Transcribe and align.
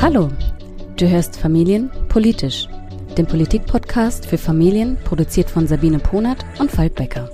Hallo, 0.00 0.30
du 0.96 1.08
hörst 1.08 1.36
Familien 1.36 1.90
politisch, 2.08 2.68
den 3.16 3.26
Politik-Podcast 3.26 4.26
für 4.26 4.38
Familien, 4.38 4.96
produziert 5.04 5.50
von 5.50 5.66
Sabine 5.66 5.98
Ponert 5.98 6.44
und 6.58 6.70
Falk 6.70 6.94
Becker. 6.94 7.28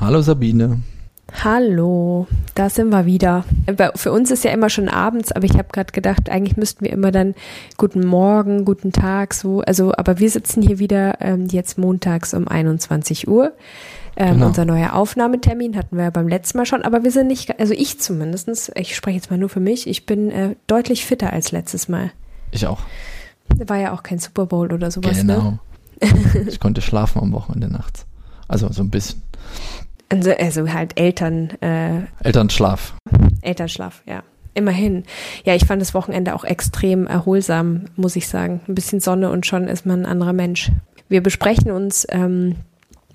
Hallo 0.00 0.20
Sabine. 0.22 0.82
Hallo, 1.44 2.26
da 2.58 2.68
sind 2.70 2.88
wir 2.90 3.06
wieder. 3.06 3.44
Für 3.94 4.10
uns 4.10 4.32
ist 4.32 4.42
ja 4.42 4.50
immer 4.50 4.68
schon 4.68 4.88
abends, 4.88 5.30
aber 5.30 5.44
ich 5.44 5.54
habe 5.54 5.68
gerade 5.70 5.92
gedacht, 5.92 6.28
eigentlich 6.28 6.56
müssten 6.56 6.84
wir 6.84 6.92
immer 6.92 7.12
dann 7.12 7.36
guten 7.76 8.04
Morgen, 8.04 8.64
guten 8.64 8.90
Tag, 8.90 9.32
so. 9.32 9.60
Also, 9.60 9.92
aber 9.96 10.18
wir 10.18 10.28
sitzen 10.28 10.60
hier 10.60 10.80
wieder 10.80 11.20
ähm, 11.20 11.46
jetzt 11.46 11.78
montags 11.78 12.34
um 12.34 12.48
21 12.48 13.28
Uhr. 13.28 13.52
Ähm, 14.16 14.34
genau. 14.34 14.46
Unser 14.46 14.64
neuer 14.64 14.94
Aufnahmetermin 14.94 15.76
hatten 15.76 15.96
wir 15.96 16.04
ja 16.04 16.10
beim 16.10 16.26
letzten 16.26 16.58
Mal 16.58 16.66
schon, 16.66 16.82
aber 16.82 17.04
wir 17.04 17.12
sind 17.12 17.28
nicht, 17.28 17.60
also 17.60 17.74
ich 17.74 18.00
zumindestens. 18.00 18.72
ich 18.74 18.96
spreche 18.96 19.16
jetzt 19.16 19.30
mal 19.30 19.38
nur 19.38 19.48
für 19.48 19.60
mich, 19.60 19.86
ich 19.86 20.04
bin 20.04 20.32
äh, 20.32 20.56
deutlich 20.66 21.06
fitter 21.06 21.32
als 21.32 21.52
letztes 21.52 21.88
Mal. 21.88 22.10
Ich 22.50 22.66
auch. 22.66 22.80
War 23.56 23.76
ja 23.76 23.92
auch 23.92 24.02
kein 24.02 24.18
Super 24.18 24.46
Bowl 24.46 24.72
oder 24.72 24.90
sowas, 24.90 25.22
ne? 25.22 25.58
Genau. 26.00 26.18
ich 26.48 26.58
konnte 26.58 26.80
schlafen 26.80 27.20
am 27.22 27.32
Wochenende 27.32 27.68
nachts. 27.68 28.04
Also 28.48 28.72
so 28.72 28.82
ein 28.82 28.90
bisschen. 28.90 29.22
Also, 30.08 30.32
also 30.32 30.72
halt 30.72 30.98
Eltern. 30.98 31.50
Äh, 31.60 32.02
Elternschlaf. 32.22 32.94
Elternschlaf, 33.42 34.02
ja. 34.06 34.22
Immerhin. 34.54 35.04
Ja, 35.44 35.54
ich 35.54 35.66
fand 35.66 35.80
das 35.80 35.94
Wochenende 35.94 36.34
auch 36.34 36.44
extrem 36.44 37.06
erholsam, 37.06 37.84
muss 37.96 38.16
ich 38.16 38.26
sagen. 38.26 38.60
Ein 38.66 38.74
bisschen 38.74 39.00
Sonne 39.00 39.30
und 39.30 39.46
schon 39.46 39.68
ist 39.68 39.86
man 39.86 40.00
ein 40.00 40.06
anderer 40.06 40.32
Mensch. 40.32 40.72
Wir 41.08 41.22
besprechen 41.22 41.70
uns 41.70 42.06
ähm, 42.10 42.56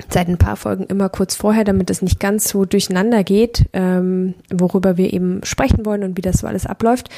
seit 0.09 0.27
ein 0.27 0.37
paar 0.37 0.55
Folgen 0.55 0.85
immer 0.85 1.09
kurz 1.09 1.35
vorher, 1.35 1.63
damit 1.63 1.89
es 1.89 2.01
nicht 2.01 2.19
ganz 2.19 2.47
so 2.47 2.65
durcheinander 2.65 3.23
geht, 3.23 3.65
ähm, 3.73 4.33
worüber 4.51 4.97
wir 4.97 5.13
eben 5.13 5.41
sprechen 5.43 5.85
wollen 5.85 6.03
und 6.03 6.17
wie 6.17 6.21
das 6.21 6.37
so 6.37 6.47
alles 6.47 6.65
abläuft. 6.65 7.09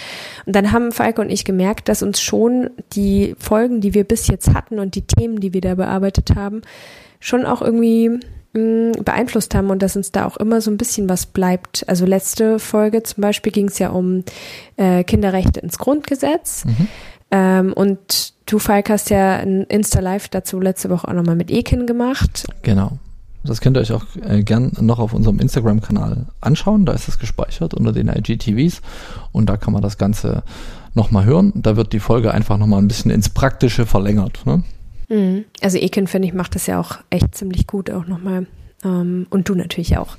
Und 0.46 0.56
dann 0.56 0.72
haben 0.72 0.92
Falke 0.92 1.22
und 1.22 1.30
ich 1.30 1.46
gemerkt, 1.46 1.88
dass 1.88 2.04
uns 2.04 2.22
schon 2.22 2.72
die 2.94 3.36
Folgen, 3.40 3.80
die 3.80 3.94
wir 3.94 4.04
bis 4.04 4.28
jetzt 4.28 4.54
hatten 4.54 4.80
und 4.80 4.96
die 4.96 5.06
Themen, 5.06 5.40
die 5.40 5.54
wir 5.54 5.62
da 5.62 5.76
bearbeitet 5.76 6.36
haben, 6.36 6.62
schon 7.20 7.46
auch 7.46 7.62
irgendwie 7.62 8.20
beeinflusst 9.04 9.54
haben 9.56 9.70
und 9.70 9.82
dass 9.82 9.96
uns 9.96 10.12
da 10.12 10.26
auch 10.26 10.38
immer 10.38 10.62
so 10.62 10.72
ein 10.72 10.78
bisschen 10.78 11.10
was 11.10 11.26
bleibt. 11.26 11.88
Also 11.88 12.06
letzte 12.06 12.60
Folge 12.60 13.04
zum 13.04 13.22
Beispiel 13.22 13.52
ging 13.52 13.68
es 13.68 13.80
ja 13.80 13.90
um 13.90 14.24
äh, 14.78 15.04
Kinderrechte 15.04 15.60
ins 15.60 15.78
Grundgesetz. 15.78 16.66
Mhm. 16.66 16.88
Ähm, 17.32 17.74
und 17.74 18.34
du, 18.46 18.60
Falk, 18.60 18.90
hast 18.90 19.10
ja 19.10 19.38
ein 19.38 19.64
Insta-Live 19.64 20.30
dazu 20.30 20.60
letzte 20.60 20.90
Woche 20.90 21.08
auch 21.08 21.14
nochmal 21.14 21.36
mit 21.36 21.52
Ekin 21.52 21.86
gemacht. 21.86 22.46
Genau. 22.62 23.00
Das 23.44 23.62
könnt 23.62 23.78
ihr 23.78 23.82
euch 23.82 23.92
auch 23.92 24.06
äh, 24.28 24.44
gern 24.44 24.72
noch 24.80 25.00
auf 25.00 25.14
unserem 25.14 25.40
Instagram-Kanal 25.40 26.26
anschauen. 26.42 26.86
Da 26.86 26.94
ist 26.94 27.08
es 27.08 27.20
gespeichert 27.20 27.74
unter 27.74 27.92
den 27.92 28.08
IGTVs 28.08 28.82
und 29.32 29.48
da 29.48 29.58
kann 29.58 29.74
man 29.74 29.84
das 29.84 29.98
Ganze 29.98 30.44
nochmal 30.96 31.26
hören. 31.26 31.52
Da 31.56 31.76
wird 31.76 31.94
die 31.94 32.00
Folge 32.00 32.34
einfach 32.34 32.58
nochmal 32.58 32.82
ein 32.82 32.88
bisschen 32.88 33.12
ins 33.12 33.30
Praktische 33.30 33.86
verlängert. 33.86 34.46
Ne? 34.46 34.64
Mhm. 35.10 35.46
Also 35.62 35.78
Eken, 35.78 36.08
finde 36.08 36.28
ich, 36.28 36.34
macht 36.34 36.56
das 36.56 36.68
ja 36.68 36.80
auch 36.80 37.00
echt 37.10 37.36
ziemlich 37.36 37.68
gut 37.68 37.90
auch 37.92 38.08
nochmal. 38.08 38.48
Ähm, 38.84 39.26
und 39.30 39.50
du 39.50 39.56
natürlich 39.56 39.98
auch. 39.98 40.18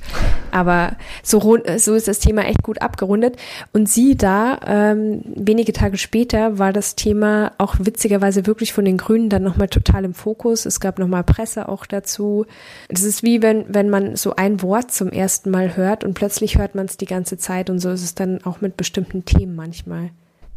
Aber 0.50 0.96
so, 1.22 1.58
so 1.76 1.94
ist 1.94 2.08
das 2.08 2.18
Thema 2.18 2.42
echt 2.44 2.62
gut 2.62 2.82
abgerundet. 2.82 3.36
Und 3.72 3.88
sie 3.88 4.16
da, 4.16 4.58
ähm, 4.66 5.22
wenige 5.34 5.72
Tage 5.72 5.98
später, 5.98 6.58
war 6.58 6.72
das 6.72 6.96
Thema 6.96 7.52
auch 7.58 7.76
witzigerweise 7.78 8.46
wirklich 8.46 8.72
von 8.72 8.84
den 8.84 8.96
Grünen 8.96 9.28
dann 9.28 9.42
nochmal 9.42 9.68
total 9.68 10.04
im 10.04 10.14
Fokus. 10.14 10.66
Es 10.66 10.80
gab 10.80 10.98
nochmal 10.98 11.24
Presse 11.24 11.68
auch 11.68 11.86
dazu. 11.86 12.46
Das 12.88 13.02
ist 13.02 13.22
wie 13.22 13.42
wenn, 13.42 13.64
wenn 13.68 13.88
man 13.88 14.16
so 14.16 14.34
ein 14.36 14.62
Wort 14.62 14.90
zum 14.90 15.10
ersten 15.10 15.50
Mal 15.50 15.76
hört 15.76 16.02
und 16.02 16.14
plötzlich 16.14 16.58
hört 16.58 16.74
man 16.74 16.86
es 16.86 16.96
die 16.96 17.06
ganze 17.06 17.38
Zeit. 17.38 17.70
Und 17.70 17.78
so 17.78 17.90
ist 17.90 18.02
es 18.02 18.14
dann 18.14 18.42
auch 18.44 18.60
mit 18.60 18.76
bestimmten 18.76 19.24
Themen 19.24 19.54
manchmal. 19.54 20.10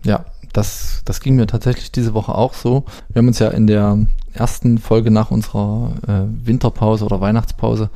Ja, 0.04 0.26
das, 0.54 1.02
das 1.06 1.20
ging 1.20 1.36
mir 1.36 1.48
tatsächlich 1.48 1.92
diese 1.92 2.14
Woche 2.14 2.36
auch 2.36 2.54
so. 2.54 2.86
Wir 3.10 3.20
haben 3.20 3.28
uns 3.28 3.40
ja 3.40 3.50
in 3.50 3.68
der 3.68 4.08
ersten 4.34 4.78
Folge 4.78 5.12
nach 5.12 5.32
unserer 5.32 5.94
äh, 6.08 6.46
Winterpause 6.46 7.06
oder 7.06 7.22
Weihnachtspause 7.22 7.90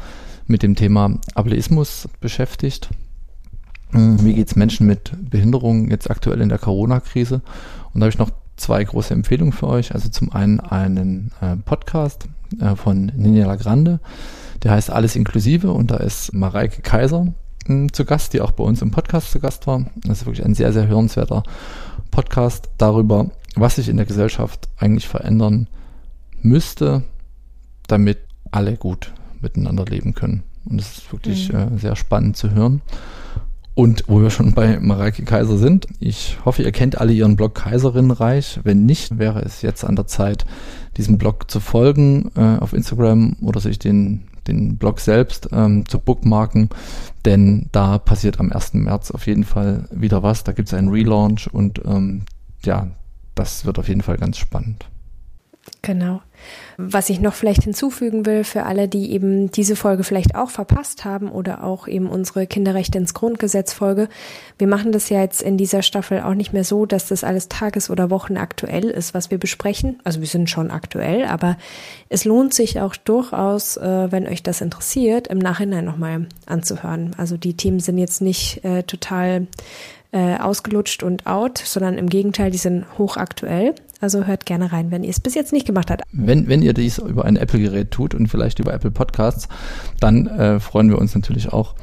mit 0.47 0.63
dem 0.63 0.75
Thema 0.75 1.17
Ableismus 1.35 2.07
beschäftigt. 2.19 2.89
Hm, 3.91 4.23
wie 4.23 4.33
geht's 4.33 4.55
Menschen 4.55 4.87
mit 4.87 5.11
Behinderungen 5.29 5.89
jetzt 5.89 6.09
aktuell 6.09 6.41
in 6.41 6.49
der 6.49 6.59
Corona-Krise? 6.59 7.41
Und 7.93 7.99
da 7.99 8.05
habe 8.05 8.09
ich 8.09 8.17
noch 8.17 8.31
zwei 8.55 8.83
große 8.83 9.13
Empfehlungen 9.13 9.53
für 9.53 9.67
euch. 9.67 9.93
Also 9.93 10.09
zum 10.09 10.31
einen 10.31 10.59
einen 10.59 11.31
äh, 11.41 11.55
Podcast 11.57 12.27
äh, 12.59 12.75
von 12.75 13.11
Ninja 13.15 13.47
Lagrande, 13.47 13.99
der 14.63 14.71
heißt 14.71 14.89
Alles 14.89 15.15
inklusive 15.15 15.71
und 15.71 15.91
da 15.91 15.97
ist 15.97 16.33
Mareike 16.33 16.81
Kaiser 16.81 17.33
zu 17.91 18.05
Gast, 18.05 18.33
die 18.33 18.41
auch 18.41 18.51
bei 18.51 18.63
uns 18.63 18.81
im 18.81 18.91
Podcast 18.91 19.31
zu 19.31 19.39
Gast 19.39 19.67
war. 19.67 19.85
Das 20.03 20.21
ist 20.21 20.25
wirklich 20.25 20.45
ein 20.45 20.55
sehr, 20.55 20.73
sehr 20.73 20.87
hörenswerter 20.87 21.43
Podcast 22.11 22.69
darüber, 22.77 23.31
was 23.55 23.75
sich 23.75 23.89
in 23.89 23.97
der 23.97 24.05
Gesellschaft 24.05 24.69
eigentlich 24.77 25.07
verändern 25.07 25.67
müsste, 26.41 27.03
damit 27.87 28.19
alle 28.51 28.77
gut 28.77 29.13
miteinander 29.41 29.85
leben 29.85 30.13
können. 30.13 30.43
Und 30.65 30.79
es 30.79 30.97
ist 30.97 31.11
wirklich 31.11 31.51
mhm. 31.51 31.57
äh, 31.57 31.77
sehr 31.77 31.95
spannend 31.95 32.37
zu 32.37 32.51
hören. 32.51 32.81
Und 33.75 34.03
wo 34.07 34.21
wir 34.21 34.29
schon 34.29 34.53
bei 34.53 34.79
Mareike 34.79 35.23
Kaiser 35.23 35.57
sind, 35.57 35.87
ich 35.99 36.37
hoffe, 36.45 36.61
ihr 36.61 36.71
kennt 36.71 36.99
alle 36.99 37.11
ihren 37.11 37.35
Blog 37.35 37.55
Kaiserinnenreich. 37.55 38.59
Wenn 38.63 38.85
nicht, 38.85 39.17
wäre 39.17 39.41
es 39.41 39.63
jetzt 39.63 39.83
an 39.83 39.95
der 39.95 40.05
Zeit, 40.05 40.45
diesem 40.97 41.17
Blog 41.17 41.49
zu 41.49 41.59
folgen 41.59 42.29
äh, 42.35 42.57
auf 42.59 42.73
Instagram 42.73 43.35
oder 43.41 43.59
sich 43.59 43.79
den, 43.79 44.25
den 44.47 44.77
Blog 44.77 44.99
selbst 44.99 45.49
ähm, 45.51 45.87
zu 45.87 45.99
bookmarken, 45.99 46.69
denn 47.25 47.69
da 47.71 47.97
passiert 47.97 48.39
am 48.39 48.51
1. 48.51 48.73
März 48.75 49.11
auf 49.11 49.27
jeden 49.27 49.43
Fall 49.43 49.87
wieder 49.91 50.23
was. 50.23 50.43
Da 50.43 50.51
gibt 50.51 50.67
es 50.67 50.73
einen 50.73 50.89
Relaunch 50.89 51.47
und 51.51 51.81
ähm, 51.85 52.23
ja, 52.63 52.87
das 53.35 53.65
wird 53.65 53.79
auf 53.79 53.87
jeden 53.87 54.01
Fall 54.01 54.17
ganz 54.17 54.37
spannend. 54.37 54.85
Genau. 55.81 56.21
Was 56.77 57.09
ich 57.09 57.19
noch 57.19 57.33
vielleicht 57.33 57.63
hinzufügen 57.63 58.25
will 58.25 58.43
für 58.43 58.63
alle, 58.63 58.87
die 58.87 59.11
eben 59.11 59.51
diese 59.51 59.75
Folge 59.75 60.03
vielleicht 60.03 60.35
auch 60.35 60.49
verpasst 60.49 61.05
haben 61.05 61.29
oder 61.29 61.63
auch 61.63 61.87
eben 61.87 62.09
unsere 62.09 62.47
Kinderrechte 62.47 62.97
ins 62.97 63.13
Grundgesetz 63.13 63.73
Folge. 63.73 64.09
Wir 64.57 64.67
machen 64.67 64.91
das 64.91 65.09
ja 65.09 65.21
jetzt 65.21 65.41
in 65.41 65.57
dieser 65.57 65.81
Staffel 65.81 66.21
auch 66.21 66.33
nicht 66.33 66.53
mehr 66.53 66.63
so, 66.63 66.85
dass 66.85 67.07
das 67.07 67.23
alles 67.23 67.49
tages- 67.49 67.89
oder 67.89 68.09
wochenaktuell 68.09 68.85
ist, 68.85 69.13
was 69.13 69.31
wir 69.31 69.37
besprechen. 69.37 69.99
Also 70.03 70.19
wir 70.19 70.27
sind 70.27 70.49
schon 70.49 70.71
aktuell, 70.71 71.25
aber 71.25 71.57
es 72.09 72.25
lohnt 72.25 72.53
sich 72.53 72.79
auch 72.79 72.95
durchaus, 72.95 73.77
äh, 73.77 74.11
wenn 74.11 74.27
euch 74.27 74.43
das 74.43 74.61
interessiert, 74.61 75.27
im 75.27 75.39
Nachhinein 75.39 75.85
nochmal 75.85 76.27
anzuhören. 76.45 77.15
Also 77.17 77.37
die 77.37 77.55
Themen 77.55 77.79
sind 77.79 77.97
jetzt 77.97 78.21
nicht 78.21 78.63
äh, 78.63 78.83
total 78.83 79.47
äh, 80.13 80.37
ausgelutscht 80.37 81.03
und 81.03 81.25
out, 81.25 81.57
sondern 81.57 81.97
im 81.97 82.07
Gegenteil, 82.07 82.51
die 82.51 82.57
sind 82.57 82.85
hochaktuell. 82.97 83.73
Also 83.99 84.25
hört 84.25 84.45
gerne 84.45 84.71
rein, 84.71 84.91
wenn 84.91 85.03
ihr 85.03 85.09
es 85.09 85.19
bis 85.19 85.33
jetzt 85.33 85.53
nicht 85.53 85.65
gemacht 85.65 85.89
habt. 85.89 86.03
Wenn, 86.11 86.47
wenn 86.47 86.61
ihr 86.61 86.73
dies 86.73 86.99
über 86.99 87.25
ein 87.25 87.35
Apple-Gerät 87.35 87.91
tut 87.91 88.13
und 88.13 88.27
vielleicht 88.27 88.59
über 88.59 88.73
Apple 88.73 88.91
Podcasts, 88.91 89.47
dann 89.99 90.27
äh, 90.27 90.59
freuen 90.59 90.89
wir 90.89 90.99
uns 90.99 91.15
natürlich 91.15 91.51
auch 91.51 91.75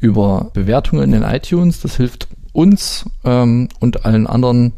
über 0.00 0.50
Bewertungen 0.52 1.04
in 1.04 1.12
den 1.12 1.22
iTunes. 1.22 1.80
Das 1.80 1.96
hilft 1.96 2.28
uns 2.52 3.06
ähm, 3.24 3.68
und 3.78 4.04
allen 4.04 4.26
anderen 4.26 4.74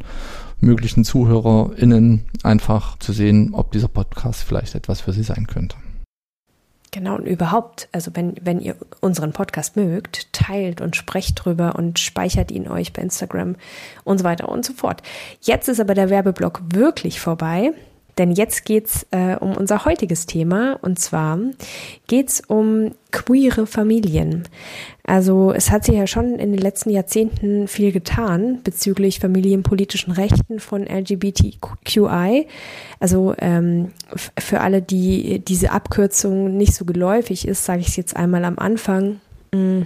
möglichen 0.61 1.03
ZuhörerInnen 1.03 2.23
einfach 2.43 2.97
zu 2.99 3.11
sehen, 3.11 3.53
ob 3.53 3.71
dieser 3.71 3.89
Podcast 3.89 4.43
vielleicht 4.43 4.75
etwas 4.75 5.01
für 5.01 5.13
sie 5.13 5.23
sein 5.23 5.47
könnte. 5.47 5.75
Genau, 6.93 7.15
und 7.15 7.25
überhaupt, 7.25 7.89
also 7.91 8.11
wenn, 8.13 8.35
wenn 8.43 8.59
ihr 8.59 8.75
unseren 9.01 9.33
Podcast 9.33 9.75
mögt, 9.75 10.31
teilt 10.31 10.79
und 10.79 10.95
sprecht 10.95 11.43
drüber 11.43 11.73
und 11.75 11.97
speichert 11.97 12.51
ihn 12.51 12.67
euch 12.67 12.93
bei 12.93 13.01
Instagram 13.01 13.55
und 14.03 14.19
so 14.19 14.23
weiter 14.23 14.47
und 14.47 14.63
so 14.63 14.73
fort. 14.73 15.01
Jetzt 15.41 15.67
ist 15.69 15.79
aber 15.79 15.95
der 15.95 16.11
Werbeblock 16.11 16.61
wirklich 16.71 17.19
vorbei. 17.19 17.71
Denn 18.17 18.31
jetzt 18.31 18.65
geht's 18.65 19.07
äh, 19.11 19.35
um 19.35 19.55
unser 19.55 19.85
heutiges 19.85 20.25
Thema 20.25 20.77
und 20.81 20.99
zwar 20.99 21.39
geht's 22.07 22.41
um 22.47 22.91
queere 23.11 23.65
Familien. 23.65 24.47
Also 25.05 25.51
es 25.51 25.71
hat 25.71 25.83
sich 25.83 25.95
ja 25.95 26.07
schon 26.07 26.39
in 26.39 26.51
den 26.51 26.61
letzten 26.61 26.89
Jahrzehnten 26.89 27.67
viel 27.67 27.91
getan 27.91 28.61
bezüglich 28.63 29.19
familienpolitischen 29.19 30.13
Rechten 30.13 30.59
von 30.59 30.85
LGBTQI. 30.85 32.47
Also 32.99 33.33
ähm, 33.39 33.91
für 34.37 34.61
alle, 34.61 34.81
die 34.81 35.39
diese 35.39 35.71
Abkürzung 35.71 36.55
nicht 36.55 36.73
so 36.73 36.85
geläufig 36.85 37.47
ist, 37.47 37.65
sage 37.65 37.81
ich 37.81 37.89
es 37.89 37.95
jetzt 37.95 38.15
einmal 38.15 38.45
am 38.45 38.59
Anfang. 38.59 39.19
Mm. 39.51 39.83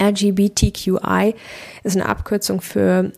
LGBTQI 0.00 1.34
ist 1.82 1.96
eine 1.96 2.08
Abkürzung 2.08 2.60
für 2.60 3.10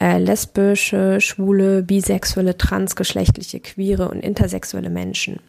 äh, 0.00 0.18
lesbische, 0.18 1.20
schwule, 1.20 1.82
bisexuelle, 1.82 2.56
transgeschlechtliche, 2.56 3.60
queere 3.60 4.08
und 4.08 4.20
intersexuelle 4.20 4.90
Menschen. 4.90 5.40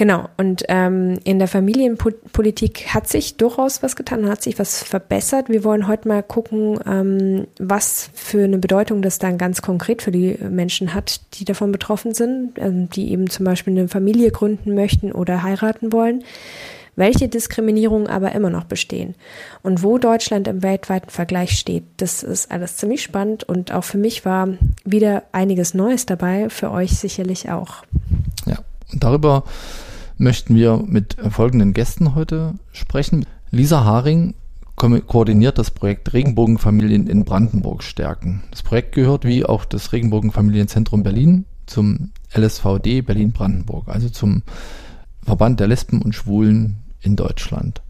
Genau, 0.00 0.30
und 0.38 0.64
ähm, 0.68 1.18
in 1.24 1.38
der 1.38 1.46
Familienpolitik 1.46 2.94
hat 2.94 3.06
sich 3.06 3.36
durchaus 3.36 3.82
was 3.82 3.96
getan, 3.96 4.30
hat 4.30 4.40
sich 4.40 4.58
was 4.58 4.82
verbessert. 4.82 5.50
Wir 5.50 5.62
wollen 5.62 5.88
heute 5.88 6.08
mal 6.08 6.22
gucken, 6.22 6.78
ähm, 6.86 7.46
was 7.58 8.08
für 8.14 8.44
eine 8.44 8.56
Bedeutung 8.56 9.02
das 9.02 9.18
dann 9.18 9.36
ganz 9.36 9.60
konkret 9.60 10.00
für 10.00 10.10
die 10.10 10.38
Menschen 10.48 10.94
hat, 10.94 11.20
die 11.34 11.44
davon 11.44 11.70
betroffen 11.70 12.14
sind, 12.14 12.52
ähm, 12.56 12.88
die 12.88 13.12
eben 13.12 13.28
zum 13.28 13.44
Beispiel 13.44 13.76
eine 13.78 13.88
Familie 13.88 14.30
gründen 14.30 14.74
möchten 14.74 15.12
oder 15.12 15.42
heiraten 15.42 15.92
wollen 15.92 16.24
welche 16.96 17.28
Diskriminierungen 17.28 18.06
aber 18.06 18.32
immer 18.32 18.50
noch 18.50 18.64
bestehen 18.64 19.14
und 19.62 19.82
wo 19.82 19.98
Deutschland 19.98 20.48
im 20.48 20.62
weltweiten 20.62 21.10
Vergleich 21.10 21.58
steht. 21.58 21.84
Das 21.96 22.22
ist 22.22 22.50
alles 22.50 22.76
ziemlich 22.76 23.02
spannend 23.02 23.44
und 23.44 23.72
auch 23.72 23.84
für 23.84 23.98
mich 23.98 24.24
war 24.24 24.48
wieder 24.84 25.24
einiges 25.32 25.74
Neues 25.74 26.06
dabei, 26.06 26.48
für 26.50 26.70
euch 26.70 26.92
sicherlich 26.92 27.50
auch. 27.50 27.84
Ja, 28.46 28.58
und 28.92 29.04
darüber 29.04 29.44
möchten 30.18 30.54
wir 30.54 30.82
mit 30.86 31.16
folgenden 31.30 31.72
Gästen 31.72 32.14
heute 32.14 32.54
sprechen. 32.72 33.26
Lisa 33.50 33.84
Haring 33.84 34.34
ko 34.76 34.88
koordiniert 35.00 35.58
das 35.58 35.70
Projekt 35.70 36.12
Regenbogenfamilien 36.12 37.06
in 37.06 37.24
Brandenburg 37.24 37.82
stärken. 37.82 38.44
Das 38.50 38.62
Projekt 38.62 38.94
gehört 38.94 39.24
wie 39.24 39.44
auch 39.44 39.64
das 39.64 39.92
Regenbogenfamilienzentrum 39.92 41.02
Berlin 41.02 41.44
zum 41.66 42.12
LSVD 42.34 43.02
Berlin-Brandenburg, 43.02 43.88
also 43.88 44.08
zum 44.08 44.42
Verband 45.24 45.60
der 45.60 45.68
Lesben 45.68 46.02
und 46.02 46.14
Schwulen 46.14 46.82
in 47.00 47.16
Deutschland. 47.16 47.82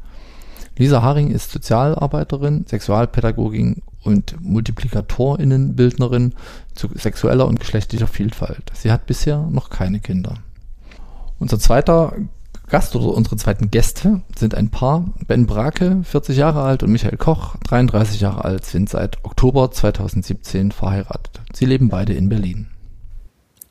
Lisa 0.76 1.02
Haring 1.02 1.30
ist 1.30 1.50
Sozialarbeiterin, 1.50 2.64
Sexualpädagogin 2.66 3.82
und 4.02 4.40
Multiplikatorinnenbildnerin 4.40 6.34
zu 6.74 6.88
sexueller 6.94 7.46
und 7.46 7.60
geschlechtlicher 7.60 8.06
Vielfalt. 8.06 8.72
Sie 8.72 8.90
hat 8.90 9.06
bisher 9.06 9.46
noch 9.50 9.68
keine 9.68 10.00
Kinder. 10.00 10.38
Unser 11.38 11.58
zweiter 11.58 12.14
Gast 12.68 12.96
oder 12.96 13.14
unsere 13.14 13.36
zweiten 13.36 13.70
Gäste 13.70 14.22
sind 14.36 14.54
ein 14.54 14.70
Paar. 14.70 15.12
Ben 15.26 15.46
Brake, 15.46 16.00
40 16.02 16.36
Jahre 16.36 16.62
alt, 16.62 16.82
und 16.82 16.92
Michael 16.92 17.18
Koch, 17.18 17.56
33 17.64 18.20
Jahre 18.20 18.44
alt, 18.44 18.64
sind 18.64 18.88
seit 18.88 19.22
Oktober 19.24 19.70
2017 19.70 20.70
verheiratet. 20.70 21.42
Sie 21.52 21.66
leben 21.66 21.88
beide 21.88 22.14
in 22.14 22.28
Berlin 22.28 22.68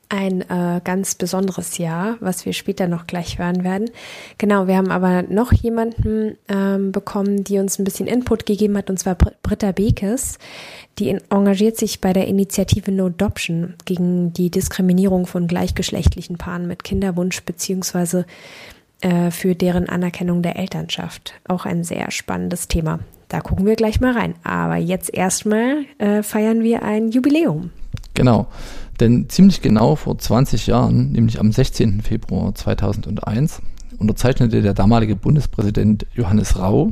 ein 0.10 0.42
äh, 0.42 0.82
ganz 0.84 1.14
besonderes 1.14 1.78
Jahr, 1.78 2.18
was 2.20 2.46
wir 2.46 2.54
später 2.54 2.88
noch 2.88 3.06
gleich 3.06 3.38
hören 3.38 3.64
werden. 3.64 3.92
Genau, 4.40 4.66
wir 4.66 4.76
haben 4.76 4.90
aber 4.90 5.22
noch 5.22 5.54
jemanden 5.54 6.36
ähm, 6.48 6.92
bekommen, 6.92 7.44
die 7.44 7.60
uns 7.60 7.78
ein 7.78 7.84
bisschen 7.84 8.08
Input 8.08 8.48
gegeben 8.48 8.76
hat, 8.76 8.90
und 8.90 8.98
zwar 8.98 9.16
Britta 9.16 9.72
Bekes. 9.72 10.40
Die 10.98 11.16
engagiert 11.30 11.78
sich 11.78 12.02
bei 12.02 12.12
der 12.12 12.28
Initiative 12.28 12.92
No 12.92 13.06
Adoption 13.06 13.76
gegen 13.86 14.34
die 14.34 14.50
Diskriminierung 14.50 15.28
von 15.28 15.48
gleichgeschlechtlichen 15.48 16.38
Paaren 16.38 16.68
mit 16.68 16.84
Kinderwunsch 16.84 17.44
beziehungsweise 17.44 18.26
äh, 19.02 19.30
für 19.30 19.54
deren 19.54 19.88
Anerkennung 19.88 20.42
der 20.42 20.58
Elternschaft. 20.58 21.36
Auch 21.48 21.66
ein 21.66 21.84
sehr 21.84 22.10
spannendes 22.10 22.68
Thema. 22.68 23.00
Da 23.30 23.42
gucken 23.42 23.68
wir 23.68 23.76
gleich 23.76 24.02
mal 24.02 24.14
rein. 24.14 24.34
Aber 24.44 24.76
jetzt 24.76 25.14
erstmal 25.14 25.86
äh, 26.00 26.24
feiern 26.24 26.64
wir 26.64 26.82
ein 26.82 27.10
Jubiläum. 27.12 27.70
Genau. 28.20 28.48
Denn 29.00 29.30
ziemlich 29.30 29.62
genau 29.62 29.96
vor 29.96 30.18
20 30.18 30.68
Jahren, 30.68 31.14
nämlich 31.14 31.40
am 31.40 31.54
16. 31.54 32.02
Februar 32.02 32.54
2001, 32.54 33.62
unterzeichnete 33.98 34.62
der 34.62 34.74
damalige 34.74 35.16
Bundespräsident 35.16 36.06
Johannes 36.16 36.60
Rau 36.60 36.92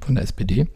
von 0.00 0.16
der 0.16 0.24
SPD 0.24 0.66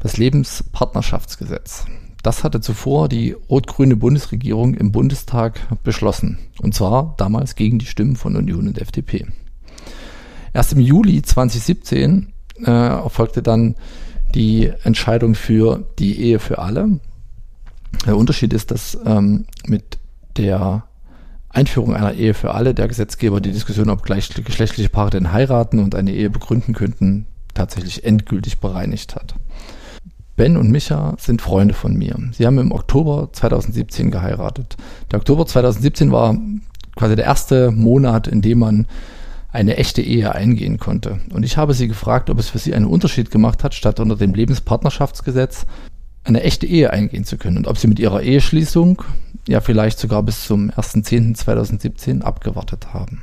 das 0.00 0.16
Lebenspartnerschaftsgesetz. 0.16 1.84
Das 2.24 2.42
hatte 2.42 2.60
zuvor 2.60 3.08
die 3.08 3.36
rot-grüne 3.48 3.94
Bundesregierung 3.94 4.74
im 4.74 4.90
Bundestag 4.90 5.60
beschlossen. 5.84 6.38
Und 6.60 6.74
zwar 6.74 7.14
damals 7.16 7.54
gegen 7.54 7.78
die 7.78 7.86
Stimmen 7.86 8.16
von 8.16 8.34
Union 8.34 8.66
und 8.66 8.80
FDP. 8.80 9.26
Erst 10.52 10.72
im 10.72 10.80
Juli 10.80 11.22
2017 11.22 12.32
äh, 12.64 12.70
erfolgte 12.70 13.40
dann 13.40 13.76
die 14.34 14.72
Entscheidung 14.82 15.36
für 15.36 15.86
die 16.00 16.20
Ehe 16.20 16.40
für 16.40 16.58
alle. 16.58 16.98
Der 18.06 18.16
Unterschied 18.16 18.52
ist, 18.52 18.70
dass 18.70 18.98
ähm, 19.04 19.46
mit 19.66 19.98
der 20.36 20.84
Einführung 21.48 21.94
einer 21.94 22.14
Ehe 22.14 22.34
für 22.34 22.54
alle 22.54 22.74
der 22.74 22.88
Gesetzgeber 22.88 23.40
die 23.40 23.52
Diskussion, 23.52 23.90
ob 23.90 24.02
gleichgeschlechtliche 24.02 24.88
Paare 24.88 25.10
denn 25.10 25.32
heiraten 25.32 25.78
und 25.78 25.94
eine 25.94 26.12
Ehe 26.12 26.30
begründen 26.30 26.74
könnten, 26.74 27.26
tatsächlich 27.54 28.04
endgültig 28.04 28.58
bereinigt 28.58 29.14
hat. 29.14 29.34
Ben 30.34 30.56
und 30.56 30.70
Micha 30.70 31.14
sind 31.18 31.42
Freunde 31.42 31.74
von 31.74 31.94
mir. 31.94 32.18
Sie 32.32 32.46
haben 32.46 32.58
im 32.58 32.72
Oktober 32.72 33.28
2017 33.32 34.10
geheiratet. 34.10 34.76
Der 35.10 35.18
Oktober 35.18 35.46
2017 35.46 36.10
war 36.10 36.36
quasi 36.96 37.16
der 37.16 37.26
erste 37.26 37.70
Monat, 37.70 38.26
in 38.26 38.40
dem 38.40 38.58
man 38.58 38.86
eine 39.50 39.76
echte 39.76 40.00
Ehe 40.00 40.34
eingehen 40.34 40.78
konnte. 40.78 41.20
Und 41.34 41.44
ich 41.44 41.58
habe 41.58 41.74
sie 41.74 41.86
gefragt, 41.86 42.30
ob 42.30 42.38
es 42.38 42.48
für 42.48 42.58
sie 42.58 42.74
einen 42.74 42.86
Unterschied 42.86 43.30
gemacht 43.30 43.62
hat, 43.62 43.74
statt 43.74 44.00
unter 44.00 44.16
dem 44.16 44.32
Lebenspartnerschaftsgesetz 44.32 45.66
eine 46.24 46.42
echte 46.42 46.66
Ehe 46.66 46.90
eingehen 46.90 47.24
zu 47.24 47.36
können 47.36 47.56
und 47.56 47.66
ob 47.66 47.78
sie 47.78 47.88
mit 47.88 47.98
ihrer 47.98 48.22
Eheschließung 48.22 49.02
ja 49.48 49.60
vielleicht 49.60 49.98
sogar 49.98 50.22
bis 50.22 50.44
zum 50.46 50.70
1.10.2017 50.70 52.22
abgewartet 52.22 52.94
haben. 52.94 53.22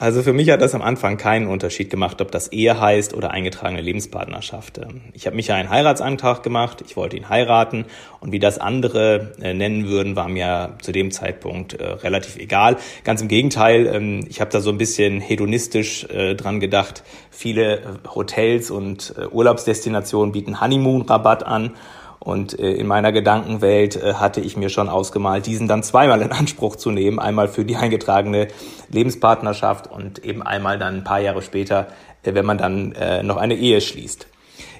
Also 0.00 0.22
für 0.22 0.32
mich 0.32 0.50
hat 0.50 0.60
das 0.60 0.74
am 0.74 0.82
Anfang 0.82 1.18
keinen 1.18 1.46
Unterschied 1.46 1.88
gemacht, 1.88 2.20
ob 2.20 2.30
das 2.30 2.48
Ehe 2.48 2.80
heißt 2.80 3.14
oder 3.14 3.30
eingetragene 3.30 3.80
Lebenspartnerschaft. 3.80 4.80
Ich 5.12 5.26
habe 5.26 5.36
mich 5.36 5.48
ja 5.48 5.54
einen 5.54 5.70
Heiratsantrag 5.70 6.42
gemacht, 6.42 6.82
ich 6.84 6.96
wollte 6.96 7.16
ihn 7.16 7.28
heiraten 7.28 7.84
und 8.20 8.32
wie 8.32 8.38
das 8.38 8.58
andere 8.58 9.32
äh, 9.40 9.54
nennen 9.54 9.86
würden, 9.86 10.16
war 10.16 10.28
mir 10.28 10.76
zu 10.82 10.90
dem 10.90 11.10
Zeitpunkt 11.10 11.74
äh, 11.74 11.84
relativ 11.84 12.36
egal. 12.36 12.76
Ganz 13.04 13.22
im 13.22 13.28
Gegenteil, 13.28 13.86
ähm, 13.86 14.24
ich 14.28 14.40
habe 14.40 14.50
da 14.50 14.60
so 14.60 14.70
ein 14.70 14.78
bisschen 14.78 15.20
hedonistisch 15.20 16.04
äh, 16.04 16.34
dran 16.34 16.60
gedacht. 16.60 17.04
Viele 17.30 18.00
Hotels 18.14 18.70
und 18.70 19.14
Urlaubsdestinationen 19.30 20.32
bieten 20.32 20.60
Honeymoon-Rabatt 20.60 21.44
an 21.44 21.72
und 22.20 22.58
äh, 22.58 22.72
in 22.72 22.86
meiner 22.86 23.12
Gedankenwelt 23.12 23.96
äh, 23.96 24.14
hatte 24.14 24.40
ich 24.40 24.56
mir 24.56 24.70
schon 24.70 24.88
ausgemalt, 24.88 25.46
diesen 25.46 25.68
dann 25.68 25.82
zweimal 25.82 26.22
in 26.22 26.32
Anspruch 26.32 26.76
zu 26.76 26.90
nehmen. 26.90 27.18
Einmal 27.18 27.48
für 27.48 27.64
die 27.64 27.76
eingetragene 27.76 28.48
Lebenspartnerschaft 28.90 29.90
und 29.90 30.24
eben 30.24 30.42
einmal 30.42 30.78
dann 30.78 30.96
ein 30.96 31.04
paar 31.04 31.20
Jahre 31.20 31.42
später, 31.42 31.88
äh, 32.22 32.34
wenn 32.34 32.46
man 32.46 32.58
dann 32.58 32.92
äh, 32.92 33.22
noch 33.22 33.36
eine 33.36 33.54
Ehe 33.54 33.80
schließt. 33.80 34.26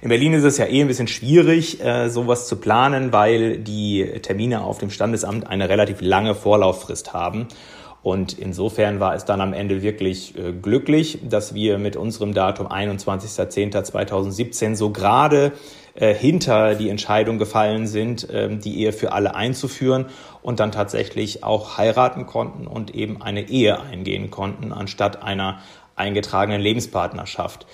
In 0.03 0.11
Berlin 0.11 0.35
ist 0.35 0.45
es 0.45 0.59
ja 0.59 0.67
eh 0.67 0.83
ein 0.83 0.89
bisschen 0.89 1.09
schwierig, 1.09 1.83
äh, 1.83 2.11
sowas 2.11 2.47
zu 2.47 2.57
planen, 2.57 3.11
weil 3.13 3.57
die 3.59 4.05
Termine 4.21 4.63
auf 4.63 4.77
dem 4.79 4.91
Standesamt 4.91 5.47
eine 5.47 5.69
relativ 5.69 6.01
lange 6.03 6.35
Vorlauffrist 6.35 7.15
haben. 7.15 7.47
Und 8.03 8.39
insofern 8.39 9.01
war 9.01 9.15
es 9.15 9.25
dann 9.25 9.41
am 9.41 9.55
Ende 9.55 9.81
wirklich 9.81 10.37
äh, 10.37 10.53
glücklich, 10.53 11.21
dass 11.23 11.55
wir 11.55 11.79
mit 11.79 11.97
unserem 11.97 12.35
Datum 12.35 12.67
21.10.2017 12.67 14.77
so 14.77 14.91
gerade 14.91 15.53
äh, 15.95 16.13
hinter 16.13 16.75
die 16.75 16.89
Entscheidung 16.89 17.39
gefallen 17.39 17.87
sind, 17.87 18.29
äh, 18.29 18.57
die 18.57 18.81
Ehe 18.81 18.93
für 18.93 19.13
alle 19.13 19.35
einzuführen 19.35 20.07
und 20.43 20.61
dann 20.61 20.73
tatsächlich 20.73 21.45
auch 21.45 21.79
heiraten 21.79 22.27
konnten 22.27 22.67
und 22.67 22.95
eben 22.95 23.23
eine 23.23 23.49
Ehe 23.49 23.81
eingehen 23.81 24.31
konnten, 24.31 24.73
anstatt 24.73 25.23
einer 25.23 25.61
eingetragenen 25.97 26.61
Lebenspartnerschaft. 26.61 27.67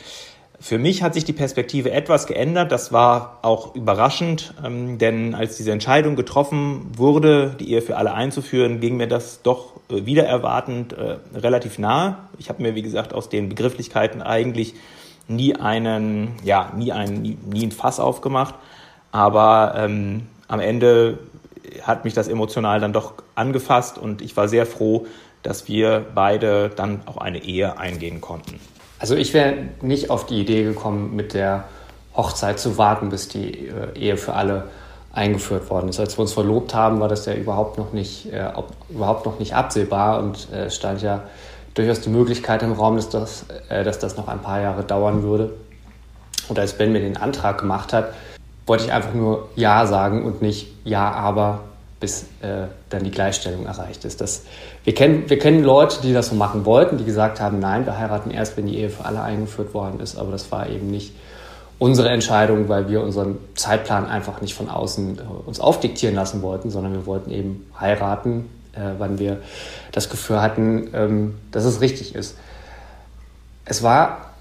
Für 0.63 0.77
mich 0.77 1.03
hat 1.03 1.15
sich 1.15 1.25
die 1.25 1.33
Perspektive 1.33 1.91
etwas 1.91 2.27
geändert. 2.27 2.71
Das 2.71 2.93
war 2.93 3.39
auch 3.41 3.75
überraschend, 3.75 4.53
ähm, 4.63 4.99
denn 4.99 5.35
als 5.35 5.57
diese 5.57 5.73
Entscheidung 5.73 6.17
getroffen 6.17 6.83
wurde, 6.95 7.57
die 7.59 7.73
Ehe 7.73 7.81
für 7.81 7.97
alle 7.97 8.13
einzuführen, 8.13 8.81
ging 8.81 8.99
mir 8.99 9.09
das 9.09 9.41
doch 9.41 9.77
äh, 9.89 10.05
wieder 10.05 10.25
erwartend 10.25 10.93
äh, 10.93 11.17
relativ 11.35 11.79
nahe. 11.79 12.19
Ich 12.39 12.51
habe 12.51 12.63
mir, 12.63 12.75
wie 12.75 12.83
gesagt, 12.83 13.15
aus 13.15 13.31
den 13.31 13.49
Begrifflichkeiten 13.49 14.21
eigentlich 14.21 14.75
nie 15.31 15.57
einen, 15.57 16.35
ja, 16.45 16.73
nie 16.77 16.93
ein, 16.93 17.23
nie, 17.23 17.39
nie 17.47 17.67
ein 17.67 17.73
Fass 17.73 18.01
aufgemacht. 18.01 18.55
Aber 19.13 19.75
ähm, 19.77 20.27
am 20.49 20.61
Ende 20.61 21.19
hat 21.83 22.05
mich 22.05 22.15
das 22.15 22.29
emotional 22.29 22.81
dann 22.81 22.93
doch 22.93 23.15
angefasst 23.35 23.99
und 23.99 24.23
ich 24.23 24.37
war 24.37 24.49
sehr 24.49 24.67
froh, 24.67 25.07
dass 25.43 25.69
wir 25.69 26.05
beide 26.15 26.69
dann 26.69 27.03
auch 27.07 27.17
eine 27.17 27.43
Ehe 27.43 27.79
eingehen 27.79 28.21
konnten. 28.21 28.61
Also 28.99 29.15
ich 29.15 29.33
wäre 29.33 29.55
nicht 29.81 30.11
auf 30.11 30.27
die 30.27 30.41
Idee 30.41 30.65
gekommen, 30.65 31.17
mit 31.17 31.33
der 31.33 31.65
Hochzeit 32.15 32.59
zu 32.59 32.77
warten, 32.77 33.09
bis 33.09 33.29
die 33.29 33.69
äh, 33.69 33.99
Ehe 33.99 34.17
für 34.17 34.35
alle 34.35 34.69
eingeführt 35.13 35.71
worden 35.71 35.89
ist. 35.89 35.99
Als 35.99 36.19
wir 36.19 36.23
uns 36.23 36.33
verlobt 36.33 36.75
haben, 36.75 37.01
war 37.01 37.09
das 37.09 37.27
ja 37.27 37.35
überhaupt 37.35 37.79
noch 37.79 37.93
nicht, 37.93 38.33
äh, 38.33 38.53
überhaupt 38.91 39.27
noch 39.27 39.39
nicht 39.39 39.55
absehbar 39.55 40.19
und 40.21 40.53
äh, 40.53 40.71
stand 40.71 41.03
ja 41.03 41.23
durchaus 41.75 42.01
die 42.01 42.11
Möglichkeit 42.11 42.63
im 42.63 42.73
Raum, 42.73 42.97
dass 42.97 43.09
das, 43.09 43.47
äh, 43.69 43.85
dass 43.85 43.99
das 43.99 44.17
noch 44.17 44.29
ein 44.29 44.41
paar 44.41 44.61
Jahre 44.61 44.83
dauern 44.83 45.23
würde. 45.23 45.53
Und 46.49 46.59
als 46.59 46.73
Ben 46.73 46.93
mir 46.93 47.01
den 47.01 47.17
Antrag 47.17 47.59
gemacht 47.59 47.93
hat, 47.93 48.13
wollte 48.67 48.85
ich 48.85 48.93
einfach 48.93 49.15
nur 49.15 49.49
Ja 49.57 49.87
sagen 49.87 50.25
und 50.25 50.43
nicht 50.43 50.69
Ja, 50.85 51.11
aber 51.11 51.61
bis 52.01 52.23
äh, 52.41 52.67
dann 52.89 53.05
die 53.05 53.11
Gleichstellung 53.11 53.67
erreicht 53.67 54.05
ist. 54.05 54.21
Das, 54.21 54.45
wir, 54.85 54.95
kennen, 54.95 55.29
wir 55.29 55.39
kennen 55.39 55.63
Leute, 55.63 56.01
die 56.03 56.15
das 56.15 56.29
so 56.29 56.35
machen 56.35 56.65
wollten, 56.65 56.97
die 56.97 57.05
gesagt 57.05 57.41
haben, 57.41 57.59
nein, 57.59 57.85
wir 57.85 57.99
heiraten 57.99 58.31
erst, 58.31 58.57
wenn 58.57 58.67
die 58.67 58.79
Ehe 58.79 58.89
für 58.89 59.05
alle 59.05 59.23
eingeführt 59.23 59.75
worden 59.75 60.01
ist, 60.01 60.17
aber 60.17 60.33
das 60.33 60.51
war 60.51 60.69
eben 60.69 60.91
nicht 60.91 61.13
unsere 61.79 62.09
Entscheidung, 62.09 62.69
weil 62.69 62.89
wir 62.89 63.03
unseren 63.03 63.39
Zeitplan 63.55 64.07
einfach 64.07 64.41
nicht 64.41 64.55
von 64.55 64.69
außen 64.69 65.19
äh, 65.19 65.23
uns 65.47 65.61
aufdiktieren 65.61 66.15
lassen 66.15 66.41
wollten, 66.43 66.71
sondern 66.71 66.93
wir 66.95 67.07
wollten 67.07 67.31
eben 67.31 67.67
heiraten, 67.79 68.49
äh, 68.75 68.93
wann 68.99 69.19
wir 69.19 69.39
das 69.93 70.11
Gefühl 70.11 70.41
hatten, 70.41 70.91
ähm, 70.93 71.39
dass 71.51 71.65
es 71.65 71.81
richtig 71.81 72.15
ist. 72.15 72.37
Es 73.65 73.83
war 73.83 74.33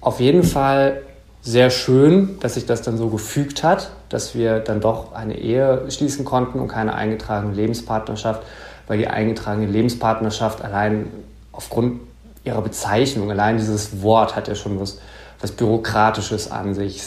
auf 0.00 0.20
jeden 0.20 0.42
Fall 0.42 1.02
sehr 1.42 1.70
schön, 1.70 2.38
dass 2.40 2.54
sich 2.54 2.66
das 2.66 2.82
dann 2.82 2.96
so 2.96 3.08
gefügt 3.08 3.64
hat, 3.64 3.90
dass 4.08 4.34
wir 4.34 4.60
dann 4.60 4.80
doch 4.80 5.12
eine 5.12 5.38
Ehe 5.38 5.90
schließen 5.90 6.24
konnten 6.24 6.60
und 6.60 6.68
keine 6.68 6.94
eingetragene 6.94 7.52
Lebenspartnerschaft, 7.54 8.42
weil 8.86 8.98
die 8.98 9.08
eingetragene 9.08 9.66
Lebenspartnerschaft 9.66 10.62
allein 10.62 11.10
aufgrund 11.50 12.00
ihrer 12.44 12.62
Bezeichnung, 12.62 13.30
allein 13.30 13.56
dieses 13.56 14.02
Wort 14.02 14.36
hat 14.36 14.48
ja 14.48 14.54
schon 14.54 14.80
was, 14.80 14.98
was 15.40 15.52
Bürokratisches 15.52 16.50
an 16.50 16.74
sich. 16.74 17.02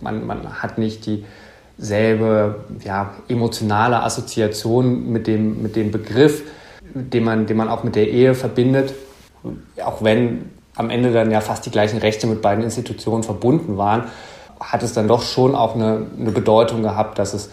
Man, 0.00 0.26
man 0.26 0.62
hat 0.62 0.78
nicht 0.78 1.06
dieselbe 1.78 2.64
ja, 2.84 3.14
emotionale 3.28 4.02
Assoziation 4.02 5.10
mit 5.10 5.26
dem, 5.26 5.62
mit 5.62 5.76
dem 5.76 5.90
Begriff, 5.90 6.42
den 6.94 7.24
man, 7.24 7.46
den 7.46 7.56
man 7.56 7.68
auch 7.68 7.84
mit 7.84 7.94
der 7.94 8.08
Ehe 8.08 8.34
verbindet. 8.34 8.94
Auch 9.84 10.02
wenn 10.02 10.50
am 10.74 10.90
Ende 10.90 11.12
dann 11.12 11.30
ja 11.30 11.40
fast 11.40 11.66
die 11.66 11.70
gleichen 11.70 11.98
Rechte 11.98 12.26
mit 12.26 12.42
beiden 12.42 12.64
Institutionen 12.64 13.22
verbunden 13.22 13.76
waren, 13.76 14.04
hat 14.60 14.82
es 14.82 14.92
dann 14.92 15.08
doch 15.08 15.22
schon 15.22 15.54
auch 15.54 15.74
eine, 15.74 16.06
eine 16.18 16.30
Bedeutung 16.30 16.82
gehabt, 16.82 17.18
dass 17.18 17.34
es, 17.34 17.50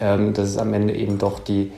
ähm, 0.00 0.32
dass 0.32 0.48
es 0.48 0.58
am 0.58 0.74
Ende 0.74 0.94
eben 0.94 1.18
doch 1.18 1.38
die, 1.38 1.72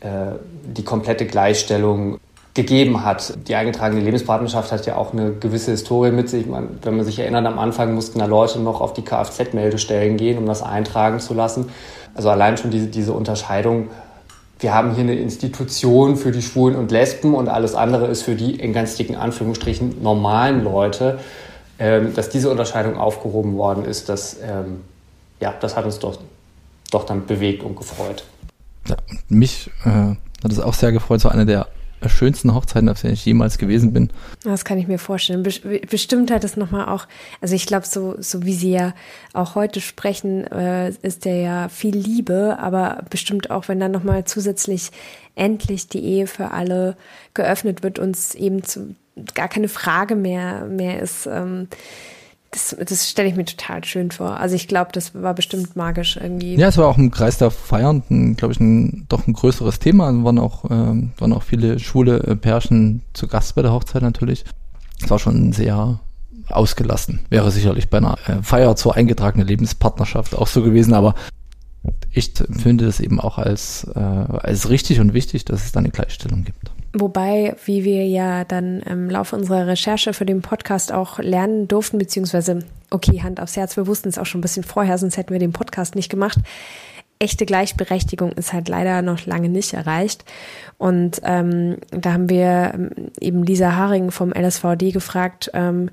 äh, 0.00 0.32
die 0.64 0.84
komplette 0.84 1.26
Gleichstellung 1.26 2.18
gegeben 2.54 3.04
hat. 3.04 3.34
Die 3.48 3.54
eingetragene 3.54 4.00
Lebenspartnerschaft 4.00 4.72
hat 4.72 4.86
ja 4.86 4.96
auch 4.96 5.12
eine 5.12 5.32
gewisse 5.32 5.70
Historie 5.70 6.10
mit 6.10 6.28
sich. 6.28 6.46
Man, 6.46 6.78
wenn 6.82 6.96
man 6.96 7.04
sich 7.04 7.18
erinnert, 7.18 7.46
am 7.46 7.58
Anfang 7.58 7.94
mussten 7.94 8.18
da 8.18 8.26
Leute 8.26 8.58
noch 8.58 8.80
auf 8.80 8.92
die 8.92 9.02
Kfz-Meldestellen 9.02 10.16
gehen, 10.16 10.38
um 10.38 10.46
das 10.46 10.62
eintragen 10.62 11.20
zu 11.20 11.34
lassen. 11.34 11.70
Also 12.14 12.28
allein 12.28 12.56
schon 12.56 12.70
diese, 12.70 12.88
diese 12.88 13.12
Unterscheidung 13.12 13.88
wir 14.60 14.74
haben 14.74 14.94
hier 14.94 15.04
eine 15.04 15.14
Institution 15.14 16.16
für 16.16 16.32
die 16.32 16.42
Schwulen 16.42 16.76
und 16.76 16.90
Lesben 16.90 17.34
und 17.34 17.48
alles 17.48 17.74
andere 17.74 18.08
ist 18.08 18.22
für 18.22 18.34
die 18.34 18.56
in 18.56 18.74
ganz 18.74 18.94
dicken 18.94 19.16
Anführungsstrichen 19.16 20.02
normalen 20.02 20.62
Leute. 20.62 21.18
Ähm, 21.78 22.12
dass 22.14 22.28
diese 22.28 22.50
Unterscheidung 22.50 22.98
aufgehoben 22.98 23.56
worden 23.56 23.86
ist, 23.86 24.10
das, 24.10 24.36
ähm, 24.42 24.82
ja, 25.40 25.54
das 25.58 25.76
hat 25.76 25.86
uns 25.86 25.98
doch, 25.98 26.18
doch 26.90 27.06
dann 27.06 27.24
bewegt 27.24 27.62
und 27.62 27.74
gefreut. 27.74 28.24
Ja, 28.86 28.96
mich 29.30 29.70
äh, 29.86 29.88
hat 29.88 30.52
es 30.52 30.60
auch 30.60 30.74
sehr 30.74 30.92
gefreut, 30.92 31.22
so 31.22 31.30
eine 31.30 31.46
der 31.46 31.68
schönsten 32.08 32.54
Hochzeiten, 32.54 32.88
auf 32.88 33.00
denen 33.00 33.14
ich 33.14 33.24
jemals 33.24 33.58
gewesen 33.58 33.92
bin. 33.92 34.10
Das 34.44 34.64
kann 34.64 34.78
ich 34.78 34.86
mir 34.86 34.98
vorstellen. 34.98 35.42
Bestimmt 35.42 36.30
hat 36.30 36.44
es 36.44 36.56
nochmal 36.56 36.88
auch, 36.88 37.06
also 37.40 37.54
ich 37.54 37.66
glaube, 37.66 37.86
so, 37.86 38.16
so 38.18 38.44
wie 38.44 38.54
Sie 38.54 38.72
ja 38.72 38.94
auch 39.32 39.54
heute 39.54 39.80
sprechen, 39.80 40.46
äh, 40.46 40.90
ist 41.02 41.24
der 41.24 41.36
ja 41.36 41.68
viel 41.68 41.96
Liebe, 41.96 42.58
aber 42.60 43.04
bestimmt 43.10 43.50
auch, 43.50 43.68
wenn 43.68 43.80
dann 43.80 43.92
nochmal 43.92 44.24
zusätzlich 44.24 44.90
endlich 45.34 45.88
die 45.88 46.04
Ehe 46.04 46.26
für 46.26 46.50
alle 46.52 46.96
geöffnet 47.34 47.82
wird, 47.82 47.98
uns 47.98 48.34
eben 48.34 48.62
zu, 48.62 48.94
gar 49.34 49.48
keine 49.48 49.68
Frage 49.68 50.16
mehr, 50.16 50.66
mehr 50.66 51.00
ist, 51.00 51.26
ähm, 51.26 51.68
das, 52.50 52.76
das 52.78 53.08
stelle 53.08 53.28
ich 53.28 53.36
mir 53.36 53.44
total 53.44 53.84
schön 53.84 54.10
vor. 54.10 54.38
Also 54.38 54.56
ich 54.56 54.66
glaube, 54.66 54.90
das 54.92 55.14
war 55.14 55.34
bestimmt 55.34 55.76
magisch 55.76 56.16
irgendwie. 56.16 56.56
Ja, 56.56 56.68
es 56.68 56.76
war 56.76 56.88
auch 56.88 56.98
im 56.98 57.10
Kreis 57.10 57.38
der 57.38 57.50
Feiern, 57.50 58.34
glaube 58.36 58.52
ich, 58.52 58.60
ein, 58.60 59.06
doch 59.08 59.26
ein 59.26 59.34
größeres 59.34 59.78
Thema. 59.78 60.10
Es 60.10 60.24
waren 60.24 60.38
auch, 60.38 60.64
ähm, 60.68 61.12
waren 61.18 61.32
auch 61.32 61.44
viele 61.44 61.78
schwule 61.78 62.18
äh, 62.24 62.34
Pärchen 62.34 63.02
zu 63.12 63.28
Gast 63.28 63.54
bei 63.54 63.62
der 63.62 63.72
Hochzeit 63.72 64.02
natürlich. 64.02 64.44
Es 65.00 65.08
war 65.10 65.20
schon 65.20 65.52
sehr 65.52 66.00
ausgelassen. 66.48 67.20
Wäre 67.28 67.52
sicherlich 67.52 67.88
bei 67.88 67.98
einer 67.98 68.18
äh, 68.26 68.42
Feier 68.42 68.74
zur 68.74 68.96
eingetragenen 68.96 69.46
Lebenspartnerschaft 69.46 70.34
auch 70.34 70.48
so 70.48 70.62
gewesen, 70.62 70.92
aber 70.94 71.14
ich 72.10 72.32
finde 72.50 72.86
es 72.86 72.98
eben 72.98 73.20
auch 73.20 73.38
als, 73.38 73.84
äh, 73.94 73.98
als 73.98 74.68
richtig 74.68 74.98
und 74.98 75.14
wichtig, 75.14 75.44
dass 75.44 75.64
es 75.64 75.72
da 75.72 75.78
eine 75.78 75.90
Gleichstellung 75.90 76.44
gibt. 76.44 76.72
Wobei, 76.92 77.54
wie 77.64 77.84
wir 77.84 78.06
ja 78.06 78.44
dann 78.44 78.80
im 78.80 79.08
Laufe 79.08 79.36
unserer 79.36 79.68
Recherche 79.68 80.12
für 80.12 80.26
den 80.26 80.42
Podcast 80.42 80.92
auch 80.92 81.20
lernen 81.20 81.68
durften, 81.68 81.98
beziehungsweise, 81.98 82.60
okay, 82.90 83.22
Hand 83.22 83.40
aufs 83.40 83.56
Herz, 83.56 83.76
wir 83.76 83.86
wussten 83.86 84.08
es 84.08 84.18
auch 84.18 84.26
schon 84.26 84.40
ein 84.40 84.42
bisschen 84.42 84.64
vorher, 84.64 84.98
sonst 84.98 85.16
hätten 85.16 85.32
wir 85.32 85.38
den 85.38 85.52
Podcast 85.52 85.94
nicht 85.94 86.10
gemacht. 86.10 86.38
Echte 87.20 87.46
Gleichberechtigung 87.46 88.32
ist 88.32 88.52
halt 88.52 88.68
leider 88.68 89.02
noch 89.02 89.24
lange 89.26 89.48
nicht 89.48 89.72
erreicht. 89.72 90.24
Und 90.78 91.20
ähm, 91.22 91.76
da 91.90 92.14
haben 92.14 92.28
wir 92.28 92.72
ähm, 92.74 92.90
eben 93.20 93.44
Lisa 93.44 93.76
Haring 93.76 94.10
vom 94.10 94.32
LSVD 94.32 94.90
gefragt, 94.90 95.50
ähm, 95.54 95.90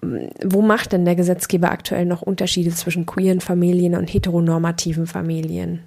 wo 0.00 0.62
macht 0.62 0.92
denn 0.92 1.04
der 1.04 1.14
Gesetzgeber 1.14 1.70
aktuell 1.70 2.06
noch 2.06 2.22
Unterschiede 2.22 2.70
zwischen 2.70 3.06
queeren 3.06 3.40
Familien 3.40 3.96
und 3.96 4.06
heteronormativen 4.12 5.06
Familien? 5.06 5.80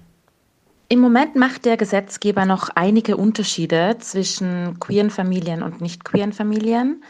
Im 0.88 1.00
Moment 1.00 1.34
macht 1.34 1.64
der 1.64 1.76
Gesetzgeber 1.76 2.44
noch 2.44 2.68
einige 2.76 3.16
Unterschiede 3.16 3.96
zwischen 3.98 4.78
queeren 4.78 5.10
Familien 5.10 5.64
und 5.64 5.80
nicht 5.80 6.04
queeren 6.04 6.32
Familien. 6.32 7.02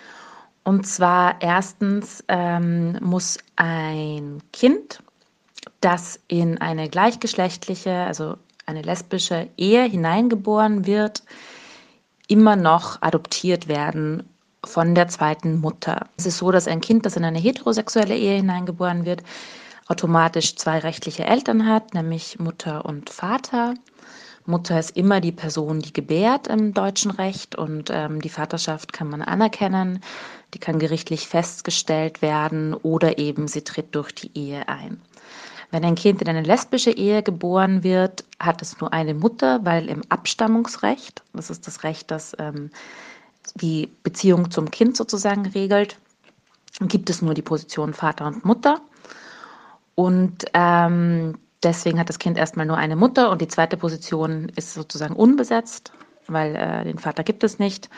Und 0.64 0.87
zwar 0.87 1.42
erstens 1.42 2.25
ähm, 2.28 2.99
muss 3.02 3.37
ein 3.56 4.40
Kind, 4.52 5.02
das 5.83 6.18
in 6.26 6.59
eine 6.59 6.88
gleichgeschlechtliche, 6.88 7.92
also 7.92 8.37
eine 8.64 8.80
lesbische 8.80 9.49
Ehe 9.59 9.85
hineingeboren 9.85 10.87
wird, 10.87 11.23
immer 12.28 12.56
noch 12.56 13.02
adoptiert 13.02 13.68
werden 13.68 14.26
von 14.64 14.95
der 14.95 15.09
zweiten 15.09 15.61
Mutter. 15.61 16.06
Es 16.16 16.25
ist 16.25 16.38
so, 16.38 16.50
dass 16.50 16.66
ein 16.66 16.80
Kind, 16.80 17.04
das 17.04 17.16
in 17.16 17.25
eine 17.25 17.38
heterosexuelle 17.38 18.16
Ehe 18.16 18.37
hineingeboren 18.37 19.04
wird, 19.04 19.23
automatisch 19.88 20.57
zwei 20.57 20.78
rechtliche 20.78 21.25
Eltern 21.25 21.66
hat, 21.66 21.95
nämlich 21.95 22.38
Mutter 22.38 22.85
und 22.85 23.11
Vater. 23.11 23.75
Mutter 24.45 24.78
ist 24.78 24.97
immer 24.97 25.21
die 25.21 25.33
Person, 25.33 25.81
die 25.81 25.93
gebärt 25.93 26.47
im 26.47 26.73
deutschen 26.73 27.11
Recht 27.11 27.57
und 27.57 27.90
ähm, 27.90 28.21
die 28.21 28.28
Vaterschaft 28.28 28.93
kann 28.93 29.09
man 29.09 29.23
anerkennen, 29.23 30.00
die 30.55 30.59
kann 30.59 30.78
gerichtlich 30.78 31.26
festgestellt 31.26 32.23
werden 32.23 32.75
oder 32.75 33.19
eben 33.19 33.49
sie 33.49 33.62
tritt 33.62 33.95
durch 33.95 34.12
die 34.12 34.31
Ehe 34.38 34.69
ein. 34.69 35.00
Wenn 35.73 35.85
ein 35.85 35.97
Kind 35.97 36.23
in 36.23 36.28
eine 36.28 36.43
lesbische 36.43 36.93
Ehe 36.93 37.25
geboren 37.25 37.83
wird, 37.83 38.25
hat 38.38 38.62
es 38.62 38.81
nur 38.81 38.93
eine 38.93 39.14
Mutter, 39.14 39.64
weil 39.64 39.88
im 39.88 40.02
Abstammungsrecht, 40.09 41.23
das 41.33 41.50
ist 41.50 41.66
das 41.66 41.83
Recht, 41.83 42.11
das 42.12 42.37
ähm, 42.38 42.71
die 43.57 43.90
Beziehung 44.02 44.50
zum 44.50 44.71
Kind 44.71 44.97
sozusagen 44.97 45.47
regelt, 45.47 45.99
gibt 46.81 47.11
es 47.11 47.23
nur 47.23 47.35
die 47.35 47.43
Position 47.43 47.95
Vater 47.95 48.26
und 48.26 48.45
Mutter. 48.45 48.81
Und 49.97 50.45
ähm, 50.55 51.38
deswegen 51.62 51.99
hat 51.99 52.09
das 52.09 52.19
Kind 52.19 52.38
erstmal 52.38 52.67
nur 52.67 52.76
eine 52.76 52.97
Mutter 52.97 53.31
und 53.31 53.41
die 53.41 53.49
zweite 53.49 53.76
Position 53.76 54.50
ist 54.55 54.75
sozusagen 54.75 55.17
unbesetzt, 55.17 55.93
weil 56.29 56.55
äh, 56.55 56.85
den 56.85 56.99
Vater 56.99 57.25
gibt 57.25 57.43
es 57.43 57.59
nicht. 57.59 57.88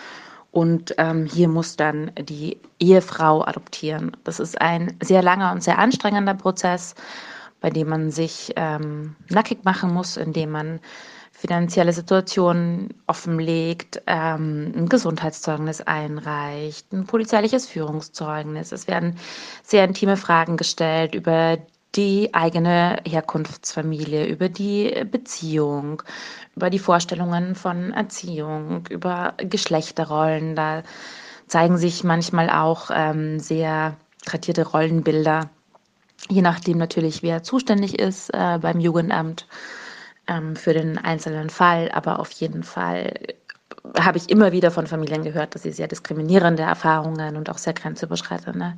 Und 0.50 0.94
ähm, 0.96 1.26
hier 1.26 1.48
muss 1.48 1.76
dann 1.76 2.12
die 2.18 2.58
Ehefrau 2.78 3.44
adoptieren. 3.44 4.16
Das 4.24 4.40
ist 4.40 4.60
ein 4.60 4.96
sehr 5.02 5.22
langer 5.22 5.52
und 5.52 5.62
sehr 5.62 5.78
anstrengender 5.78 6.34
Prozess, 6.34 6.94
bei 7.60 7.68
dem 7.68 7.88
man 7.88 8.10
sich 8.10 8.52
ähm, 8.56 9.16
nackig 9.28 9.64
machen 9.64 9.92
muss, 9.92 10.16
indem 10.16 10.52
man 10.52 10.80
finanzielle 11.32 11.92
Situationen 11.92 12.94
offenlegt, 13.06 14.02
ähm, 14.06 14.72
ein 14.74 14.88
Gesundheitszeugnis 14.88 15.80
einreicht, 15.80 16.92
ein 16.92 17.06
polizeiliches 17.06 17.66
Führungszeugnis. 17.66 18.72
Es 18.72 18.88
werden 18.88 19.16
sehr 19.62 19.84
intime 19.84 20.16
Fragen 20.16 20.56
gestellt 20.56 21.14
über 21.14 21.58
die 21.98 22.32
eigene 22.32 23.00
Herkunftsfamilie, 23.04 24.26
über 24.26 24.48
die 24.48 25.04
Beziehung, 25.10 26.00
über 26.54 26.70
die 26.70 26.78
Vorstellungen 26.78 27.56
von 27.56 27.92
Erziehung, 27.92 28.86
über 28.88 29.34
Geschlechterrollen. 29.38 30.54
Da 30.54 30.84
zeigen 31.48 31.76
sich 31.76 32.04
manchmal 32.04 32.50
auch 32.50 32.90
ähm, 32.94 33.40
sehr 33.40 33.96
tradierte 34.24 34.64
Rollenbilder, 34.64 35.50
je 36.28 36.40
nachdem 36.40 36.78
natürlich, 36.78 37.24
wer 37.24 37.42
zuständig 37.42 37.98
ist 37.98 38.30
äh, 38.32 38.58
beim 38.60 38.78
Jugendamt 38.78 39.48
ähm, 40.28 40.54
für 40.54 40.74
den 40.74 40.98
einzelnen 40.98 41.50
Fall. 41.50 41.90
Aber 41.90 42.20
auf 42.20 42.30
jeden 42.30 42.62
Fall 42.62 43.12
habe 43.98 44.18
ich 44.18 44.30
immer 44.30 44.52
wieder 44.52 44.70
von 44.70 44.86
Familien 44.86 45.24
gehört, 45.24 45.56
dass 45.56 45.62
sie 45.62 45.72
sehr 45.72 45.88
diskriminierende 45.88 46.62
Erfahrungen 46.62 47.36
und 47.36 47.50
auch 47.50 47.58
sehr 47.58 47.72
grenzüberschreitende 47.72 48.74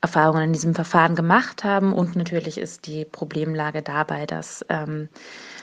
Erfahrungen 0.00 0.44
in 0.44 0.52
diesem 0.52 0.74
Verfahren 0.74 1.14
gemacht 1.14 1.64
haben. 1.64 1.92
Und 1.92 2.16
natürlich 2.16 2.58
ist 2.58 2.86
die 2.86 3.04
Problemlage 3.04 3.82
dabei, 3.82 4.26
dass 4.26 4.64
ähm, 4.68 5.08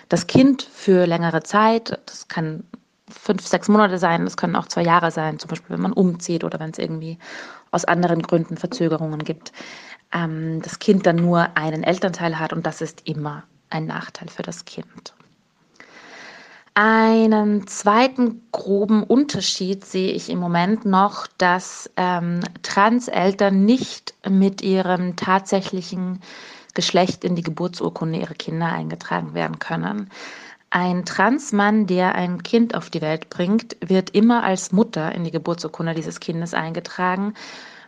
das 0.09 0.27
Kind 0.27 0.63
für 0.63 1.05
längere 1.05 1.43
Zeit, 1.43 1.99
das 2.05 2.27
kann 2.27 2.63
fünf, 3.09 3.47
sechs 3.47 3.67
Monate 3.67 3.97
sein, 3.97 4.25
das 4.25 4.37
können 4.37 4.55
auch 4.55 4.67
zwei 4.67 4.83
Jahre 4.83 5.11
sein, 5.11 5.39
zum 5.39 5.49
Beispiel 5.49 5.75
wenn 5.75 5.81
man 5.81 5.93
umzieht 5.93 6.43
oder 6.43 6.59
wenn 6.59 6.71
es 6.71 6.77
irgendwie 6.77 7.17
aus 7.71 7.85
anderen 7.85 8.21
Gründen 8.21 8.57
Verzögerungen 8.57 9.23
gibt, 9.23 9.51
ähm, 10.13 10.61
das 10.61 10.79
Kind 10.79 11.05
dann 11.05 11.17
nur 11.17 11.57
einen 11.57 11.83
Elternteil 11.83 12.37
hat 12.39 12.53
und 12.53 12.65
das 12.65 12.81
ist 12.81 13.07
immer 13.07 13.43
ein 13.69 13.85
Nachteil 13.85 14.29
für 14.29 14.43
das 14.43 14.65
Kind. 14.65 15.13
Einen 16.79 17.65
zweiten 17.65 18.43
groben 18.51 19.01
Unterschied 19.01 19.83
sehe 19.83 20.11
ich 20.11 20.29
im 20.29 20.37
Moment 20.37 20.85
noch, 20.85 21.25
dass 21.39 21.89
ähm, 21.97 22.41
Transeltern 22.61 23.65
nicht 23.65 24.13
mit 24.29 24.61
ihrem 24.61 25.15
tatsächlichen 25.15 26.21
Geschlecht 26.75 27.23
in 27.23 27.33
die 27.33 27.41
Geburtsurkunde 27.41 28.19
ihrer 28.19 28.35
Kinder 28.35 28.67
eingetragen 28.67 29.33
werden 29.33 29.57
können. 29.57 30.11
Ein 30.69 31.03
Transmann, 31.03 31.87
der 31.87 32.13
ein 32.13 32.43
Kind 32.43 32.75
auf 32.75 32.91
die 32.91 33.01
Welt 33.01 33.31
bringt, 33.31 33.75
wird 33.79 34.11
immer 34.11 34.43
als 34.43 34.71
Mutter 34.71 35.15
in 35.15 35.23
die 35.23 35.31
Geburtsurkunde 35.31 35.95
dieses 35.95 36.19
Kindes 36.19 36.53
eingetragen, 36.53 37.33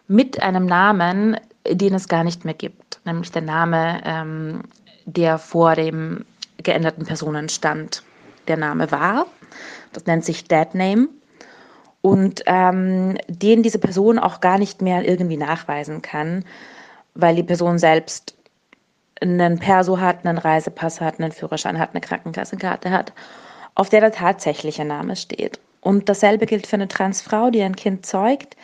mit 0.07 0.41
einem 0.41 0.65
Namen, 0.65 1.37
den 1.69 1.93
es 1.93 2.07
gar 2.07 2.23
nicht 2.23 2.43
mehr 2.43 2.55
gibt, 2.55 3.01
nämlich 3.05 3.31
der 3.31 3.43
Name, 3.43 4.01
ähm, 4.03 4.63
der 5.05 5.37
vor 5.37 5.75
dem 5.75 6.25
geänderten 6.57 7.05
Personenstand 7.05 8.01
der 8.49 8.57
Name 8.57 8.91
war. 8.91 9.27
Das 9.93 10.05
nennt 10.05 10.25
sich 10.25 10.45
Dead 10.45 10.73
Name. 10.73 11.07
Und 12.01 12.43
ähm, 12.45 13.17
den 13.27 13.61
diese 13.61 13.79
Person 13.79 14.19
auch 14.19 14.39
gar 14.39 14.57
nicht 14.57 14.81
mehr 14.81 15.07
irgendwie 15.07 15.37
nachweisen 15.37 16.01
kann, 16.01 16.45
weil 17.13 17.35
die 17.35 17.43
Person 17.43 17.77
selbst 17.77 18.35
einen 19.21 19.59
Perso 19.59 19.99
hat, 19.99 20.25
einen 20.25 20.37
Reisepass 20.37 21.01
hat, 21.01 21.19
einen 21.19 21.31
Führerschein 21.31 21.77
hat, 21.77 21.89
eine 21.91 22.01
Krankenkassenkarte 22.01 22.89
hat, 22.91 23.11
auf 23.75 23.89
der 23.89 23.99
der 24.01 24.11
tatsächliche 24.11 24.85
Name 24.85 25.15
steht. 25.15 25.59
Und 25.81 26.09
dasselbe 26.09 26.45
gilt 26.45 26.67
für 26.67 26.75
eine 26.75 26.87
Transfrau, 26.87 27.49
die 27.49 27.61
ein 27.61 27.75
Kind 27.75 28.05
zeugt. 28.05 28.55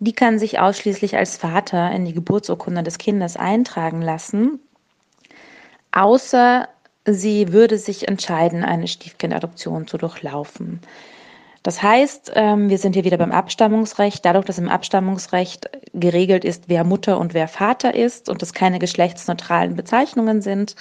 Die 0.00 0.12
kann 0.12 0.38
sich 0.38 0.58
ausschließlich 0.58 1.16
als 1.16 1.36
Vater 1.36 1.92
in 1.92 2.04
die 2.04 2.14
Geburtsurkunde 2.14 2.82
des 2.82 2.98
Kindes 2.98 3.36
eintragen 3.36 4.02
lassen, 4.02 4.58
außer 5.92 6.68
sie 7.06 7.52
würde 7.52 7.78
sich 7.78 8.08
entscheiden, 8.08 8.64
eine 8.64 8.88
Stiefkindadoption 8.88 9.86
zu 9.86 9.98
durchlaufen. 9.98 10.80
Das 11.62 11.82
heißt, 11.82 12.32
ähm, 12.34 12.68
wir 12.70 12.78
sind 12.78 12.94
hier 12.94 13.04
wieder 13.04 13.18
beim 13.18 13.30
Abstammungsrecht. 13.30 14.24
Dadurch, 14.24 14.44
dass 14.44 14.58
im 14.58 14.68
Abstammungsrecht 14.68 15.70
geregelt 15.94 16.44
ist, 16.44 16.64
wer 16.68 16.82
Mutter 16.82 17.18
und 17.18 17.34
wer 17.34 17.46
Vater 17.46 17.94
ist 17.94 18.28
und 18.28 18.42
es 18.42 18.52
keine 18.52 18.80
geschlechtsneutralen 18.80 19.76
Bezeichnungen 19.76 20.42
sind, 20.42 20.74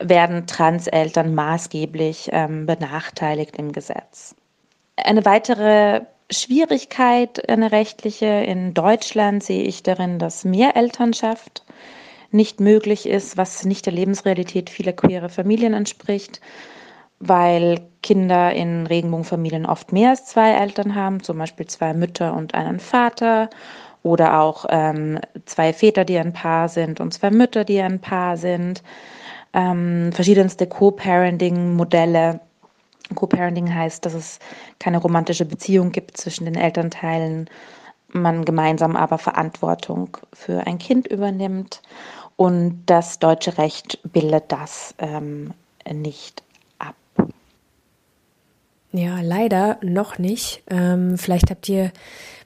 werden 0.00 0.46
Transeltern 0.46 1.34
maßgeblich 1.34 2.30
ähm, 2.32 2.66
benachteiligt 2.66 3.56
im 3.56 3.70
Gesetz. 3.70 4.34
Eine 4.96 5.24
weitere 5.24 6.02
Schwierigkeit, 6.30 7.48
eine 7.48 7.70
rechtliche 7.70 8.26
in 8.26 8.74
Deutschland 8.74 9.44
sehe 9.44 9.62
ich 9.62 9.82
darin, 9.82 10.18
dass 10.18 10.44
Mehrelternschaft 10.44 11.64
nicht 12.30 12.60
möglich 12.60 13.08
ist, 13.08 13.36
was 13.36 13.64
nicht 13.64 13.86
der 13.86 13.92
Lebensrealität 13.92 14.70
vieler 14.70 14.92
queere 14.92 15.28
Familien 15.28 15.74
entspricht 15.74 16.40
weil 17.20 17.82
Kinder 18.02 18.52
in 18.52 18.86
Regenbogenfamilien 18.86 19.66
oft 19.66 19.92
mehr 19.92 20.10
als 20.10 20.24
zwei 20.24 20.52
Eltern 20.52 20.94
haben, 20.94 21.22
zum 21.22 21.38
Beispiel 21.38 21.66
zwei 21.66 21.92
Mütter 21.92 22.34
und 22.34 22.54
einen 22.54 22.80
Vater 22.80 23.50
oder 24.02 24.40
auch 24.40 24.64
ähm, 24.70 25.20
zwei 25.44 25.74
Väter, 25.74 26.06
die 26.06 26.18
ein 26.18 26.32
Paar 26.32 26.70
sind 26.70 26.98
und 26.98 27.12
zwei 27.12 27.30
Mütter, 27.30 27.64
die 27.64 27.80
ein 27.80 28.00
Paar 28.00 28.38
sind. 28.38 28.82
Ähm, 29.52 30.10
verschiedenste 30.12 30.66
Co-Parenting-Modelle. 30.66 32.40
Co-Parenting 33.14 33.74
heißt, 33.74 34.06
dass 34.06 34.14
es 34.14 34.38
keine 34.78 34.98
romantische 34.98 35.44
Beziehung 35.44 35.92
gibt 35.92 36.16
zwischen 36.16 36.46
den 36.46 36.54
Elternteilen, 36.54 37.50
man 38.12 38.44
gemeinsam 38.44 38.96
aber 38.96 39.18
Verantwortung 39.18 40.16
für 40.32 40.66
ein 40.66 40.78
Kind 40.78 41.06
übernimmt 41.06 41.82
und 42.40 42.84
das 42.86 43.18
deutsche 43.18 43.58
Recht 43.58 43.98
bildet 44.14 44.44
das 44.48 44.94
ähm, 44.98 45.52
nicht 45.92 46.42
ja, 48.92 49.20
leider 49.20 49.78
noch 49.82 50.18
nicht. 50.18 50.62
Ähm, 50.68 51.16
vielleicht 51.16 51.50
habt 51.50 51.68
ihr 51.68 51.92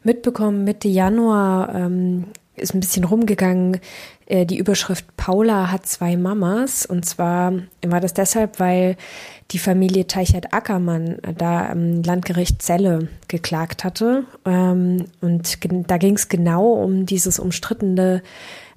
mitbekommen, 0.02 0.64
Mitte 0.64 0.88
Januar 0.88 1.74
ähm, 1.74 2.26
ist 2.56 2.74
ein 2.74 2.80
bisschen 2.80 3.04
rumgegangen, 3.04 3.80
äh, 4.26 4.44
die 4.44 4.58
Überschrift 4.58 5.16
Paula 5.16 5.70
hat 5.70 5.86
zwei 5.86 6.16
Mamas. 6.16 6.84
Und 6.84 7.06
zwar 7.06 7.52
war 7.84 8.00
das 8.00 8.12
deshalb, 8.12 8.60
weil 8.60 8.96
die 9.52 9.58
Familie 9.58 10.06
Teichert-Ackermann 10.06 11.18
da 11.38 11.70
am 11.70 12.02
Landgericht 12.02 12.60
Celle 12.60 13.08
geklagt 13.28 13.84
hatte. 13.84 14.24
Ähm, 14.44 15.06
und 15.22 15.58
da 15.88 15.96
ging 15.96 16.16
es 16.16 16.28
genau 16.28 16.72
um 16.72 17.06
dieses 17.06 17.38
umstrittene 17.38 18.22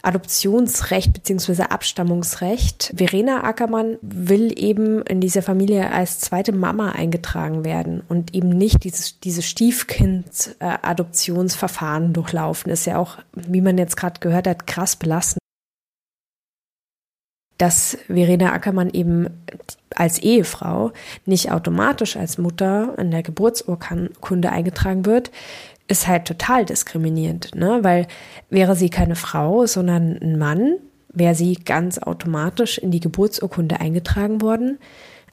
Adoptionsrecht 0.02 1.14
beziehungsweise 1.14 1.72
Abstammungsrecht. 1.72 2.94
Verena 2.96 3.44
Ackermann 3.44 3.98
will 4.02 4.58
eben 4.58 5.02
in 5.04 5.22
dieser 5.22 5.42
Familie 5.42 5.92
als 5.92 6.20
zweite 6.20 6.52
Mama 6.52 6.92
eingetragen 6.92 7.64
werden 7.66 8.04
und 8.08 8.34
eben 8.34 8.50
nicht 8.50 8.84
dieses, 8.84 9.20
dieses 9.20 9.46
Stiefkind-Adoptionsverfahren 9.46 12.14
durchlaufen. 12.14 12.72
Ist 12.72 12.86
ja 12.86 12.98
auch, 12.98 13.18
wie 13.34 13.62
man 13.62 13.78
jetzt 13.78 13.98
gerade 13.98 14.20
gehört 14.20 14.48
hat, 14.48 14.68
krass 14.68 14.96
belastend 14.96 15.40
dass 17.58 17.98
Verena 18.08 18.54
Ackermann 18.54 18.90
eben 18.92 19.28
als 19.96 20.20
Ehefrau 20.20 20.92
nicht 21.26 21.52
automatisch 21.52 22.16
als 22.16 22.38
Mutter 22.38 22.94
in 22.98 23.12
der 23.12 23.24
Geburtsurkunde 23.24 24.52
eingetragen 24.52 25.06
wird, 25.06 25.32
ist 25.88 26.08
halt 26.08 26.26
total 26.26 26.66
diskriminierend, 26.66 27.56
ne? 27.56 27.80
Weil 27.82 28.08
wäre 28.50 28.76
sie 28.76 28.90
keine 28.90 29.16
Frau, 29.16 29.66
sondern 29.66 30.18
ein 30.22 30.38
Mann, 30.38 30.78
wäre 31.10 31.36
sie 31.36 31.56
ganz 31.56 31.98
automatisch 31.98 32.78
in 32.78 32.92
die 32.92 33.00
Geburtsurkunde 33.00 33.80
eingetragen 33.80 34.42
worden. 34.42 34.80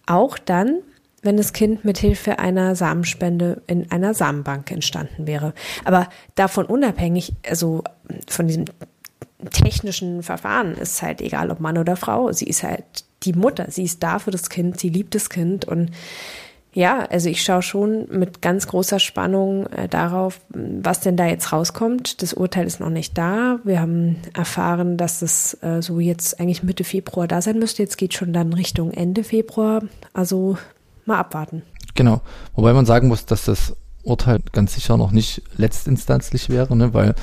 Auch 0.07 0.39
dann, 0.39 0.79
wenn 1.23 1.37
das 1.37 1.53
Kind 1.53 1.85
mit 1.85 1.99
Hilfe 1.99 2.39
einer 2.39 2.77
Samenspende 2.77 3.63
in 3.67 3.91
einer 3.91 4.15
Samenbank 4.15 4.71
entstanden 4.71 5.27
wäre. 5.27 5.55
Aber 5.85 6.09
davon 6.35 6.67
unabhängig, 6.67 7.33
also 7.49 7.83
von 8.29 8.47
diesem 8.47 8.67
technischen 9.51 10.23
Verfahren 10.23 10.75
ist 10.75 11.03
halt 11.03 11.21
egal, 11.21 11.51
ob 11.51 11.61
Mann 11.61 11.79
oder 11.79 11.97
Frau. 11.97 12.33
Sie 12.33 12.47
ist 12.47 12.63
halt 12.63 12.85
die 13.25 13.33
Mutter. 13.33 13.67
Sie 13.71 13.85
ist 13.85 14.03
da 14.03 14.19
für 14.19 14.31
das 14.31 14.51
Kind. 14.51 14.79
Sie 14.79 14.89
liebt 14.89 15.15
das 15.15 15.31
Kind 15.31 15.65
und 15.65 15.91
ja, 16.75 17.05
also 17.05 17.29
ich 17.29 17.43
schaue 17.43 17.63
schon 17.63 18.07
mit 18.11 18.43
ganz 18.43 18.67
großer 18.67 18.99
Spannung 18.99 19.67
äh, 19.69 19.89
darauf, 19.89 20.41
was 20.51 21.01
denn 21.01 21.17
da 21.17 21.27
jetzt 21.27 21.53
rauskommt. 21.53 22.21
Das 22.21 22.35
Urteil 22.35 22.67
ist 22.67 22.81
noch 22.81 22.91
nicht 22.91 23.17
da. 23.17 23.61
Wir 23.63 23.81
haben 23.81 24.17
erfahren, 24.35 24.97
dass 24.97 25.23
es 25.23 25.57
äh, 25.63 25.81
so 25.81 26.01
jetzt 26.01 26.41
eigentlich 26.41 26.65
Mitte 26.65 26.83
Februar 26.83 27.29
da 27.29 27.41
sein 27.41 27.61
müsste. 27.61 27.83
Jetzt 27.83 27.97
geht 27.97 28.13
schon 28.13 28.33
dann 28.33 28.53
Richtung 28.53 28.91
Ende 28.91 29.23
Februar. 29.23 29.83
Also 30.13 30.59
mal 31.07 31.19
abwarten. 31.19 31.63
Genau. 31.95 32.23
Wobei 32.57 32.73
man 32.73 32.87
sagen 32.87 33.07
muss, 33.07 33.25
dass 33.25 33.45
das 33.45 33.77
Urteil 34.03 34.41
ganz 34.53 34.75
sicher 34.75 34.97
noch 34.97 35.13
nicht 35.13 35.43
letztinstanzlich 35.57 36.51
wäre, 36.51 36.77
ne? 36.77 36.93
weil 36.93 37.15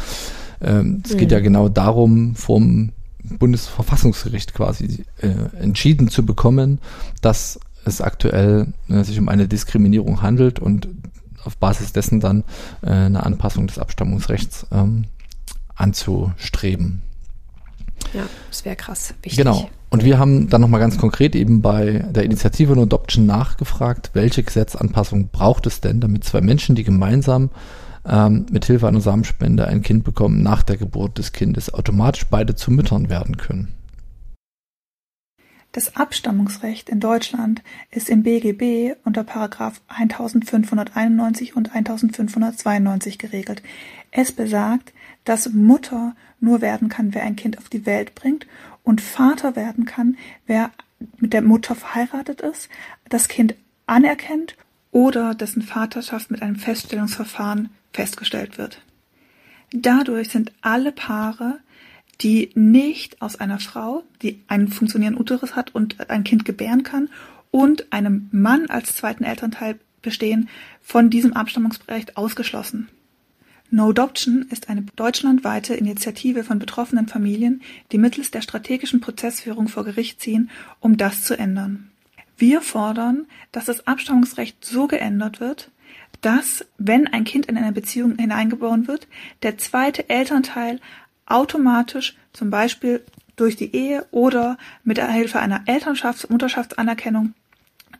ähm, 0.62 1.04
es 1.06 1.18
geht 1.18 1.30
mhm. 1.30 1.34
ja 1.34 1.40
genau 1.42 1.68
darum, 1.68 2.36
vom 2.36 2.94
Bundesverfassungsgericht 3.24 4.54
quasi 4.54 5.04
äh, 5.20 5.28
entschieden 5.62 6.08
zu 6.08 6.26
bekommen, 6.26 6.80
dass 7.22 7.60
es 7.86 8.02
aktuell 8.02 8.68
äh, 8.90 9.04
sich 9.04 9.20
um 9.20 9.30
eine 9.30 9.48
Diskriminierung 9.48 10.22
handelt 10.22 10.60
und 10.60 10.88
auf 11.44 11.58
Basis 11.58 11.94
dessen 11.94 12.20
dann 12.20 12.44
äh, 12.82 12.90
eine 12.90 13.24
Anpassung 13.24 13.68
des 13.68 13.80
Abstammungsrechts 13.80 14.68
ähm, 14.72 15.06
anzustreben. 15.76 17.02
Ja, 18.14 18.24
das 18.50 18.66
wäre 18.66 18.76
krass. 18.76 19.14
Wichtig. 19.22 19.38
Genau. 19.38 19.70
Und 19.90 20.04
wir 20.04 20.20
haben 20.20 20.50
dann 20.50 20.62
nochmal 20.62 20.80
ganz 20.80 20.98
konkret 20.98 21.36
eben 21.36 21.62
bei 21.62 22.06
der 22.10 22.24
Initiative 22.24 22.76
No 22.76 22.84
Adoption 22.84 23.26
nachgefragt, 23.26 24.12
welche 24.14 24.42
Gesetzanpassung 24.42 25.30
braucht 25.30 25.68
es 25.68 25.82
denn, 25.82 26.00
damit 26.00 26.24
zwei 26.24 26.42
Menschen, 26.42 26.76
die 26.76 26.84
gemeinsam 26.84 27.50
ähm, 28.06 28.46
mit 28.52 28.66
Hilfe 28.66 28.88
einer 28.88 29.02
Samenspende 29.02 29.68
ein 29.68 29.82
Kind 29.82 30.04
bekommen, 30.04 30.44
nach 30.44 30.64
der 30.64 30.78
Geburt 30.78 31.18
des 31.18 31.34
Kindes 31.34 31.74
automatisch 31.74 32.26
beide 32.30 32.56
zu 32.56 32.72
Müttern 32.72 33.10
werden 33.10 33.38
können. 33.38 33.74
Das 35.72 35.96
Abstammungsrecht 35.96 36.90
in 36.90 37.00
Deutschland 37.00 37.62
ist 37.92 38.10
im 38.10 38.24
BGB 38.24 38.96
unter§ 39.06 39.22
1591 39.88 41.56
und 41.56 41.74
1592 41.74 43.18
geregelt. 43.18 43.64
Es 44.12 44.34
besagt, 44.34 44.92
dass 45.24 45.50
Mutter 45.50 46.14
nur 46.42 46.60
werden 46.60 46.90
kann, 46.90 47.14
wer 47.14 47.24
ein 47.24 47.38
Kind 47.38 47.58
auf 47.58 47.70
die 47.70 47.86
Welt 47.86 48.16
bringt 48.16 48.48
und 48.84 49.00
Vater 49.00 49.56
werden 49.56 49.86
kann, 49.86 50.18
wer 50.46 50.72
mit 51.20 51.32
der 51.32 51.42
Mutter 51.42 51.76
verheiratet 51.76 52.42
ist, 52.42 52.68
das 53.08 53.30
Kind 53.30 53.56
anerkennt 53.88 54.58
oder 54.92 55.36
dessen 55.36 55.62
Vaterschaft 55.62 56.32
mit 56.32 56.42
einem 56.42 56.58
Feststellungsverfahren 56.58 57.70
festgestellt 57.94 58.58
wird. 58.58 58.82
Dadurch 59.72 60.30
sind 60.30 60.52
alle 60.62 60.92
Paare 60.92 61.60
die 62.22 62.52
nicht 62.54 63.22
aus 63.22 63.36
einer 63.36 63.60
Frau, 63.60 64.04
die 64.22 64.42
einen 64.48 64.68
funktionierenden 64.68 65.22
Uterus 65.22 65.56
hat 65.56 65.74
und 65.74 66.10
ein 66.10 66.24
Kind 66.24 66.46
gebären 66.46 66.84
kann, 66.84 67.10
und 67.50 67.92
einem 67.92 68.30
Mann 68.32 68.68
als 68.70 68.96
zweiten 68.96 69.26
Elternteil 69.26 69.78
bestehen, 70.02 70.50
von 70.82 71.10
diesem 71.10 71.34
Abstammungsrecht 71.34 72.16
ausgeschlossen. 72.18 72.88
No 73.70 73.90
Adoption 73.90 74.46
ist 74.50 74.70
eine 74.70 74.84
deutschlandweite 74.96 75.76
Initiative 75.76 76.44
von 76.44 76.60
betroffenen 76.60 77.08
Familien, 77.08 77.62
die 77.92 77.98
mittels 77.98 78.32
der 78.32 78.42
strategischen 78.42 79.00
Prozessführung 79.00 79.68
vor 79.68 79.86
Gericht 79.86 80.20
ziehen, 80.22 80.50
um 80.80 80.98
das 80.98 81.24
zu 81.24 81.38
ändern. 81.38 81.90
Wir 82.38 82.62
fordern, 82.62 83.28
dass 83.52 83.66
das 83.66 83.88
Abstammungsrecht 83.88 84.66
so 84.66 84.88
geändert 84.88 85.40
wird, 85.40 85.72
dass, 86.22 86.66
wenn 86.78 87.08
ein 87.08 87.24
Kind 87.24 87.46
in 87.46 87.58
eine 87.58 87.72
Beziehung 87.72 88.18
hineingeboren 88.18 88.88
wird, 88.88 89.08
der 89.44 89.58
zweite 89.58 90.10
Elternteil 90.10 90.80
automatisch 91.32 92.16
zum 92.34 92.50
Beispiel 92.50 93.04
durch 93.36 93.56
die 93.56 93.76
Ehe 93.76 94.06
oder 94.12 94.58
mit 94.84 94.98
der 94.98 95.10
Hilfe 95.10 95.40
einer 95.40 95.64
Elternschafts- 95.66 96.32
Mutterschaftsanerkennung 96.32 97.34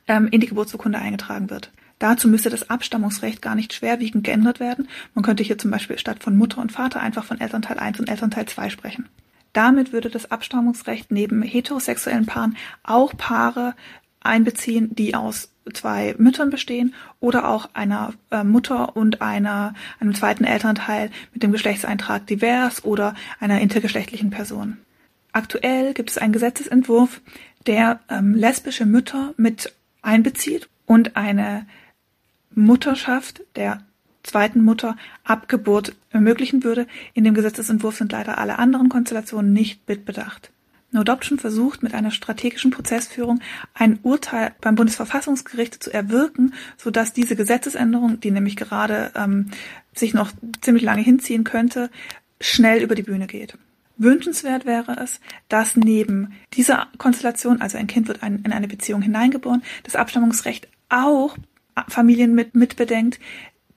ähm, 0.08 0.28
in 0.30 0.42
die 0.42 0.48
Geburtsurkunde 0.48 1.00
eingetragen 1.00 1.50
wird. 1.50 1.72
Dazu 2.00 2.28
müsste 2.28 2.50
das 2.50 2.70
Abstammungsrecht 2.70 3.42
gar 3.42 3.56
nicht 3.56 3.74
schwerwiegend 3.74 4.24
geändert 4.24 4.60
werden. 4.60 4.88
Man 5.14 5.24
könnte 5.24 5.44
hier 5.44 5.58
zum 5.58 5.70
Beispiel 5.72 6.00
statt 6.00 6.24
von 6.24 6.36
Mutter 6.36 6.60
und 6.60 6.72
Vater 6.72 7.00
einfach 7.00 7.24
von 7.24 7.40
Elternteil 7.40 7.80
1 7.80 8.00
und 8.00 8.10
Elternteil 8.10 8.48
2 8.48 8.70
sprechen. 8.70 9.08
Damit 9.54 9.92
würde 9.92 10.10
das 10.10 10.32
Abstammungsrecht 10.32 11.12
neben 11.12 11.42
heterosexuellen 11.42 12.26
Paaren 12.26 12.58
auch 12.84 13.16
Paare 13.18 13.76
einbeziehen, 14.22 14.96
die 14.96 15.16
aus 15.16 15.50
zwei 15.74 16.16
Müttern 16.18 16.50
bestehen 16.50 16.94
oder 17.20 17.48
auch 17.48 17.70
einer 17.74 18.14
äh, 18.32 18.44
Mutter 18.44 18.96
und 18.96 19.22
einer, 19.22 19.74
einem 20.00 20.16
zweiten 20.16 20.44
Elternteil 20.44 21.12
mit 21.34 21.44
dem 21.44 21.52
Geschlechtseintrag 21.52 22.26
divers 22.28 22.84
oder 22.84 23.16
einer 23.40 23.62
intergeschlechtlichen 23.62 24.32
Person. 24.32 24.78
Aktuell 25.32 25.94
gibt 25.94 26.10
es 26.10 26.18
einen 26.18 26.34
Gesetzesentwurf, 26.34 27.22
der 27.68 28.00
ähm, 28.10 28.34
lesbische 28.34 28.86
Mütter 28.86 29.34
mit 29.38 29.74
einbezieht 30.02 30.68
und 30.86 31.16
eine 31.16 31.66
Mutterschaft 32.54 33.42
der 33.56 33.82
zweiten 34.24 34.64
Mutter 34.64 34.98
Abgeburt 35.24 35.96
ermöglichen 36.10 36.64
würde. 36.64 36.88
In 37.14 37.24
dem 37.24 37.34
Gesetzesentwurf 37.34 37.98
sind 37.98 38.12
leider 38.12 38.38
alle 38.38 38.60
anderen 38.60 38.90
Konstellationen 38.90 39.54
nicht 39.54 39.88
mitbedacht. 39.88 40.51
No 40.92 41.02
Adoption 41.02 41.40
versucht 41.40 41.84
mit 41.84 41.94
einer 41.94 42.12
strategischen 42.12 42.72
Prozessführung 42.72 43.40
ein 43.74 44.00
Urteil 44.04 44.54
beim 44.60 44.76
Bundesverfassungsgericht 44.76 45.82
zu 45.82 45.94
erwirken, 45.94 46.54
sodass 46.78 47.14
diese 47.14 47.36
Gesetzesänderung, 47.36 48.20
die 48.20 48.32
nämlich 48.32 48.58
gerade 48.58 49.12
ähm, 49.16 49.52
sich 49.96 50.14
noch 50.14 50.32
ziemlich 50.60 50.84
lange 50.84 51.02
hinziehen 51.02 51.46
könnte, 51.46 51.90
schnell 52.42 52.84
über 52.84 52.96
die 52.96 53.04
Bühne 53.04 53.28
geht. 53.28 53.58
Wünschenswert 53.98 54.66
wäre 54.66 54.98
es, 55.00 55.20
dass 55.48 55.76
neben 55.76 56.34
dieser 56.54 56.88
Konstellation, 56.98 57.62
also 57.62 57.78
ein 57.78 57.88
Kind 57.88 58.08
wird 58.08 58.24
ein, 58.24 58.42
in 58.44 58.52
eine 58.52 58.68
Beziehung 58.68 59.02
hineingeboren, 59.02 59.64
das 59.84 59.96
Abstammungsrecht 59.96 60.68
auch 60.90 61.38
Familien 61.88 62.34
mit 62.36 62.56
mitbedenkt, 62.56 63.20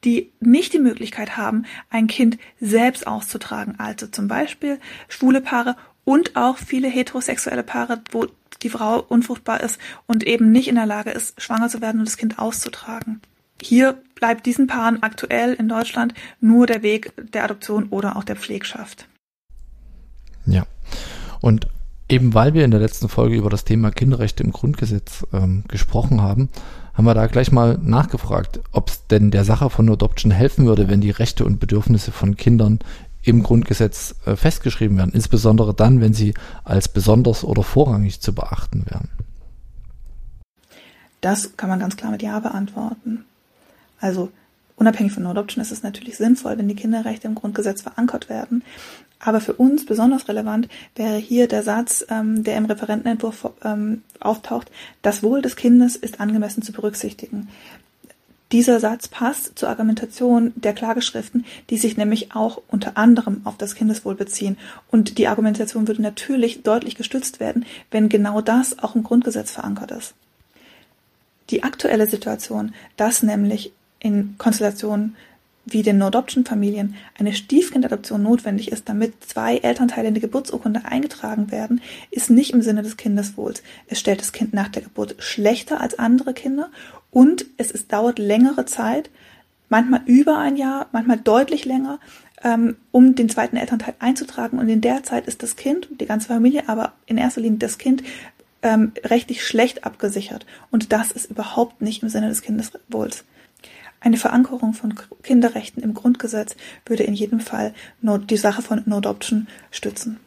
die 0.03 0.33
nicht 0.40 0.72
die 0.72 0.79
Möglichkeit 0.79 1.37
haben, 1.37 1.64
ein 1.90 2.07
Kind 2.07 2.38
selbst 2.61 3.07
auszutragen. 3.07 3.77
Also 3.79 4.07
zum 4.07 4.29
Beispiel 4.29 4.79
schwule 5.09 5.40
Paare 5.40 5.77
und 6.05 6.37
auch 6.37 6.59
viele 6.59 6.88
heterosexuelle 6.88 7.62
Paare, 7.62 8.01
wo 8.11 8.27
die 8.62 8.71
Frau 8.71 9.01
unfruchtbar 9.01 9.61
ist 9.61 9.79
und 10.07 10.25
eben 10.25 10.53
nicht 10.53 10.69
in 10.69 10.77
der 10.77 10.87
Lage 10.87 11.11
ist, 11.11 11.40
schwanger 11.40 11.69
zu 11.69 11.81
werden 11.81 12.01
und 12.01 12.09
das 12.09 12.17
Kind 12.17 12.38
auszutragen. 12.38 13.21
Hier 13.61 13.99
bleibt 14.14 14.47
diesen 14.47 14.67
Paaren 14.67 15.03
aktuell 15.03 15.55
in 15.55 15.69
Deutschland 15.69 16.14
nur 16.40 16.67
der 16.67 16.83
Weg 16.83 17.12
der 17.33 17.45
Adoption 17.45 17.88
oder 17.88 18.17
auch 18.17 18.25
der 18.25 18.37
Pflegschaft. 18.37 19.09
Ja. 20.47 20.67
Und 21.40 21.69
eben 22.09 22.35
weil 22.35 22.55
wir 22.55 22.64
in 22.64 22.71
der 22.71 22.81
letzten 22.81 23.09
Folge 23.09 23.37
über 23.37 23.51
das 23.51 23.64
Thema 23.64 23.90
Kinderrechte 23.90 24.43
im 24.43 24.53
Grundgesetz 24.53 25.27
ähm, 25.33 25.64
gesprochen 25.69 26.21
haben, 26.21 26.49
haben 26.95 27.07
wir 27.07 27.14
da 27.14 27.27
gleich 27.27 27.51
mal 27.51 27.79
nachgefragt, 27.83 28.61
ob 28.73 28.88
es 28.88 29.07
denn 29.07 29.31
der 29.31 29.45
Sache 29.45 29.69
von 29.71 29.90
Adoption 29.90 30.31
helfen 30.31 30.67
würde, 30.67 30.88
wenn 30.88 31.01
die 31.01 31.11
Rechte 31.11 31.45
und 31.45 31.59
Bedürfnisse 31.59 32.12
von 32.12 32.37
Kindern 32.37 32.79
im 33.25 33.43
Grundgesetz 33.43 34.15
äh, 34.27 34.37
festgeschrieben 34.37 34.97
werden, 34.97 35.13
insbesondere 35.13 35.75
dann, 35.75 36.01
wenn 36.01 36.15
sie 36.15 36.35
als 36.63 36.89
besonders 36.89 37.45
oder 37.45 37.63
vorrangig 37.63 38.21
zu 38.21 38.35
beachten 38.35 38.85
werden. 38.87 39.09
Das 41.21 41.57
kann 41.57 41.71
man 41.71 41.81
ganz 41.81 41.97
klar 41.97 42.13
mit 42.13 42.23
Ja 42.23 42.39
beantworten. 42.39 43.25
Also 43.99 44.31
unabhängig 44.77 45.13
von 45.13 45.27
Adoption 45.27 45.63
ist 45.63 45.73
es 45.73 45.83
natürlich 45.83 46.19
sinnvoll, 46.19 46.59
wenn 46.59 46.69
die 46.69 46.77
Kinderrechte 46.77 47.27
im 47.27 47.35
Grundgesetz 47.35 47.81
verankert 47.81 48.29
werden. 48.29 48.63
Aber 49.21 49.41
für 49.41 49.55
uns 49.55 49.87
besonders 49.87 50.29
relevant 50.29 50.69
wäre 50.97 51.17
hier 51.17 51.49
der 51.49 51.63
Satz, 51.63 52.05
ähm, 52.11 52.45
der 52.45 52.59
im 52.59 52.67
Referentenentwurf 52.67 53.51
ähm, 53.65 54.03
auftaucht, 54.21 54.71
das 55.01 55.23
Wohl 55.23 55.41
des 55.41 55.57
Kindes 55.57 55.97
ist 55.97 56.21
angemessen 56.21 56.63
zu 56.63 56.73
berücksichtigen. 56.73 57.49
Dieser 58.52 58.78
Satz 58.78 59.09
passt 59.09 59.59
zur 59.59 59.68
Argumentation 59.68 60.52
der 60.54 60.74
Klageschriften, 60.74 61.44
die 61.70 61.78
sich 61.78 61.96
nämlich 61.96 62.35
auch 62.35 62.61
unter 62.68 62.96
anderem 62.96 63.40
auf 63.44 63.57
das 63.57 63.74
Kindeswohl 63.74 64.14
beziehen. 64.14 64.59
Und 64.90 65.18
die 65.18 65.28
Argumentation 65.28 65.88
würde 65.88 66.02
natürlich 66.02 66.62
deutlich 66.62 66.94
gestützt 66.94 67.40
werden, 67.40 67.64
wenn 67.90 68.09
genau 68.09 68.40
das 68.42 68.78
auch 68.78 68.94
im 68.94 69.02
Grundgesetz 69.02 69.50
verankert 69.50 69.90
ist. 69.90 70.14
Die 71.50 71.62
aktuelle 71.62 72.07
Situation, 72.07 72.74
dass 72.96 73.22
nämlich 73.22 73.72
in 73.98 74.37
Konstellationen 74.38 75.16
wie 75.66 75.83
den 75.83 75.98
No-Adoption-Familien 75.98 76.94
eine 77.18 77.33
Stiefkindadoption 77.33 78.22
notwendig 78.22 78.70
ist, 78.70 78.88
damit 78.88 79.24
zwei 79.24 79.57
Elternteile 79.57 80.09
in 80.09 80.14
die 80.14 80.20
Geburtsurkunde 80.20 80.85
eingetragen 80.85 81.50
werden, 81.50 81.80
ist 82.11 82.30
nicht 82.30 82.52
im 82.52 82.61
Sinne 82.61 82.83
des 82.83 82.96
Kindeswohls. 82.96 83.62
Es 83.87 83.98
stellt 83.98 84.20
das 84.20 84.33
Kind 84.33 84.52
nach 84.52 84.68
der 84.68 84.83
Geburt 84.83 85.16
schlechter 85.18 85.80
als 85.80 85.98
andere 85.98 86.35
Kinder 86.35 86.70
und 87.14 87.46
es 87.57 87.70
ist, 87.70 87.92
dauert 87.92 88.18
längere 88.18 88.66
Zeit, 88.66 89.09
manchmal 89.68 90.03
über 90.05 90.37
ein 90.37 90.57
Jahr, 90.57 90.88
manchmal 90.90 91.16
deutlich 91.16 91.64
länger, 91.64 92.00
ähm, 92.42 92.77
um 92.90 93.14
den 93.14 93.29
zweiten 93.29 93.57
Elternteil 93.57 93.94
einzutragen. 94.00 94.59
Und 94.59 94.68
in 94.68 94.81
der 94.81 95.05
Zeit 95.05 95.27
ist 95.27 95.42
das 95.42 95.55
Kind, 95.55 95.88
die 96.00 96.07
ganze 96.07 96.29
Familie, 96.29 96.68
aber 96.68 96.92
in 97.07 97.16
erster 97.16 97.40
Linie 97.40 97.61
das 97.61 97.79
Kind, 97.79 98.03
ähm, 98.62 98.92
rechtlich 99.05 99.46
schlecht 99.46 99.85
abgesichert. 99.85 100.44
Und 100.72 100.92
das 100.92 101.12
ist 101.12 101.31
überhaupt 101.31 101.81
nicht 101.81 102.03
im 102.03 102.09
Sinne 102.09 102.29
des 102.29 102.42
Kindeswohls. 102.42 103.24
Eine 104.00 104.16
Verankerung 104.16 104.74
von 104.74 104.94
Kinderrechten 105.22 105.85
im 105.85 105.94
Grundgesetz 105.94 106.57
würde 106.85 107.05
in 107.05 107.14
jedem 107.14 107.40
Fall 107.40 107.74
die 108.03 108.37
Sache 108.37 108.61
von 108.61 108.83
No 108.87 108.98
Adoption 108.98 109.46
stützen. 109.70 110.18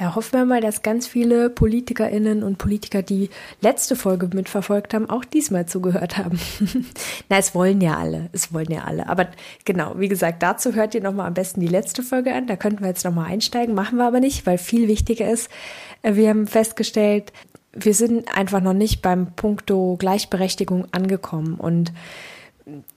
Ja, 0.00 0.14
hoffen 0.14 0.32
wir 0.32 0.44
mal, 0.46 0.60
dass 0.60 0.82
ganz 0.82 1.06
viele 1.06 1.50
PolitikerInnen 1.50 2.42
und 2.42 2.56
Politiker, 2.56 3.02
die 3.02 3.28
letzte 3.60 3.94
Folge 3.94 4.28
mitverfolgt 4.34 4.94
haben, 4.94 5.08
auch 5.08 5.24
diesmal 5.24 5.66
zugehört 5.66 6.16
haben. 6.16 6.40
Na, 7.28 7.36
es 7.36 7.54
wollen 7.54 7.80
ja 7.80 7.98
alle. 7.98 8.30
Es 8.32 8.52
wollen 8.54 8.70
ja 8.70 8.84
alle. 8.84 9.08
Aber 9.08 9.28
genau, 9.64 9.94
wie 9.98 10.08
gesagt, 10.08 10.42
dazu 10.42 10.74
hört 10.74 10.94
ihr 10.94 11.02
nochmal 11.02 11.26
am 11.26 11.34
besten 11.34 11.60
die 11.60 11.68
letzte 11.68 12.02
Folge 12.02 12.34
an. 12.34 12.46
Da 12.46 12.56
könnten 12.56 12.80
wir 12.80 12.88
jetzt 12.88 13.04
nochmal 13.04 13.30
einsteigen. 13.30 13.74
Machen 13.74 13.98
wir 13.98 14.06
aber 14.06 14.20
nicht, 14.20 14.46
weil 14.46 14.58
viel 14.58 14.88
wichtiger 14.88 15.30
ist, 15.30 15.50
äh, 16.02 16.14
wir 16.14 16.30
haben 16.30 16.46
festgestellt, 16.46 17.32
wir 17.72 17.94
sind 17.94 18.36
einfach 18.36 18.60
noch 18.60 18.74
nicht 18.74 19.02
beim 19.02 19.32
Punkto 19.34 19.96
Gleichberechtigung 19.98 20.86
angekommen 20.92 21.54
und 21.54 21.92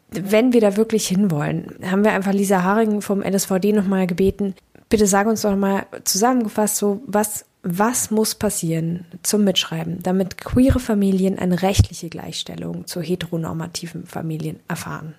wenn 0.09 0.53
wir 0.53 0.61
da 0.61 0.77
wirklich 0.77 1.07
hinwollen, 1.07 1.75
haben 1.83 2.03
wir 2.03 2.11
einfach 2.11 2.33
Lisa 2.33 2.63
Haring 2.63 3.01
vom 3.01 3.21
NSVD 3.21 3.73
nochmal 3.73 4.07
gebeten, 4.07 4.53
bitte 4.95 5.07
sag 5.07 5.27
uns 5.27 5.41
doch 5.41 5.57
mal 5.57 5.87
zusammengefasst, 6.05 6.77
so 6.77 7.01
was, 7.05 7.43
was 7.63 8.11
muss 8.11 8.33
passieren 8.33 9.05
zum 9.23 9.43
Mitschreiben, 9.43 10.01
damit 10.01 10.37
queere 10.37 10.79
Familien 10.79 11.37
eine 11.37 11.61
rechtliche 11.63 12.07
Gleichstellung 12.07 12.87
zu 12.87 13.01
heteronormativen 13.01 14.05
Familien 14.05 14.61
erfahren? 14.69 15.15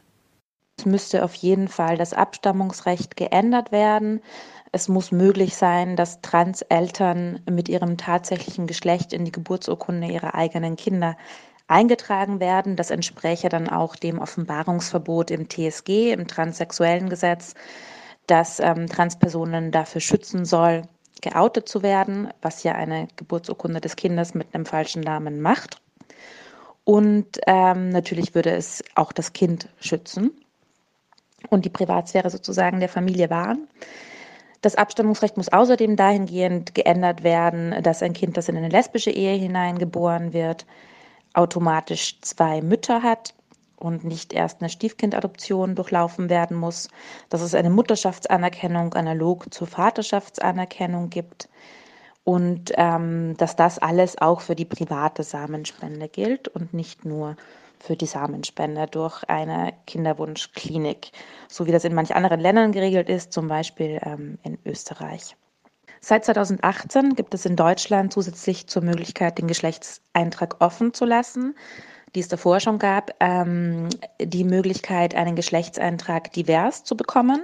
Es 0.79 0.87
müsste 0.87 1.23
auf 1.23 1.35
jeden 1.35 1.69
Fall 1.69 1.99
das 1.99 2.15
Abstammungsrecht 2.15 3.19
geändert 3.19 3.71
werden. 3.71 4.23
Es 4.73 4.89
muss 4.89 5.12
möglich 5.12 5.55
sein, 5.57 5.95
dass 5.95 6.23
Transeltern 6.23 7.41
mit 7.47 7.69
ihrem 7.69 7.99
tatsächlichen 7.99 8.67
Geschlecht 8.67 9.12
in 9.12 9.27
die 9.27 9.33
Geburtsurkunde 9.33 10.07
ihrer 10.07 10.35
eigenen 10.35 10.77
Kinder 10.77 11.19
eingetragen 11.69 12.41
werden. 12.41 12.77
Das 12.77 12.91
entspräche 12.91 13.51
dann 13.51 13.69
auch 13.69 13.95
dem 13.95 14.21
Offenbarungsverbot 14.21 15.31
im 15.31 15.51
TSG, 15.51 16.12
im 16.12 16.27
transsexuellen 16.27 17.11
Gesetz, 17.11 17.53
das 18.27 18.61
ähm, 18.61 18.87
Transpersonen 18.87 19.71
dafür 19.71 20.01
schützen 20.01 20.45
soll, 20.45 20.83
geoutet 21.23 21.69
zu 21.69 21.83
werden, 21.83 22.29
was 22.43 22.62
ja 22.62 22.73
eine 22.73 23.09
Geburtsurkunde 23.17 23.81
des 23.81 23.97
Kindes 23.97 24.35
mit 24.35 24.55
einem 24.55 24.67
falschen 24.67 25.03
Namen 25.03 25.41
macht. 25.41 25.81
Und 26.85 27.41
ähm, 27.47 27.89
natürlich 27.89 28.35
würde 28.35 28.51
es 28.51 28.85
auch 28.95 29.12
das 29.12 29.33
Kind 29.33 29.69
schützen 29.81 30.31
und 31.51 31.65
die 31.65 31.71
Privatsphäre 31.71 32.31
sozusagen 32.31 32.81
der 32.81 32.89
Familie 32.89 33.31
wahren. 33.31 33.67
Das 34.62 34.77
Abstammungsrecht 34.77 35.37
muss 35.37 35.53
außerdem 35.53 35.97
dahingehend 35.97 36.75
geändert 36.75 37.23
werden, 37.23 37.83
dass 37.83 38.03
ein 38.03 38.12
Kind, 38.12 38.37
das 38.37 38.49
in 38.49 38.57
eine 38.57 38.69
lesbische 38.69 39.11
Ehe 39.11 39.35
hineingeboren 39.35 40.33
wird, 40.33 40.67
automatisch 41.35 42.21
zwei 42.21 42.62
Mütter 42.62 43.03
hat 43.03 43.35
und 43.77 44.05
nicht 44.05 44.33
erst 44.33 44.61
eine 44.61 44.71
Stiefkindadoption 44.71 45.75
durchlaufen 45.75 46.31
werden 46.31 46.57
muss, 46.57 46.89
dass 47.29 47.43
es 47.43 47.55
eine 47.55 47.71
Mutterschaftsanerkennung 47.71 48.95
analog 48.95 49.53
zur 49.53 49.67
Vaterschaftsanerkennung 49.67 51.11
gibt 51.11 51.49
und 52.25 52.73
ähm, 52.77 53.37
dass 53.37 53.55
das 53.55 53.79
alles 53.79 54.19
auch 54.19 54.41
für 54.41 54.57
die 54.57 54.65
private 54.65 55.23
Samenspende 55.23 56.09
gilt 56.09 56.49
und 56.49 56.75
nicht 56.75 57.05
nur 57.05 57.37
für 57.79 57.97
die 57.97 58.07
Samenspende 58.07 58.87
durch 58.87 59.23
eine 59.25 59.75
Kinderwunschklinik, 59.87 61.12
so 61.49 61.67
wie 61.67 61.73
das 61.73 61.85
in 61.85 61.95
manch 61.95 62.15
anderen 62.15 62.41
Ländern 62.41 62.73
geregelt 62.73 63.09
ist, 63.09 63.33
zum 63.33 63.49
Beispiel 63.49 64.01
ähm, 64.03 64.39
in 64.43 64.59
Österreich. 64.65 65.37
Seit 66.01 66.25
2018 66.25 67.15
gibt 67.15 67.35
es 67.35 67.47
in 67.47 67.57
Deutschland 67.57 68.12
zusätzlich 68.12 68.67
zur 68.67 68.83
Möglichkeit, 68.83 69.39
den 69.39 69.47
Geschlechtseintrag 69.47 70.57
offen 70.61 70.95
zu 70.95 71.05
lassen, 71.05 71.55
die 72.14 72.21
es 72.21 72.29
davor 72.29 72.61
schon 72.61 72.79
gab, 72.79 73.12
ähm, 73.21 73.88
die 74.21 74.45
Möglichkeit, 74.45 75.14
einen 75.14 75.37
Geschlechtseintrag 75.37 76.33
divers 76.33 76.85
zu 76.85 76.97
bekommen. 76.97 77.42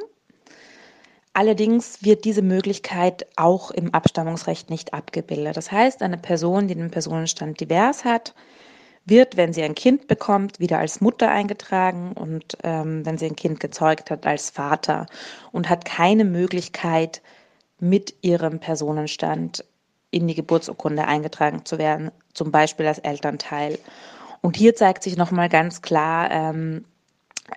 Allerdings 1.34 2.04
wird 2.04 2.24
diese 2.24 2.42
Möglichkeit 2.42 3.26
auch 3.36 3.70
im 3.70 3.94
Abstammungsrecht 3.94 4.68
nicht 4.68 4.92
abgebildet. 4.92 5.56
Das 5.56 5.72
heißt, 5.72 6.02
eine 6.02 6.18
Person, 6.18 6.68
die 6.68 6.74
den 6.74 6.90
Personenstand 6.90 7.58
divers 7.60 8.04
hat, 8.04 8.34
wird, 9.04 9.36
wenn 9.36 9.52
sie 9.52 9.62
ein 9.62 9.74
Kind 9.74 10.06
bekommt, 10.06 10.60
wieder 10.60 10.78
als 10.78 11.00
Mutter 11.00 11.30
eingetragen 11.30 12.12
und 12.12 12.56
ähm, 12.62 13.04
wenn 13.04 13.18
sie 13.18 13.26
ein 13.26 13.36
Kind 13.36 13.60
gezeugt 13.60 14.10
hat, 14.10 14.26
als 14.26 14.50
Vater 14.50 15.06
und 15.50 15.68
hat 15.68 15.84
keine 15.84 16.24
Möglichkeit, 16.24 17.22
mit 17.80 18.14
ihrem 18.22 18.60
Personenstand 18.60 19.64
in 20.12 20.28
die 20.28 20.36
Geburtsurkunde 20.36 21.04
eingetragen 21.04 21.64
zu 21.64 21.78
werden, 21.78 22.12
zum 22.32 22.52
Beispiel 22.52 22.86
als 22.86 23.00
Elternteil. 23.00 23.76
Und 24.42 24.56
hier 24.56 24.74
zeigt 24.74 25.02
sich 25.02 25.16
nochmal 25.16 25.48
ganz 25.48 25.80
klar 25.80 26.30
ähm, 26.30 26.84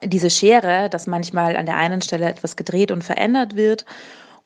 diese 0.04 0.30
Schere, 0.30 0.89
dass 0.89 1.08
manchmal 1.08 1.58
an 1.58 1.65
der 1.65 1.78
einen 1.78 2.02
Stelle 2.02 2.30
etwas 2.30 2.56
gedreht 2.56 2.91
und 2.91 3.04
verändert 3.04 3.56
wird 3.56 3.86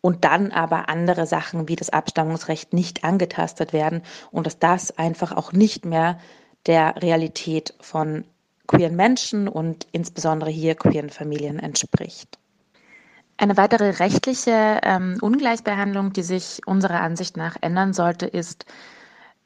und 0.02 0.23
dann 0.23 0.52
aber 0.52 0.89
andere 0.89 1.28
Sachen 1.28 1.67
wie 1.67 1.75
das 1.75 1.89
Abstammungsrecht 1.89 2.73
nicht 2.73 3.04
angetastet 3.04 3.73
werden 3.73 4.02
und 4.32 4.47
dass 4.47 4.58
das 4.58 4.97
einfach 4.97 5.36
auch 5.36 5.52
nicht 5.52 5.86
mehr 5.86 6.17
der 6.65 7.02
Realität 7.02 7.73
von 7.82 8.23
queeren 8.67 8.95
Menschen 8.95 9.47
und 9.47 9.88
insbesondere 9.91 10.49
hier 10.49 10.75
queeren 10.75 11.10
Familien 11.10 11.60
entspricht. 11.60 12.38
Eine 13.38 13.58
weitere 13.58 13.89
rechtliche 13.91 14.80
ähm, 14.84 15.17
Ungleichbehandlung, 15.21 16.13
die 16.13 16.23
sich 16.23 16.62
unserer 16.65 17.02
Ansicht 17.02 17.38
nach 17.38 17.56
ändern 17.62 17.93
sollte, 17.93 18.25
ist, 18.25 18.65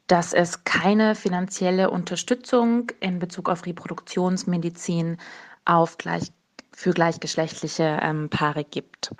dass 0.06 0.32
es 0.32 0.64
keine 0.64 1.14
finanzielle 1.14 1.90
Unterstützung 1.90 2.90
in 3.00 3.18
Bezug 3.18 3.48
auf 3.48 3.64
Reproduktionsmedizin 3.66 5.18
auf 5.64 5.96
gleich, 5.98 6.30
für 6.72 6.92
gleichgeschlechtliche 6.92 7.98
ähm, 8.02 8.28
Paare 8.28 8.64
gibt. 8.64 9.12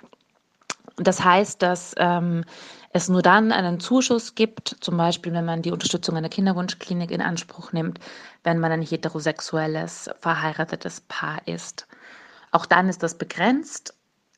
Das 0.97 1.23
heißt, 1.23 1.61
dass 1.61 1.93
ähm, 1.97 2.45
es 2.91 3.09
nur 3.09 3.21
dann 3.21 3.51
einen 3.51 3.79
Zuschuss 3.79 4.35
gibt, 4.35 4.77
zum 4.79 4.95
Beispiel 4.95 5.33
wenn 5.33 5.43
man 5.45 5.61
die 5.61 5.71
Unterstützung 5.71 6.15
einer 6.15 6.29
Kinderwunschklinik 6.29 7.11
in 7.11 7.21
Anspruch 7.21 7.73
nimmt, 7.73 7.99
wenn 8.43 8.59
man 8.59 8.71
ein 8.71 8.81
heterosexuelles, 8.81 10.09
verheiratetes 10.21 11.01
Paar 11.01 11.45
ist. 11.47 11.87
Auch 12.51 12.65
dann 12.65 12.87
ist 12.87 13.03
das 13.03 13.17
begrenzt 13.17 13.93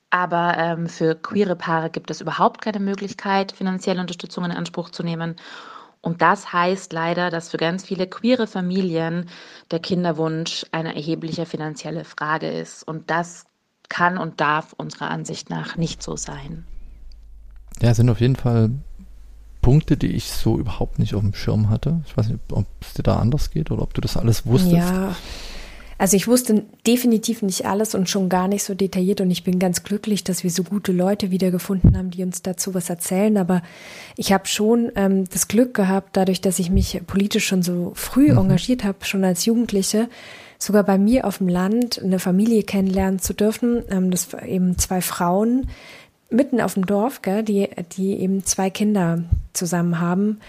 aber 0.10 0.56
ähm, 0.58 0.88
für 0.88 1.16
queere 1.16 1.56
Paare 1.56 1.90
gibt 1.90 2.10
es 2.12 2.22
überhaupt 2.22 2.62
keine 2.62 2.80
Möglichkeit, 2.80 3.52
finanzielle 3.52 4.00
Unterstützung 4.00 4.46
in 4.46 4.52
Anspruch 4.52 4.90
zu 4.90 5.04
nehmen. 5.04 5.36
Und 6.08 6.22
das 6.22 6.54
heißt 6.54 6.94
leider, 6.94 7.30
dass 7.30 7.50
für 7.50 7.58
ganz 7.58 7.84
viele 7.84 8.08
queere 8.08 8.48
Familien 8.48 9.28
der 9.72 9.80
Kinderwunsch 9.80 10.66
eine 10.72 10.96
erhebliche 10.96 11.46
finanzielle 11.46 12.06
Frage 12.06 12.50
ist. 12.50 12.82
Und 12.82 13.10
das 13.10 13.44
kann 13.90 14.18
und 14.18 14.40
darf 14.40 14.72
unserer 14.72 15.10
Ansicht 15.10 15.50
nach 15.50 15.76
nicht 15.76 16.02
so 16.02 16.16
sein. 16.16 16.64
Ja, 17.82 17.94
sind 17.94 18.10
auf 18.10 18.22
jeden 18.22 18.38
Fall 18.38 18.70
Punkte, 19.62 19.98
die 19.98 20.14
ich 20.14 20.32
so 20.32 20.58
überhaupt 20.58 20.98
nicht 20.98 21.14
auf 21.14 21.24
dem 21.24 21.34
Schirm 21.34 21.70
hatte. 21.70 22.02
Ich 22.08 22.16
weiß 22.16 22.30
nicht, 22.30 22.40
ob 22.54 22.68
es 22.80 22.94
dir 22.94 23.04
da 23.04 23.18
anders 23.18 23.50
geht 23.50 23.70
oder 23.70 23.82
ob 23.82 23.94
du 23.94 24.00
das 24.00 24.16
alles 24.16 24.46
wusstest. 24.46 24.76
Ja, 24.76 25.14
also 25.98 26.16
ich 26.16 26.28
wusste 26.28 26.64
definitiv 26.86 27.42
nicht 27.42 27.66
alles 27.66 27.96
und 27.96 28.10
schon 28.10 28.30
gar 28.30 28.48
nicht 28.48 28.64
so 28.64 28.76
detailliert 28.76 29.20
und 29.20 29.32
ich 29.32 29.44
bin 29.44 29.58
ganz 29.58 29.84
glücklich, 29.84 30.24
dass 30.24 30.44
wir 30.44 30.52
so 30.52 30.64
gute 30.64 30.92
Leute 30.92 31.32
wiedergefunden 31.32 31.98
haben, 31.98 32.12
die 32.12 32.24
uns 32.24 32.44
dazu 32.44 32.74
was 32.76 32.90
erzählen. 32.90 33.38
Aber 33.38 33.64
ich 34.16 34.32
habe 34.32 34.46
schon 34.46 34.92
ähm, 34.96 35.26
das 35.30 35.48
Glück 35.48 35.74
gehabt, 35.74 36.16
dadurch, 36.16 36.40
dass 36.40 36.60
ich 36.60 36.70
mich 36.70 37.02
politisch 37.08 37.48
schon 37.48 37.64
so 37.64 37.94
früh 37.96 38.32
mhm. 38.32 38.38
engagiert 38.38 38.84
habe, 38.84 39.06
schon 39.06 39.24
als 39.24 39.46
Jugendliche, 39.46 40.08
sogar 40.60 40.84
bei 40.84 41.00
mir 41.00 41.26
auf 41.26 41.40
dem 41.40 41.48
Land 41.48 42.02
eine 42.04 42.20
Familie 42.20 42.62
kennenlernen 42.62 43.20
zu 43.20 43.34
dürfen. 43.34 43.84
Ähm, 43.90 44.12
das 44.12 44.28
eben 44.46 44.78
zwei 44.78 45.02
Frauen 45.02 45.68
mitten 46.30 46.62
auf 46.62 46.76
dem 46.76 46.86
Dorf, 46.86 47.24
gell, 47.24 47.42
die, 47.42 47.70
die 47.94 48.20
eben 48.20 48.44
zwei 48.44 48.70
Kinder 48.70 49.24
zusammen 49.54 50.00
haben. 50.00 50.42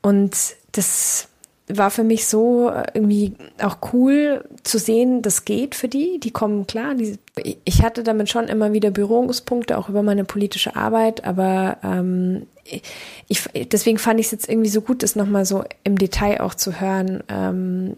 Und 0.00 0.36
das 0.72 1.28
war 1.68 1.90
für 1.90 2.04
mich 2.04 2.26
so 2.26 2.70
äh, 2.70 2.84
irgendwie 2.94 3.34
auch 3.60 3.78
cool 3.92 4.44
zu 4.62 4.78
sehen, 4.78 5.22
das 5.22 5.44
geht 5.44 5.74
für 5.74 5.88
die, 5.88 6.18
die 6.18 6.30
kommen 6.30 6.66
klar. 6.66 6.94
Die, 6.94 7.18
ich 7.64 7.82
hatte 7.82 8.02
damit 8.02 8.28
schon 8.28 8.48
immer 8.48 8.72
wieder 8.72 8.90
Berührungspunkte, 8.90 9.78
auch 9.78 9.88
über 9.88 10.02
meine 10.02 10.24
politische 10.24 10.76
Arbeit, 10.76 11.24
aber 11.24 11.78
ähm, 11.82 12.46
ich, 13.28 13.44
deswegen 13.72 13.98
fand 13.98 14.20
ich 14.20 14.26
es 14.26 14.32
jetzt 14.32 14.48
irgendwie 14.48 14.70
so 14.70 14.80
gut, 14.80 15.02
das 15.02 15.16
nochmal 15.16 15.44
so 15.44 15.64
im 15.84 15.98
Detail 15.98 16.40
auch 16.40 16.54
zu 16.54 16.80
hören. 16.80 17.22
Ähm, 17.28 17.96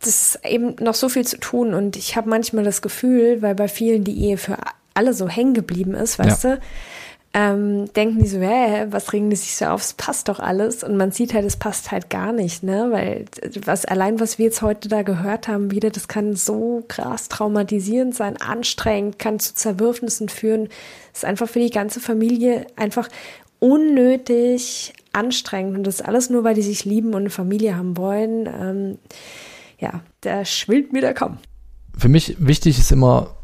das 0.00 0.34
ist 0.34 0.44
eben 0.44 0.74
noch 0.80 0.94
so 0.94 1.08
viel 1.08 1.24
zu 1.24 1.38
tun 1.38 1.74
und 1.74 1.96
ich 1.96 2.16
habe 2.16 2.28
manchmal 2.28 2.64
das 2.64 2.82
Gefühl, 2.82 3.40
weil 3.40 3.54
bei 3.54 3.68
vielen 3.68 4.02
die 4.02 4.18
Ehe 4.24 4.36
für 4.36 4.56
alle 4.94 5.14
so 5.14 5.28
hängen 5.28 5.54
geblieben 5.54 5.94
ist, 5.94 6.18
weißt 6.18 6.44
ja. 6.44 6.56
du, 6.56 6.60
ähm, 7.34 7.90
denken 7.94 8.22
die 8.22 8.28
so, 8.28 8.40
hä, 8.40 8.86
was 8.90 9.12
regen 9.12 9.30
die 9.30 9.36
sich 9.36 9.56
so 9.56 9.64
auf? 9.66 9.80
Es 9.80 9.94
passt 9.94 10.28
doch 10.28 10.38
alles. 10.38 10.84
Und 10.84 10.98
man 10.98 11.12
sieht 11.12 11.32
halt, 11.32 11.46
es 11.46 11.56
passt 11.56 11.90
halt 11.90 12.10
gar 12.10 12.32
nicht, 12.32 12.62
ne? 12.62 12.88
Weil 12.90 13.24
was 13.64 13.86
allein, 13.86 14.20
was 14.20 14.38
wir 14.38 14.46
jetzt 14.46 14.60
heute 14.60 14.88
da 14.88 15.02
gehört 15.02 15.48
haben, 15.48 15.70
wieder, 15.70 15.88
das 15.88 16.08
kann 16.08 16.36
so 16.36 16.84
krass 16.88 17.28
traumatisierend 17.28 18.14
sein, 18.14 18.36
anstrengend, 18.36 19.18
kann 19.18 19.38
zu 19.38 19.54
Zerwürfnissen 19.54 20.28
führen. 20.28 20.68
Das 21.12 21.22
ist 21.22 21.24
einfach 21.24 21.48
für 21.48 21.60
die 21.60 21.70
ganze 21.70 22.00
Familie 22.00 22.66
einfach 22.76 23.08
unnötig 23.60 24.92
anstrengend. 25.14 25.78
Und 25.78 25.86
das 25.86 26.02
alles 26.02 26.28
nur, 26.28 26.44
weil 26.44 26.54
die 26.54 26.62
sich 26.62 26.84
lieben 26.84 27.14
und 27.14 27.22
eine 27.22 27.30
Familie 27.30 27.76
haben 27.76 27.96
wollen. 27.96 28.46
Ähm, 28.46 28.98
ja, 29.78 30.02
da 30.20 30.44
schwillt 30.44 30.92
mir 30.92 31.00
der 31.00 31.14
Kamm. 31.14 31.38
Für 31.96 32.08
mich 32.08 32.36
wichtig 32.38 32.78
ist 32.78 32.92
immer, 32.92 33.34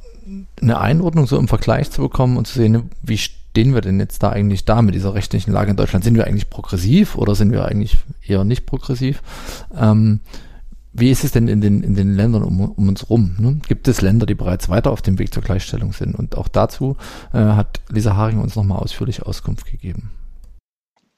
eine 0.61 0.79
Einordnung 0.79 1.27
so 1.27 1.39
im 1.39 1.49
Vergleich 1.49 1.91
zu 1.91 2.03
bekommen 2.03 2.37
und 2.37 2.47
zu 2.47 2.59
sehen, 2.59 2.91
wie 3.03 3.19
stehen 3.59 3.75
wir 3.75 3.81
denn 3.81 3.99
jetzt 3.99 4.23
da 4.23 4.29
eigentlich 4.29 4.65
da 4.67 4.83
mit 4.83 4.95
dieser 4.95 5.15
rechtlichen 5.15 5.51
Lage 5.51 5.73
in 5.73 5.77
Deutschland? 5.77 6.05
Sind 6.05 6.15
wir 6.15 6.29
eigentlich 6.29 6.49
progressiv 6.49 7.17
oder 7.17 7.35
sind 7.35 7.51
wir 7.51 7.65
eigentlich 7.65 7.97
eher 8.25 8.45
nicht 8.45 8.67
progressiv? 8.67 9.21
Ähm, 9.77 10.21
wie 10.93 11.11
ist 11.11 11.25
es 11.25 11.33
denn 11.33 11.49
in 11.49 11.61
den, 11.61 11.83
in 11.83 11.97
den 11.97 12.15
Ländern 12.15 12.45
um, 12.45 12.61
um 12.61 12.89
uns 12.89 13.11
rum? 13.11 13.35
Ne? 13.41 13.59
Gibt 13.67 13.89
es 13.89 14.01
Länder, 14.01 14.27
die 14.27 14.37
bereits 14.37 14.69
weiter 14.69 14.93
auf 14.93 15.03
dem 15.03 15.19
Weg 15.19 15.35
zur 15.35 15.43
Gleichstellung 15.43 15.93
sind? 15.93 16.15
Und 16.15 16.39
auch 16.39 16.47
dazu 16.47 16.97
äh, 17.33 17.39
hat 17.39 17.81
Lisa 17.91 18.15
Haring 18.15 18.39
uns 18.39 18.55
nochmal 18.55 18.79
ausführlich 18.79 19.25
Auskunft 19.25 19.69
gegeben. 19.69 20.13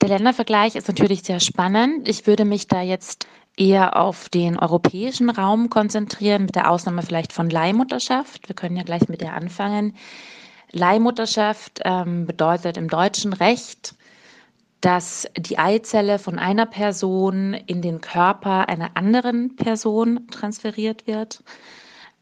Der 0.01 0.09
Ländervergleich 0.09 0.77
ist 0.77 0.89
natürlich 0.89 1.25
sehr 1.25 1.41
spannend. 1.41 2.09
Ich 2.09 2.27
würde 2.27 2.47
mich 2.47 2.69
da 2.69 2.81
jetzt 2.81 3.27
eher 3.59 4.01
auf 4.01 4.31
den 4.31 4.59
europäischen 4.59 5.29
Raum 5.29 5.69
konzentrieren, 5.69 6.47
mit 6.47 6.55
der 6.55 6.71
Ausnahme 6.71 7.03
vielleicht 7.03 7.35
von 7.35 7.51
Leihmutterschaft. 7.51 8.49
Wir 8.49 8.57
können 8.57 8.79
ja 8.79 8.83
gleich 8.83 9.11
mit 9.11 9.21
der 9.21 9.35
anfangen. 9.35 9.93
Leihmutterschaft 10.73 11.81
ähm, 11.85 12.27
bedeutet 12.27 12.77
im 12.77 12.89
deutschen 12.89 13.33
Recht, 13.33 13.95
dass 14.81 15.29
die 15.37 15.59
Eizelle 15.59 16.19
von 16.19 16.39
einer 16.39 16.67
Person 16.67 17.55
in 17.55 17.83
den 17.83 18.01
Körper 18.01 18.69
einer 18.69 18.97
anderen 18.97 19.57
Person 19.57 20.29
transferiert 20.31 21.07
wird. 21.07 21.43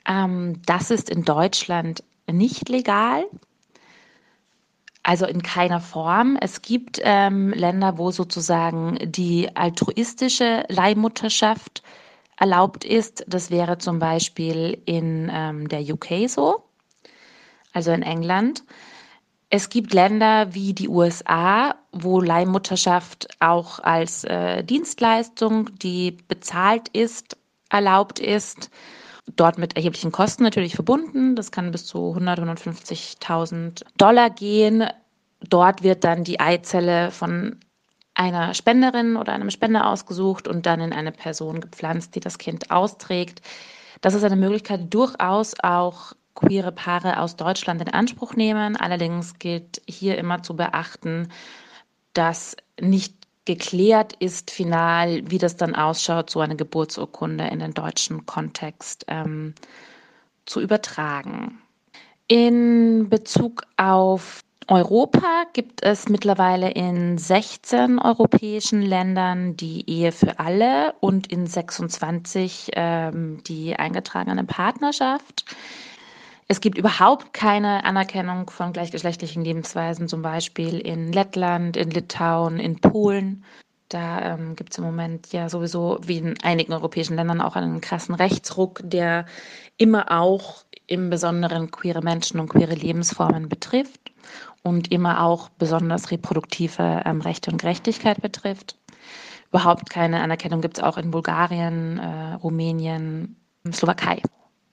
Ähm, 0.06 0.60
das 0.66 0.90
ist 0.90 1.10
in 1.10 1.24
Deutschland 1.24 2.02
nicht 2.30 2.68
legal. 2.68 3.24
Also 5.02 5.26
in 5.26 5.42
keiner 5.42 5.80
Form. 5.80 6.36
Es 6.40 6.60
gibt 6.60 7.00
ähm, 7.02 7.50
Länder, 7.52 7.96
wo 7.96 8.10
sozusagen 8.10 8.98
die 9.04 9.54
altruistische 9.56 10.64
Leihmutterschaft 10.68 11.82
erlaubt 12.36 12.84
ist. 12.84 13.24
Das 13.26 13.50
wäre 13.50 13.78
zum 13.78 14.00
Beispiel 14.00 14.82
in 14.84 15.30
ähm, 15.32 15.68
der 15.68 15.80
UK 15.80 16.28
so 16.28 16.67
also 17.78 17.92
in 17.92 18.02
England. 18.02 18.64
Es 19.50 19.70
gibt 19.70 19.94
Länder 19.94 20.52
wie 20.52 20.74
die 20.74 20.88
USA, 20.88 21.76
wo 21.92 22.20
Leihmutterschaft 22.20 23.28
auch 23.38 23.78
als 23.78 24.24
äh, 24.24 24.64
Dienstleistung, 24.64 25.70
die 25.78 26.18
bezahlt 26.26 26.88
ist, 26.88 27.36
erlaubt 27.70 28.18
ist. 28.18 28.68
Dort 29.36 29.56
mit 29.56 29.76
erheblichen 29.76 30.10
Kosten 30.10 30.42
natürlich 30.42 30.74
verbunden. 30.74 31.36
Das 31.36 31.52
kann 31.52 31.70
bis 31.70 31.86
zu 31.86 32.08
100, 32.08 32.40
150.000 32.40 33.84
Dollar 33.96 34.30
gehen. 34.30 34.84
Dort 35.48 35.84
wird 35.84 36.02
dann 36.02 36.24
die 36.24 36.40
Eizelle 36.40 37.12
von 37.12 37.60
einer 38.14 38.54
Spenderin 38.54 39.16
oder 39.16 39.34
einem 39.34 39.50
Spender 39.50 39.86
ausgesucht 39.86 40.48
und 40.48 40.66
dann 40.66 40.80
in 40.80 40.92
eine 40.92 41.12
Person 41.12 41.60
gepflanzt, 41.60 42.16
die 42.16 42.20
das 42.20 42.38
Kind 42.38 42.72
austrägt. 42.72 43.40
Das 44.00 44.14
ist 44.14 44.24
eine 44.24 44.36
Möglichkeit, 44.36 44.92
durchaus 44.92 45.54
auch 45.62 46.12
queere 46.38 46.72
Paare 46.72 47.20
aus 47.20 47.36
Deutschland 47.36 47.80
in 47.82 47.88
Anspruch 47.88 48.34
nehmen. 48.34 48.76
Allerdings 48.76 49.38
gilt 49.38 49.82
hier 49.88 50.18
immer 50.18 50.42
zu 50.42 50.54
beachten, 50.54 51.28
dass 52.12 52.56
nicht 52.80 53.14
geklärt 53.44 54.12
ist 54.18 54.50
final, 54.50 55.22
wie 55.30 55.38
das 55.38 55.56
dann 55.56 55.74
ausschaut, 55.74 56.30
so 56.30 56.40
eine 56.40 56.54
Geburtsurkunde 56.56 57.46
in 57.46 57.58
den 57.60 57.74
deutschen 57.74 58.26
Kontext 58.26 59.04
ähm, 59.08 59.54
zu 60.44 60.60
übertragen. 60.60 61.58
In 62.28 63.08
Bezug 63.08 63.62
auf 63.78 64.42
Europa 64.70 65.44
gibt 65.54 65.82
es 65.82 66.10
mittlerweile 66.10 66.70
in 66.70 67.16
16 67.16 67.98
europäischen 67.98 68.82
Ländern 68.82 69.56
die 69.56 69.88
Ehe 69.88 70.12
für 70.12 70.38
alle 70.38 70.92
und 71.00 71.26
in 71.32 71.46
26 71.46 72.72
ähm, 72.74 73.42
die 73.46 73.76
eingetragene 73.76 74.44
Partnerschaft. 74.44 75.46
Es 76.50 76.62
gibt 76.62 76.78
überhaupt 76.78 77.34
keine 77.34 77.84
Anerkennung 77.84 78.48
von 78.48 78.72
gleichgeschlechtlichen 78.72 79.44
Lebensweisen, 79.44 80.08
zum 80.08 80.22
Beispiel 80.22 80.78
in 80.78 81.12
Lettland, 81.12 81.76
in 81.76 81.90
Litauen, 81.90 82.58
in 82.58 82.80
Polen. 82.80 83.44
Da 83.90 84.34
ähm, 84.34 84.56
gibt 84.56 84.72
es 84.72 84.78
im 84.78 84.84
Moment 84.84 85.30
ja 85.32 85.50
sowieso 85.50 85.98
wie 86.02 86.16
in 86.16 86.40
einigen 86.42 86.72
europäischen 86.72 87.16
Ländern 87.16 87.42
auch 87.42 87.54
einen 87.54 87.82
krassen 87.82 88.14
Rechtsruck, 88.14 88.80
der 88.82 89.26
immer 89.76 90.10
auch 90.10 90.64
im 90.86 91.10
Besonderen 91.10 91.70
queere 91.70 92.00
Menschen 92.00 92.40
und 92.40 92.48
queere 92.48 92.74
Lebensformen 92.74 93.50
betrifft 93.50 94.10
und 94.62 94.90
immer 94.90 95.22
auch 95.22 95.50
besonders 95.50 96.10
reproduktive 96.10 97.02
ähm, 97.04 97.20
Rechte 97.20 97.50
und 97.50 97.60
Gerechtigkeit 97.60 98.22
betrifft. 98.22 98.78
Überhaupt 99.50 99.90
keine 99.90 100.22
Anerkennung 100.22 100.62
gibt 100.62 100.78
es 100.78 100.84
auch 100.84 100.96
in 100.96 101.10
Bulgarien, 101.10 101.98
äh, 101.98 102.34
Rumänien, 102.34 103.36
Slowakei. 103.70 104.22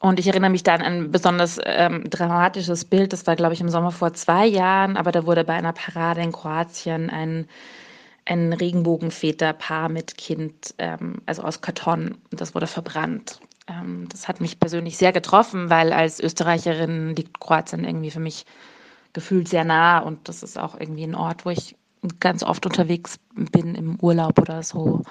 Und 0.06 0.20
ich 0.20 0.28
erinnere 0.28 0.52
mich 0.52 0.62
da 0.62 0.76
an 0.76 0.84
ein 0.84 1.12
besonders 1.12 1.60
ähm, 1.66 2.08
dramatisches 2.08 2.86
Bild. 2.86 3.12
Das 3.12 3.26
war, 3.26 3.36
glaube 3.36 3.56
ich, 3.56 3.62
im 3.62 3.70
Sommer 3.70 3.92
vor 3.92 4.14
zwei 4.14 4.46
Jahren. 4.46 4.98
Aber 4.98 5.12
da 5.12 5.26
wurde 5.26 5.44
bei 5.44 5.54
einer 5.54 5.74
Parade 5.74 6.22
in 6.22 6.32
Kroatien 6.32 7.10
ein, 7.10 7.48
ein 8.26 8.54
Regenbogenväterpaar 8.54 9.90
mit 9.90 10.16
Kind, 10.16 10.76
ähm, 10.78 11.24
also 11.26 11.42
aus 11.42 11.62
Karton, 11.62 12.20
das 12.30 12.54
wurde 12.54 12.68
verbrannt. 12.68 13.40
Ähm, 13.68 14.08
das 14.10 14.28
hat 14.28 14.42
mich 14.42 14.60
persönlich 14.60 14.96
sehr 14.96 15.12
getroffen, 15.12 15.72
weil 15.72 15.92
als 15.92 16.20
Österreicherin 16.20 17.16
liegt 17.16 17.40
Kroatien 17.40 17.84
irgendwie 17.84 18.12
für 18.12 18.20
mich 18.20 18.46
gefühlt 19.14 19.48
sehr 19.48 19.64
nah. 19.64 19.98
Und 19.98 20.30
das 20.30 20.44
ist 20.44 20.60
auch 20.60 20.80
irgendwie 20.80 21.06
ein 21.06 21.16
Ort, 21.16 21.46
wo 21.46 21.50
ich 21.50 21.76
ganz 22.20 22.44
oft 22.44 22.64
unterwegs 22.68 23.18
bin 23.34 23.74
im 23.74 24.00
Urlaub 24.00 24.38
oder 24.38 24.62
so. 24.62 25.02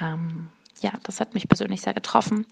Ähm, 0.00 0.48
ja, 0.82 0.92
das 1.04 1.20
hat 1.20 1.34
mich 1.34 1.48
persönlich 1.48 1.80
sehr 1.80 1.94
getroffen. 1.94 2.46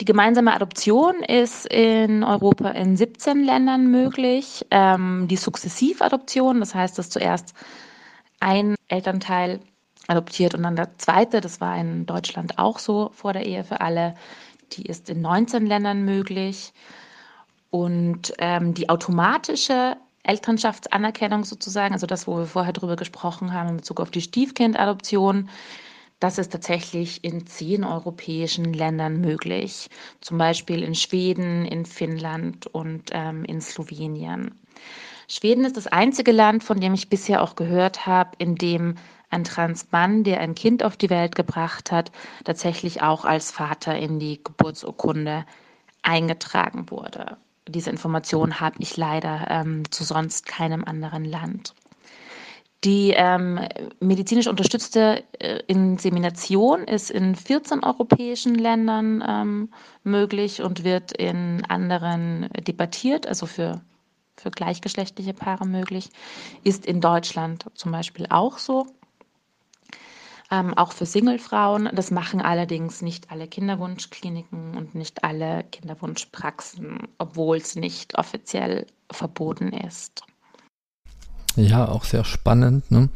Die 0.00 0.04
gemeinsame 0.04 0.54
Adoption 0.54 1.22
ist 1.22 1.66
in 1.66 2.24
Europa 2.24 2.70
in 2.70 2.96
17 2.96 3.44
Ländern 3.44 3.90
möglich. 3.90 4.66
Ähm, 4.70 5.28
die 5.28 5.36
Sukzessivadoption, 5.36 6.60
das 6.60 6.74
heißt, 6.74 6.98
dass 6.98 7.10
zuerst 7.10 7.54
ein 8.40 8.74
Elternteil 8.88 9.60
adoptiert 10.08 10.54
und 10.54 10.62
dann 10.62 10.76
der 10.76 10.96
zweite, 10.98 11.40
das 11.40 11.60
war 11.60 11.76
in 11.78 12.06
Deutschland 12.06 12.58
auch 12.58 12.78
so 12.78 13.10
vor 13.12 13.32
der 13.32 13.44
Ehe 13.44 13.64
für 13.64 13.80
alle, 13.80 14.14
die 14.72 14.86
ist 14.86 15.10
in 15.10 15.20
19 15.20 15.66
Ländern 15.66 16.04
möglich. 16.04 16.72
Und 17.70 18.32
ähm, 18.38 18.72
die 18.74 18.88
automatische 18.88 19.96
Elternschaftsanerkennung 20.22 21.44
sozusagen, 21.44 21.94
also 21.94 22.06
das, 22.06 22.26
wo 22.26 22.38
wir 22.38 22.46
vorher 22.46 22.72
drüber 22.72 22.96
gesprochen 22.96 23.52
haben 23.52 23.70
in 23.70 23.76
Bezug 23.76 24.00
auf 24.00 24.10
die 24.10 24.20
Stiefkindadoption, 24.20 25.48
das 26.20 26.38
ist 26.38 26.52
tatsächlich 26.52 27.22
in 27.24 27.46
zehn 27.46 27.84
europäischen 27.84 28.72
Ländern 28.72 29.20
möglich, 29.20 29.88
zum 30.20 30.38
Beispiel 30.38 30.82
in 30.82 30.94
Schweden, 30.94 31.66
in 31.66 31.84
Finnland 31.84 32.66
und 32.66 33.10
ähm, 33.12 33.44
in 33.44 33.60
Slowenien. 33.60 34.58
Schweden 35.28 35.64
ist 35.64 35.76
das 35.76 35.88
einzige 35.88 36.32
Land, 36.32 36.64
von 36.64 36.80
dem 36.80 36.94
ich 36.94 37.08
bisher 37.08 37.42
auch 37.42 37.56
gehört 37.56 38.06
habe, 38.06 38.30
in 38.38 38.54
dem 38.54 38.94
ein 39.28 39.44
Transmann, 39.44 40.22
der 40.24 40.40
ein 40.40 40.54
Kind 40.54 40.84
auf 40.84 40.96
die 40.96 41.10
Welt 41.10 41.34
gebracht 41.34 41.90
hat, 41.90 42.12
tatsächlich 42.44 43.02
auch 43.02 43.24
als 43.24 43.50
Vater 43.50 43.96
in 43.98 44.18
die 44.18 44.42
Geburtsurkunde 44.42 45.44
eingetragen 46.02 46.90
wurde. 46.90 47.36
Diese 47.68 47.90
Information 47.90 48.60
habe 48.60 48.76
ich 48.78 48.96
leider 48.96 49.48
ähm, 49.50 49.90
zu 49.90 50.04
sonst 50.04 50.46
keinem 50.46 50.84
anderen 50.84 51.24
Land. 51.24 51.74
Die 52.86 53.14
ähm, 53.16 53.58
medizinisch 53.98 54.46
unterstützte 54.46 55.24
äh, 55.40 55.58
Insemination 55.66 56.84
ist 56.84 57.10
in 57.10 57.34
14 57.34 57.82
europäischen 57.82 58.54
Ländern 58.54 59.24
ähm, 59.26 59.72
möglich 60.04 60.62
und 60.62 60.84
wird 60.84 61.10
in 61.10 61.64
anderen 61.64 62.48
debattiert, 62.60 63.26
also 63.26 63.46
für, 63.46 63.80
für 64.36 64.52
gleichgeschlechtliche 64.52 65.34
Paare 65.34 65.66
möglich. 65.66 66.10
Ist 66.62 66.86
in 66.86 67.00
Deutschland 67.00 67.66
zum 67.74 67.90
Beispiel 67.90 68.28
auch 68.30 68.58
so 68.58 68.86
ähm, 70.52 70.72
auch 70.74 70.92
für 70.92 71.06
Singlefrauen. 71.06 71.90
Das 71.92 72.12
machen 72.12 72.40
allerdings 72.40 73.02
nicht 73.02 73.32
alle 73.32 73.48
Kinderwunschkliniken 73.48 74.76
und 74.76 74.94
nicht 74.94 75.24
alle 75.24 75.64
Kinderwunschpraxen, 75.72 77.08
obwohl 77.18 77.56
es 77.56 77.74
nicht 77.74 78.16
offiziell 78.16 78.86
verboten 79.10 79.72
ist. 79.72 80.22
Ja, 81.56 81.88
auch 81.88 82.04
sehr 82.04 82.24
spannend. 82.24 82.90
Ne? 82.90 83.08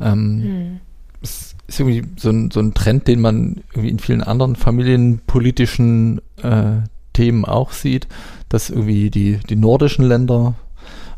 Ähm, 0.00 0.42
hm. 0.42 0.80
Es 1.20 1.54
ist 1.66 1.80
irgendwie 1.80 2.04
so 2.16 2.30
ein, 2.30 2.50
so 2.50 2.60
ein 2.60 2.74
Trend, 2.74 3.08
den 3.08 3.20
man 3.20 3.62
irgendwie 3.70 3.90
in 3.90 3.98
vielen 3.98 4.22
anderen 4.22 4.56
familienpolitischen 4.56 6.20
äh, 6.42 6.82
Themen 7.12 7.44
auch 7.44 7.72
sieht, 7.72 8.06
dass 8.48 8.70
irgendwie 8.70 9.10
die, 9.10 9.38
die 9.48 9.56
nordischen 9.56 10.04
Länder 10.04 10.54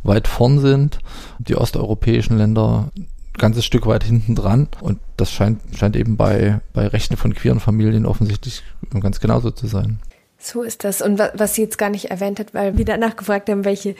weit 0.03 0.27
vorn 0.27 0.59
sind, 0.59 0.99
die 1.39 1.57
osteuropäischen 1.57 2.39
Länder 2.39 2.91
ganzes 3.37 3.65
Stück 3.65 3.87
weit 3.87 4.05
hinten 4.05 4.35
dran. 4.35 4.69
Und 4.81 4.99
das 5.17 5.31
scheint, 5.31 5.61
scheint 5.77 5.97
eben 5.97 6.17
bei, 6.17 6.61
bei 6.73 6.87
Rechten 6.87 7.17
von 7.17 7.35
queeren 7.35 7.61
Familien 7.61 8.07
offensichtlich 8.07 8.63
ganz 9.01 9.21
genauso 9.21 9.51
zu 9.51 9.67
sein. 9.67 9.99
So 10.41 10.63
ist 10.63 10.85
das. 10.85 11.03
Und 11.03 11.19
was 11.19 11.55
sie 11.55 11.63
jetzt 11.63 11.79
gar 11.79 11.91
nicht 11.91 12.11
erwähnt 12.11 12.41
hat, 12.41 12.55
weil 12.55 12.79
wir 12.79 12.85
danach 12.85 13.17
gefragt 13.17 13.49
haben, 13.49 13.65
welche 13.65 13.95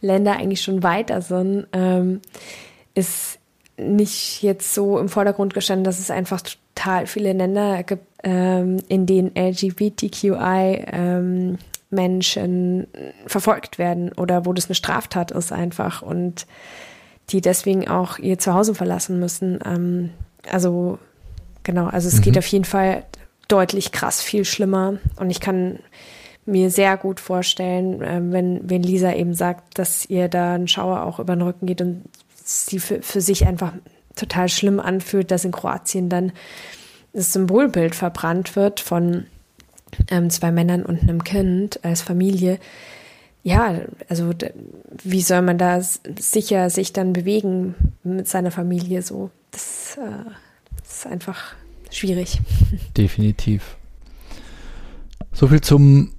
Länder 0.00 0.36
eigentlich 0.36 0.60
schon 0.60 0.82
weiter 0.82 1.22
sind, 1.22 1.66
ähm, 1.72 2.20
ist 2.94 3.38
nicht 3.78 4.42
jetzt 4.42 4.74
so 4.74 4.98
im 4.98 5.08
Vordergrund 5.08 5.54
gestanden, 5.54 5.84
dass 5.84 5.98
es 5.98 6.10
einfach 6.10 6.42
total 6.74 7.06
viele 7.06 7.32
Länder 7.32 7.82
gibt, 7.82 8.04
ähm, 8.22 8.78
in 8.88 9.06
denen 9.06 9.32
LGBTQI 9.34 10.84
ähm, 10.92 11.58
Menschen 11.90 12.86
verfolgt 13.26 13.78
werden 13.78 14.12
oder 14.12 14.44
wo 14.44 14.52
das 14.52 14.66
eine 14.66 14.74
Straftat 14.74 15.30
ist 15.30 15.52
einfach. 15.52 16.02
Und 16.02 16.46
die 17.30 17.40
deswegen 17.40 17.88
auch 17.88 18.18
ihr 18.18 18.38
Zuhause 18.38 18.74
verlassen 18.74 19.18
müssen. 19.18 19.58
Ähm, 19.64 20.10
also 20.50 20.98
genau, 21.62 21.86
also 21.86 22.08
es 22.08 22.18
mhm. 22.18 22.22
geht 22.22 22.38
auf 22.38 22.46
jeden 22.46 22.64
Fall 22.64 23.04
deutlich 23.48 23.92
krass 23.92 24.22
viel 24.22 24.44
schlimmer 24.44 24.98
und 25.18 25.30
ich 25.30 25.40
kann 25.40 25.78
mir 26.44 26.70
sehr 26.70 26.96
gut 26.96 27.20
vorstellen, 27.20 28.02
äh, 28.02 28.20
wenn, 28.22 28.68
wenn 28.68 28.82
Lisa 28.82 29.12
eben 29.12 29.34
sagt, 29.34 29.78
dass 29.78 30.06
ihr 30.06 30.28
da 30.28 30.54
ein 30.54 30.68
Schauer 30.68 31.02
auch 31.02 31.18
über 31.18 31.34
den 31.34 31.42
Rücken 31.42 31.66
geht 31.66 31.80
und 31.80 32.04
sie 32.44 32.78
für, 32.78 33.02
für 33.02 33.20
sich 33.20 33.46
einfach 33.46 33.72
total 34.14 34.48
schlimm 34.48 34.78
anfühlt, 34.78 35.30
dass 35.30 35.44
in 35.44 35.52
Kroatien 35.52 36.08
dann 36.08 36.32
das 37.12 37.32
Symbolbild 37.32 37.94
verbrannt 37.94 38.54
wird 38.56 38.80
von 38.80 39.26
ähm, 40.10 40.30
zwei 40.30 40.52
Männern 40.52 40.84
und 40.84 41.02
einem 41.02 41.24
Kind 41.24 41.84
als 41.84 42.02
Familie 42.02 42.58
ja, 43.46 43.76
also 44.08 44.32
wie 45.04 45.22
soll 45.22 45.40
man 45.40 45.56
da 45.56 45.80
sicher 45.80 46.68
sich 46.68 46.92
dann 46.92 47.12
bewegen 47.12 47.76
mit 48.02 48.26
seiner 48.26 48.50
Familie 48.50 49.02
so? 49.02 49.30
Das, 49.52 49.96
äh, 49.98 50.30
das 50.80 50.96
ist 50.96 51.06
einfach 51.06 51.54
schwierig. 51.90 52.40
Definitiv. 52.96 53.76
So 55.32 55.48
viel 55.48 55.60
zum, 55.60 56.12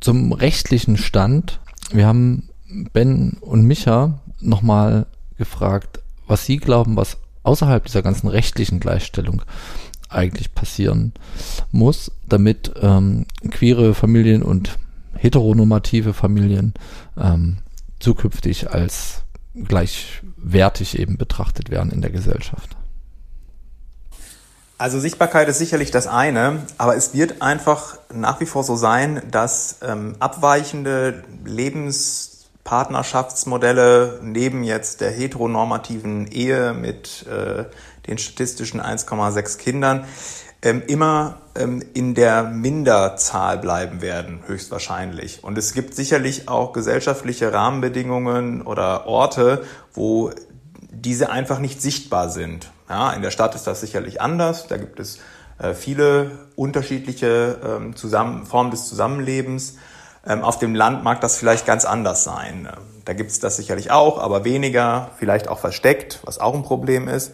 zum 0.00 0.32
rechtlichen 0.32 0.96
Stand. 0.96 1.60
Wir 1.92 2.06
haben 2.06 2.48
Ben 2.92 3.36
und 3.40 3.64
Micha 3.64 4.20
nochmal 4.40 5.06
gefragt, 5.38 6.00
was 6.26 6.46
sie 6.46 6.56
glauben, 6.56 6.96
was 6.96 7.18
außerhalb 7.42 7.84
dieser 7.84 8.02
ganzen 8.02 8.28
rechtlichen 8.28 8.80
Gleichstellung 8.80 9.42
eigentlich 10.08 10.54
passieren 10.54 11.12
muss, 11.70 12.10
damit 12.28 12.72
ähm, 12.80 13.26
queere 13.50 13.94
Familien 13.94 14.42
und 14.42 14.78
heteronormative 15.16 16.12
Familien 16.12 16.74
ähm, 17.16 17.58
zukünftig 17.98 18.70
als 18.70 19.22
gleichwertig 19.54 20.98
eben 20.98 21.16
betrachtet 21.16 21.70
werden 21.70 21.92
in 21.92 22.00
der 22.00 22.10
Gesellschaft. 22.10 22.76
Also 24.76 24.98
Sichtbarkeit 24.98 25.48
ist 25.48 25.58
sicherlich 25.58 25.92
das 25.92 26.08
eine, 26.08 26.62
aber 26.78 26.96
es 26.96 27.14
wird 27.14 27.42
einfach 27.42 27.96
nach 28.12 28.40
wie 28.40 28.46
vor 28.46 28.64
so 28.64 28.74
sein, 28.74 29.22
dass 29.30 29.76
ähm, 29.82 30.16
abweichende 30.18 31.22
Lebenspartnerschaftsmodelle 31.44 34.18
neben 34.22 34.64
jetzt 34.64 35.00
der 35.00 35.12
heteronormativen 35.12 36.26
Ehe 36.26 36.74
mit 36.74 37.24
äh, 37.28 37.66
den 38.08 38.18
statistischen 38.18 38.80
1,6 38.80 39.58
Kindern 39.58 40.06
ähm, 40.60 40.82
immer 40.88 41.38
ähm, 41.54 41.80
in 41.94 42.14
der 42.14 42.42
Minderzahl 42.42 43.58
bleiben 43.58 44.02
werden, 44.02 44.42
höchstwahrscheinlich. 44.46 45.44
Und 45.44 45.56
es 45.56 45.72
gibt 45.72 45.94
sicherlich 45.94 46.48
auch 46.48 46.72
gesellschaftliche 46.72 47.52
Rahmenbedingungen 47.52 48.62
oder 48.62 49.06
Orte, 49.06 49.62
wo 49.92 50.32
diese 50.90 51.30
einfach 51.30 51.60
nicht 51.60 51.80
sichtbar 51.80 52.28
sind. 52.28 52.72
Ja, 52.88 53.12
in 53.12 53.22
der 53.22 53.30
Stadt 53.30 53.54
ist 53.54 53.66
das 53.66 53.80
sicherlich 53.80 54.20
anders. 54.20 54.66
Da 54.66 54.76
gibt 54.76 55.00
es 55.00 55.18
äh, 55.58 55.74
viele 55.74 56.32
unterschiedliche 56.56 57.58
ähm, 57.64 57.96
Zusammen 57.96 58.46
Formen 58.46 58.70
des 58.70 58.88
Zusammenlebens. 58.88 59.76
Ähm, 60.26 60.42
auf 60.42 60.58
dem 60.58 60.74
Land 60.74 61.04
mag 61.04 61.20
das 61.20 61.36
vielleicht 61.36 61.66
ganz 61.66 61.84
anders 61.84 62.24
sein. 62.24 62.68
Da 63.04 63.12
gibt 63.12 63.30
es 63.30 63.40
das 63.40 63.56
sicherlich 63.56 63.90
auch, 63.90 64.18
aber 64.18 64.44
weniger, 64.44 65.10
vielleicht 65.18 65.48
auch 65.48 65.58
versteckt, 65.58 66.20
was 66.24 66.38
auch 66.38 66.54
ein 66.54 66.62
Problem 66.62 67.08
ist. 67.08 67.32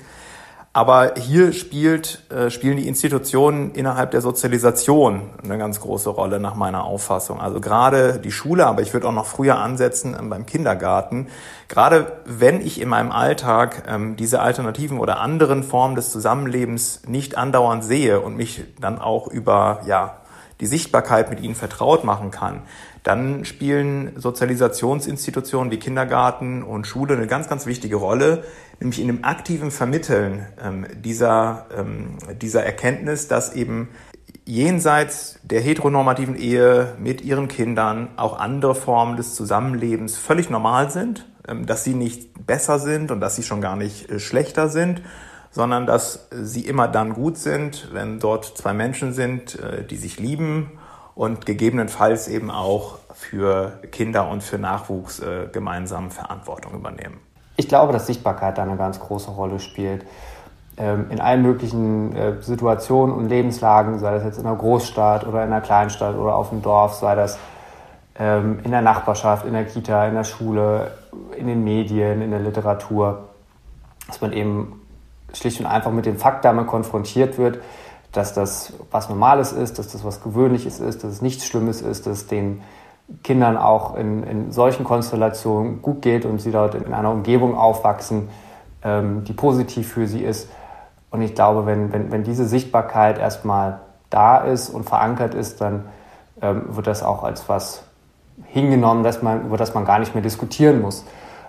Aber 0.72 1.14
hier 1.16 1.52
spielt, 1.52 2.30
äh, 2.30 2.48
spielen 2.48 2.76
die 2.76 2.86
Institutionen 2.86 3.72
innerhalb 3.72 4.12
der 4.12 4.20
Sozialisation 4.20 5.22
eine 5.42 5.58
ganz 5.58 5.80
große 5.80 6.10
Rolle 6.10 6.38
nach 6.38 6.54
meiner 6.54 6.84
Auffassung. 6.84 7.40
Also 7.40 7.60
gerade 7.60 8.20
die 8.20 8.30
Schule, 8.30 8.66
aber 8.66 8.80
ich 8.80 8.92
würde 8.92 9.08
auch 9.08 9.12
noch 9.12 9.26
früher 9.26 9.58
ansetzen 9.58 10.16
ähm, 10.16 10.30
beim 10.30 10.46
Kindergarten. 10.46 11.26
Gerade 11.66 12.20
wenn 12.24 12.60
ich 12.60 12.80
in 12.80 12.88
meinem 12.88 13.10
Alltag 13.10 13.82
ähm, 13.88 14.14
diese 14.14 14.42
alternativen 14.42 14.98
oder 15.00 15.18
anderen 15.18 15.64
Formen 15.64 15.96
des 15.96 16.12
Zusammenlebens 16.12 17.02
nicht 17.08 17.36
andauernd 17.36 17.82
sehe 17.82 18.20
und 18.20 18.36
mich 18.36 18.62
dann 18.80 19.00
auch 19.00 19.26
über 19.26 19.80
ja, 19.86 20.18
die 20.60 20.66
Sichtbarkeit 20.66 21.30
mit 21.30 21.40
ihnen 21.40 21.56
vertraut 21.56 22.04
machen 22.04 22.30
kann, 22.30 22.62
dann 23.02 23.44
spielen 23.44 24.12
Sozialisationsinstitutionen 24.16 25.70
wie 25.70 25.78
Kindergarten 25.78 26.62
und 26.62 26.86
Schule 26.86 27.14
eine 27.14 27.26
ganz, 27.26 27.48
ganz 27.48 27.66
wichtige 27.66 27.96
Rolle, 27.96 28.44
nämlich 28.78 29.00
in 29.00 29.06
dem 29.06 29.24
aktiven 29.24 29.70
Vermitteln 29.70 30.46
ähm, 30.62 30.86
dieser, 31.02 31.66
ähm, 31.76 32.18
dieser 32.40 32.64
Erkenntnis, 32.64 33.28
dass 33.28 33.54
eben 33.54 33.88
jenseits 34.44 35.38
der 35.42 35.60
heteronormativen 35.60 36.36
Ehe 36.36 36.94
mit 36.98 37.22
ihren 37.22 37.48
Kindern 37.48 38.08
auch 38.16 38.38
andere 38.38 38.74
Formen 38.74 39.16
des 39.16 39.34
Zusammenlebens 39.34 40.18
völlig 40.18 40.50
normal 40.50 40.90
sind, 40.90 41.26
ähm, 41.48 41.66
dass 41.66 41.84
sie 41.84 41.94
nicht 41.94 42.46
besser 42.46 42.78
sind 42.78 43.10
und 43.10 43.20
dass 43.20 43.36
sie 43.36 43.42
schon 43.42 43.60
gar 43.60 43.76
nicht 43.76 44.10
äh, 44.10 44.18
schlechter 44.18 44.68
sind, 44.68 45.02
sondern 45.50 45.86
dass 45.86 46.28
sie 46.30 46.66
immer 46.66 46.86
dann 46.86 47.14
gut 47.14 47.36
sind, 47.36 47.88
wenn 47.92 48.20
dort 48.20 48.58
zwei 48.58 48.72
Menschen 48.72 49.12
sind, 49.12 49.58
äh, 49.58 49.84
die 49.84 49.96
sich 49.96 50.18
lieben 50.18 50.72
und 51.14 51.46
gegebenenfalls 51.46 52.28
eben 52.28 52.50
auch 52.50 52.98
für 53.14 53.78
Kinder 53.90 54.28
und 54.28 54.42
für 54.42 54.58
Nachwuchs 54.58 55.20
äh, 55.20 55.48
gemeinsam 55.52 56.10
Verantwortung 56.10 56.74
übernehmen. 56.74 57.20
Ich 57.56 57.68
glaube, 57.68 57.92
dass 57.92 58.06
Sichtbarkeit 58.06 58.56
da 58.56 58.62
eine 58.62 58.76
ganz 58.76 58.98
große 59.00 59.30
Rolle 59.30 59.60
spielt. 59.60 60.04
Ähm, 60.76 61.06
in 61.10 61.20
allen 61.20 61.42
möglichen 61.42 62.16
äh, 62.16 62.40
Situationen 62.40 63.14
und 63.14 63.28
Lebenslagen, 63.28 63.98
sei 63.98 64.12
das 64.12 64.24
jetzt 64.24 64.38
in 64.38 64.46
einer 64.46 64.56
Großstadt 64.56 65.26
oder 65.26 65.44
in 65.44 65.52
einer 65.52 65.60
Kleinstadt 65.60 66.16
oder 66.16 66.36
auf 66.36 66.48
dem 66.48 66.62
Dorf, 66.62 66.94
sei 66.94 67.14
das 67.14 67.38
ähm, 68.18 68.60
in 68.64 68.70
der 68.70 68.80
Nachbarschaft, 68.80 69.44
in 69.44 69.52
der 69.52 69.66
Kita, 69.66 70.06
in 70.06 70.14
der 70.14 70.24
Schule, 70.24 70.92
in 71.36 71.46
den 71.46 71.64
Medien, 71.64 72.22
in 72.22 72.30
der 72.30 72.40
Literatur, 72.40 73.28
dass 74.06 74.20
man 74.20 74.32
eben 74.32 74.80
schlicht 75.34 75.60
und 75.60 75.66
einfach 75.66 75.90
mit 75.90 76.06
dem 76.06 76.16
Fakt 76.16 76.44
damit 76.44 76.66
konfrontiert 76.66 77.36
wird, 77.36 77.58
dass 78.12 78.34
das 78.34 78.72
was 78.90 79.08
Normales 79.08 79.52
ist, 79.52 79.78
dass 79.78 79.88
das 79.88 80.04
was 80.04 80.22
Gewöhnliches 80.22 80.80
ist, 80.80 81.04
dass 81.04 81.12
es 81.12 81.22
nichts 81.22 81.46
Schlimmes 81.46 81.80
ist, 81.82 82.06
dass 82.06 82.26
den 82.26 82.62
Kindern 83.22 83.56
auch 83.56 83.96
in, 83.96 84.22
in 84.24 84.52
solchen 84.52 84.84
Konstellationen 84.84 85.82
gut 85.82 86.02
geht 86.02 86.24
und 86.24 86.40
sie 86.40 86.52
dort 86.52 86.74
in 86.74 86.92
einer 86.92 87.10
Umgebung 87.10 87.56
aufwachsen, 87.56 88.28
ähm, 88.82 89.24
die 89.24 89.32
positiv 89.32 89.92
für 89.92 90.06
sie 90.06 90.22
ist. 90.22 90.48
Und 91.10 91.22
ich 91.22 91.34
glaube, 91.34 91.66
wenn, 91.66 91.92
wenn, 91.92 92.12
wenn 92.12 92.22
diese 92.22 92.46
Sichtbarkeit 92.46 93.18
erstmal 93.18 93.80
da 94.10 94.38
ist 94.38 94.70
und 94.70 94.84
verankert 94.84 95.34
ist, 95.34 95.60
dann 95.60 95.86
ähm, 96.40 96.64
wird 96.68 96.86
das 96.86 97.02
auch 97.02 97.24
als 97.24 97.48
was 97.48 97.82
hingenommen, 98.46 99.02
dass 99.02 99.22
man, 99.22 99.46
über 99.46 99.56
das 99.56 99.74
man 99.74 99.84
gar 99.84 99.98
nicht 99.98 100.14
mehr 100.14 100.22
diskutieren 100.22 100.80
muss, 100.80 101.04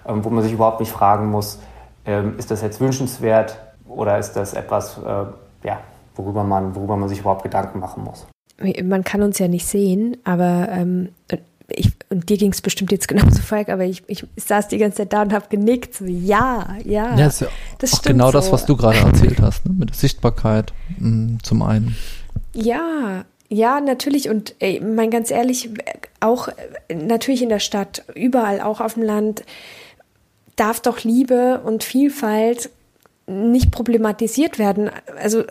ähm, 0.06 0.24
wo 0.24 0.30
man 0.30 0.44
sich 0.44 0.54
überhaupt 0.54 0.80
nicht 0.80 0.92
fragen 0.92 1.30
muss, 1.30 1.60
ähm, 2.06 2.38
ist 2.38 2.52
das 2.52 2.62
jetzt 2.62 2.80
wünschenswert 2.80 3.60
oder 3.88 4.18
ist 4.18 4.34
das 4.34 4.54
etwas, 4.54 4.98
äh, 4.98 5.68
ja, 5.68 5.80
worüber 6.22 6.44
man, 6.44 6.76
worüber 6.76 6.98
man 6.98 7.10
sich 7.10 7.20
überhaupt 7.20 7.44
Gedanken 7.44 7.80
machen 7.80 8.04
muss. 8.04 8.28
Man 8.84 9.04
kann 9.04 9.24
uns 9.24 9.40
ja 9.40 9.48
nicht 9.48 9.66
sehen, 9.66 10.18
aber 10.24 10.68
ähm, 10.70 11.10
ich, 11.76 11.92
und 12.10 12.30
dir 12.30 12.38
ging 12.38 12.52
es 12.52 12.62
bestimmt 12.62 12.92
jetzt 12.92 13.08
genauso, 13.08 13.42
Falk, 13.42 13.70
aber 13.70 13.86
ich, 13.86 14.04
ich 14.08 14.26
saß 14.36 14.68
die 14.68 14.78
ganze 14.78 14.98
Zeit 14.98 15.14
da 15.14 15.22
und 15.24 15.34
habe 15.34 15.46
genickt, 15.50 15.96
so 15.96 16.06
ja, 16.06 16.76
ja. 16.84 17.18
Ja, 17.18 17.28
ist 17.28 17.42
ja 17.42 17.48
das 17.80 17.94
auch 17.94 18.02
genau 18.02 18.28
so. 18.28 18.34
das, 18.34 18.52
was 18.52 18.66
du 18.66 18.76
gerade 18.76 19.00
erzählt 19.00 19.42
hast, 19.42 19.66
ne? 19.66 19.74
mit 19.78 19.90
der 19.90 19.96
Sichtbarkeit 19.96 20.74
mh, 21.00 21.10
mm, 21.10 21.38
zum 21.44 21.62
einen. 21.62 21.96
Ja, 22.54 23.26
ja, 23.50 23.82
natürlich. 23.82 24.30
Und 24.30 24.56
ey, 24.60 24.80
mein 24.80 25.10
ganz 25.10 25.32
ehrlich, 25.32 25.70
auch 26.20 26.50
natürlich 26.94 27.42
in 27.42 27.50
der 27.50 27.60
Stadt, 27.60 28.04
überall, 28.16 28.62
auch 28.62 28.80
auf 28.80 28.94
dem 28.94 29.04
Land, 29.04 29.44
darf 30.56 30.80
doch 30.80 31.04
Liebe 31.04 31.62
und 31.66 31.84
Vielfalt 31.84 32.70
nicht 33.28 33.72
problematisiert 33.72 34.60
werden. 34.60 34.90
Also 35.22 35.44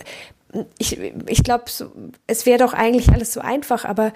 ich, 0.78 0.98
ich 1.26 1.44
glaube, 1.44 1.64
so, 1.66 1.86
es 2.26 2.46
wäre 2.46 2.59
doch 2.59 2.72
eigentlich 2.72 3.11
alles 3.11 3.32
so 3.32 3.40
einfach, 3.40 3.84
aber 3.84 4.12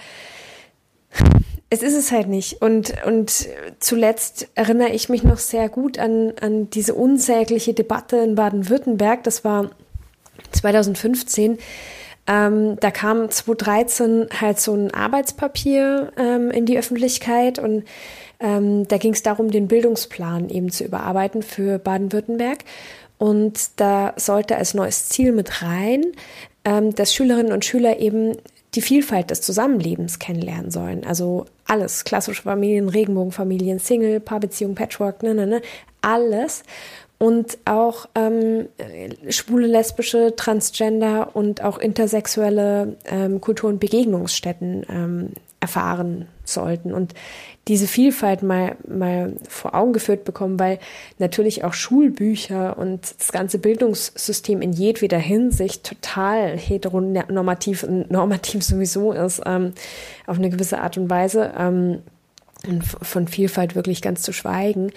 es 1.70 1.82
ist 1.82 1.96
es 1.96 2.12
halt 2.12 2.28
nicht. 2.28 2.62
Und, 2.62 2.94
und 3.06 3.48
zuletzt 3.80 4.48
erinnere 4.54 4.90
ich 4.90 5.08
mich 5.08 5.22
noch 5.22 5.38
sehr 5.38 5.68
gut 5.68 5.98
an, 5.98 6.32
an 6.40 6.70
diese 6.70 6.94
unsägliche 6.94 7.74
Debatte 7.74 8.16
in 8.16 8.34
Baden-Württemberg. 8.34 9.24
Das 9.24 9.44
war 9.44 9.70
2015. 10.52 11.58
Ähm, 12.26 12.76
da 12.80 12.90
kam 12.90 13.30
2013 13.30 14.28
halt 14.40 14.58
so 14.58 14.74
ein 14.74 14.94
Arbeitspapier 14.94 16.12
ähm, 16.16 16.50
in 16.50 16.64
die 16.64 16.78
Öffentlichkeit 16.78 17.58
und 17.58 17.84
ähm, 18.40 18.88
da 18.88 18.96
ging 18.96 19.12
es 19.12 19.22
darum, 19.22 19.50
den 19.50 19.68
Bildungsplan 19.68 20.48
eben 20.48 20.70
zu 20.70 20.84
überarbeiten 20.84 21.42
für 21.42 21.78
Baden-Württemberg. 21.78 22.58
Und 23.24 23.80
da 23.80 24.12
sollte 24.16 24.56
als 24.56 24.74
neues 24.74 25.08
Ziel 25.08 25.32
mit 25.32 25.62
rein, 25.62 26.04
ähm, 26.66 26.94
dass 26.94 27.14
Schülerinnen 27.14 27.52
und 27.52 27.64
Schüler 27.64 27.98
eben 27.98 28.36
die 28.74 28.82
Vielfalt 28.82 29.30
des 29.30 29.40
Zusammenlebens 29.40 30.18
kennenlernen 30.18 30.70
sollen. 30.70 31.06
Also 31.06 31.46
alles, 31.64 32.04
klassische 32.04 32.42
Familien, 32.42 32.90
Regenbogenfamilien, 32.90 33.78
Single, 33.78 34.20
Paarbeziehung, 34.20 34.74
Patchwork, 34.74 35.22
ne, 35.22 35.34
ne, 35.34 35.46
ne, 35.46 35.62
alles. 36.02 36.64
Und 37.16 37.56
auch 37.64 38.10
ähm, 38.14 38.68
schwule, 39.30 39.68
lesbische, 39.68 40.36
transgender 40.36 41.34
und 41.34 41.64
auch 41.64 41.78
intersexuelle 41.78 42.98
ähm, 43.06 43.40
Kultur- 43.40 43.70
und 43.70 43.80
Begegnungsstätten 43.80 44.84
ähm, 44.90 45.30
erfahren 45.60 46.28
sollten. 46.44 46.92
Und 46.92 47.14
diese 47.68 47.86
Vielfalt 47.86 48.42
mal, 48.42 48.76
mal 48.86 49.34
vor 49.48 49.74
Augen 49.74 49.92
geführt 49.92 50.24
bekommen, 50.24 50.58
weil 50.58 50.78
natürlich 51.18 51.64
auch 51.64 51.72
Schulbücher 51.72 52.76
und 52.76 53.14
das 53.18 53.32
ganze 53.32 53.58
Bildungssystem 53.58 54.60
in 54.60 54.72
jedweder 54.72 55.18
Hinsicht 55.18 55.84
total 55.84 56.58
heteronormativ 56.58 57.82
und 57.82 58.10
normativ 58.10 58.62
sowieso 58.62 59.12
ist, 59.12 59.40
ähm, 59.46 59.72
auf 60.26 60.38
eine 60.38 60.50
gewisse 60.50 60.78
Art 60.78 60.98
und 60.98 61.08
Weise, 61.08 61.52
ähm, 61.58 62.02
von 63.02 63.28
Vielfalt 63.28 63.74
wirklich 63.74 64.00
ganz 64.00 64.22
zu 64.22 64.32
schweigen. 64.32 64.90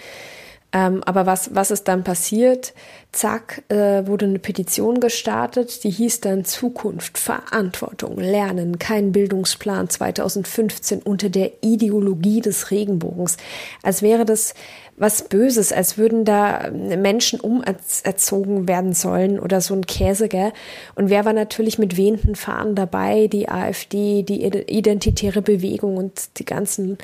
Ähm, 0.70 1.02
aber 1.04 1.24
was, 1.24 1.54
was 1.54 1.70
ist 1.70 1.88
dann 1.88 2.04
passiert? 2.04 2.74
Zack, 3.10 3.62
äh, 3.68 4.06
wurde 4.06 4.26
eine 4.26 4.38
Petition 4.38 5.00
gestartet, 5.00 5.82
die 5.82 5.90
hieß 5.90 6.20
dann 6.20 6.44
Zukunft, 6.44 7.16
Verantwortung, 7.16 8.18
Lernen, 8.18 8.78
kein 8.78 9.12
Bildungsplan 9.12 9.88
2015 9.88 11.00
unter 11.00 11.30
der 11.30 11.52
Ideologie 11.62 12.42
des 12.42 12.70
Regenbogens. 12.70 13.38
Als 13.82 14.02
wäre 14.02 14.26
das 14.26 14.52
was 14.98 15.22
Böses, 15.22 15.72
als 15.72 15.96
würden 15.96 16.24
da 16.24 16.70
Menschen 16.70 17.40
umerzogen 17.40 18.68
werden 18.68 18.92
sollen 18.92 19.38
oder 19.38 19.60
so 19.60 19.74
ein 19.74 19.86
Käse, 19.86 20.28
gell? 20.28 20.52
Und 20.96 21.08
wer 21.08 21.24
war 21.24 21.32
natürlich 21.32 21.78
mit 21.78 21.96
wehenden 21.96 22.34
Fahnen 22.34 22.74
dabei? 22.74 23.28
Die 23.28 23.48
AfD, 23.48 24.22
die 24.22 24.44
identitäre 24.44 25.40
Bewegung 25.40 25.96
und 25.96 26.38
die 26.38 26.44
ganzen 26.44 26.98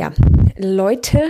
ja, 0.00 0.12
Leute. 0.56 1.20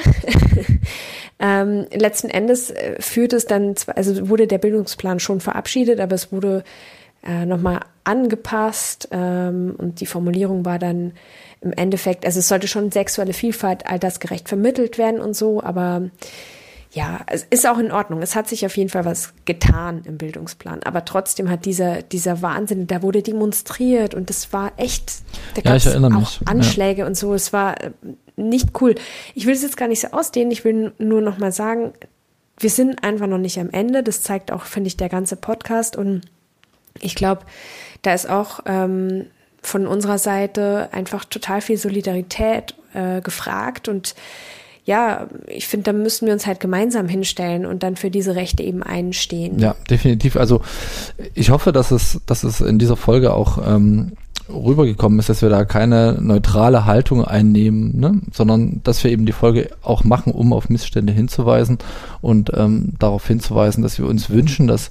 ähm, 1.41 1.87
letzten 1.93 2.31
Endes 2.31 2.71
äh, 2.71 2.95
führt 3.01 3.33
es 3.33 3.45
dann, 3.47 3.75
also 3.97 4.29
wurde 4.29 4.47
der 4.47 4.59
Bildungsplan 4.59 5.19
schon 5.19 5.41
verabschiedet, 5.41 5.99
aber 5.99 6.15
es 6.15 6.31
wurde 6.31 6.63
äh, 7.27 7.47
nochmal 7.47 7.81
angepasst 8.05 9.09
ähm, 9.11 9.75
und 9.77 10.01
die 10.01 10.07
Formulierung 10.07 10.65
war 10.65 10.79
dann 10.79 11.15
im 11.61 11.73
Endeffekt, 11.73 12.25
also 12.25 12.39
es 12.39 12.47
sollte 12.47 12.69
schon 12.69 12.93
sexuelle 12.93 13.33
Vielfalt 13.33 13.89
altersgerecht 13.89 14.49
vermittelt 14.49 14.99
werden 14.99 15.21
und 15.21 15.35
so, 15.35 15.61
aber 15.61 16.09
ja, 16.93 17.21
es 17.27 17.47
ist 17.51 17.69
auch 17.69 17.79
in 17.79 17.93
Ordnung. 17.93 18.21
Es 18.21 18.35
hat 18.35 18.49
sich 18.49 18.67
auf 18.67 18.77
jeden 18.77 18.91
Fall 18.91 19.05
was 19.05 19.33
getan 19.45 20.03
im 20.07 20.19
Bildungsplan. 20.19 20.83
Aber 20.83 21.05
trotzdem 21.05 21.49
hat 21.49 21.65
dieser, 21.65 22.03
dieser 22.03 22.43
Wahnsinn, 22.43 22.89
da 22.89 23.03
wurde 23.03 23.23
demonstriert 23.23 24.13
und 24.13 24.29
das 24.29 24.53
war 24.53 24.73
echt, 24.77 25.23
da 25.55 25.63
gab 25.63 25.77
es 25.77 25.85
ja, 25.85 25.95
auch 25.95 26.11
mich. 26.11 26.41
Anschläge 26.47 27.03
ja. 27.03 27.07
und 27.07 27.17
so. 27.17 27.33
Es 27.33 27.53
war 27.53 27.77
nicht 28.49 28.81
cool. 28.81 28.95
Ich 29.35 29.47
will 29.47 29.55
es 29.55 29.63
jetzt 29.63 29.77
gar 29.77 29.89
nicht 29.89 30.01
so 30.01 30.09
ausdehnen. 30.09 30.51
Ich 30.51 30.65
will 30.65 30.93
nur 30.99 31.21
noch 31.21 31.39
mal 31.39 31.53
sagen, 31.53 31.93
wir 32.59 32.71
sind 32.71 33.03
einfach 33.03 33.27
noch 33.27 33.39
nicht 33.39 33.59
am 33.59 33.71
Ende. 33.71 34.03
Das 34.03 34.23
zeigt 34.23 34.53
auch, 34.53 34.65
finde 34.65 34.89
ich, 34.89 34.97
der 34.97 35.09
ganze 35.09 35.37
Podcast. 35.37 35.97
Und 35.97 36.23
ich 37.01 37.15
glaube, 37.15 37.43
da 38.03 38.15
ist 38.15 38.29
auch 38.29 38.61
ähm, 38.67 39.27
von 39.63 39.87
unserer 39.87 40.19
Seite 40.19 40.89
einfach 40.93 41.25
total 41.25 41.61
viel 41.61 41.77
Solidarität 41.77 42.75
äh, 42.95 43.21
gefragt 43.21 43.89
und 43.89 44.15
ja, 44.91 45.29
ich 45.47 45.69
finde, 45.69 45.85
da 45.85 45.93
müssen 45.93 46.27
wir 46.27 46.33
uns 46.33 46.49
halt 46.49 46.59
gemeinsam 46.59 47.07
hinstellen 47.07 47.65
und 47.65 47.85
dann 47.85 47.95
für 47.95 48.11
diese 48.11 48.35
Rechte 48.35 48.65
eben 48.65 48.83
einstehen. 48.83 49.61
Ja, 49.61 49.77
definitiv. 49.89 50.37
Also 50.37 50.63
ich 51.35 51.51
hoffe, 51.51 51.71
dass 51.71 51.93
es, 51.93 52.21
dass 52.27 52.43
es 52.43 52.61
in 52.61 52.81
dieser 52.81 52.97
Folge 52.97 53.33
auch 53.33 53.65
ähm, 53.65 54.15
rübergekommen 54.49 55.21
ist, 55.21 55.29
dass 55.29 55.43
wir 55.43 55.49
da 55.49 55.65
keine 55.65 56.19
neutrale 56.21 56.87
Haltung 56.87 57.25
einnehmen, 57.25 58.01
ne? 58.01 58.21
sondern 58.33 58.81
dass 58.83 59.05
wir 59.05 59.13
eben 59.13 59.27
die 59.27 59.33
Folge 59.33 59.71
auch 59.81 60.03
machen, 60.03 60.33
um 60.33 60.53
auf 60.53 60.69
Missstände 60.71 61.13
hinzuweisen 61.13 61.79
und 62.21 62.51
ähm, 62.57 62.95
darauf 62.99 63.25
hinzuweisen, 63.29 63.85
dass 63.85 63.97
wir 63.97 64.09
uns 64.09 64.29
wünschen, 64.29 64.67
dass 64.67 64.91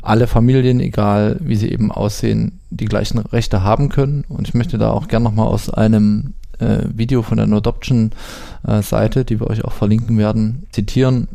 alle 0.00 0.28
Familien, 0.28 0.80
egal 0.80 1.36
wie 1.40 1.56
sie 1.56 1.70
eben 1.70 1.92
aussehen, 1.92 2.58
die 2.70 2.86
gleichen 2.86 3.18
Rechte 3.18 3.62
haben 3.62 3.90
können. 3.90 4.24
Und 4.30 4.48
ich 4.48 4.54
möchte 4.54 4.78
da 4.78 4.92
auch 4.92 5.08
gern 5.08 5.24
nochmal 5.24 5.48
aus 5.48 5.68
einem 5.68 6.32
äh, 6.58 6.84
Video 6.94 7.22
von 7.22 7.38
der 7.38 7.46
No 7.46 7.58
Adoption 7.58 8.12
äh, 8.66 8.80
die 8.80 9.40
wir 9.40 9.48
euch 9.48 9.64
auch 9.64 9.72
verlinken 9.72 10.18
werden, 10.18 10.66
zitieren. 10.70 11.28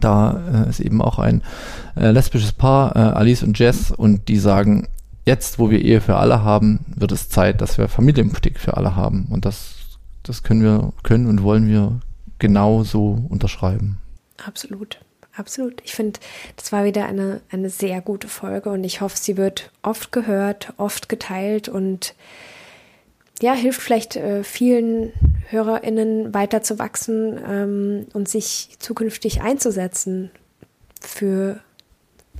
Da 0.00 0.64
äh, 0.66 0.70
ist 0.70 0.80
eben 0.80 1.02
auch 1.02 1.18
ein 1.18 1.42
äh, 1.96 2.10
lesbisches 2.10 2.52
Paar, 2.52 2.96
äh, 2.96 2.98
Alice 2.98 3.42
und 3.42 3.58
Jess, 3.58 3.90
und 3.90 4.28
die 4.28 4.38
sagen, 4.38 4.88
jetzt, 5.24 5.58
wo 5.58 5.70
wir 5.70 5.80
Ehe 5.80 6.00
für 6.00 6.16
alle 6.16 6.42
haben, 6.42 6.80
wird 6.94 7.12
es 7.12 7.28
Zeit, 7.28 7.60
dass 7.60 7.78
wir 7.78 7.88
Familienpolitik 7.88 8.58
für 8.58 8.76
alle 8.76 8.96
haben. 8.96 9.26
Und 9.30 9.44
das, 9.44 9.74
das 10.22 10.42
können 10.42 10.62
wir, 10.62 10.92
können 11.02 11.26
und 11.26 11.42
wollen 11.42 11.68
wir 11.68 12.00
genau 12.38 12.84
so 12.84 13.24
unterschreiben. 13.28 13.98
Absolut. 14.44 14.98
Absolut. 15.34 15.80
Ich 15.84 15.94
finde, 15.94 16.20
das 16.56 16.72
war 16.72 16.84
wieder 16.84 17.06
eine, 17.06 17.40
eine 17.50 17.70
sehr 17.70 18.02
gute 18.02 18.28
Folge 18.28 18.68
und 18.68 18.84
ich 18.84 19.00
hoffe, 19.00 19.16
sie 19.16 19.38
wird 19.38 19.70
oft 19.82 20.12
gehört, 20.12 20.74
oft 20.76 21.08
geteilt 21.08 21.70
und 21.70 22.14
ja, 23.42 23.54
hilft 23.54 23.80
vielleicht 23.80 24.16
äh, 24.16 24.44
vielen 24.44 25.12
HörerInnen 25.48 26.32
weiter 26.32 26.62
zu 26.62 26.78
wachsen 26.78 27.38
ähm, 27.46 28.06
und 28.14 28.28
sich 28.28 28.76
zukünftig 28.78 29.42
einzusetzen 29.42 30.30
für 31.00 31.60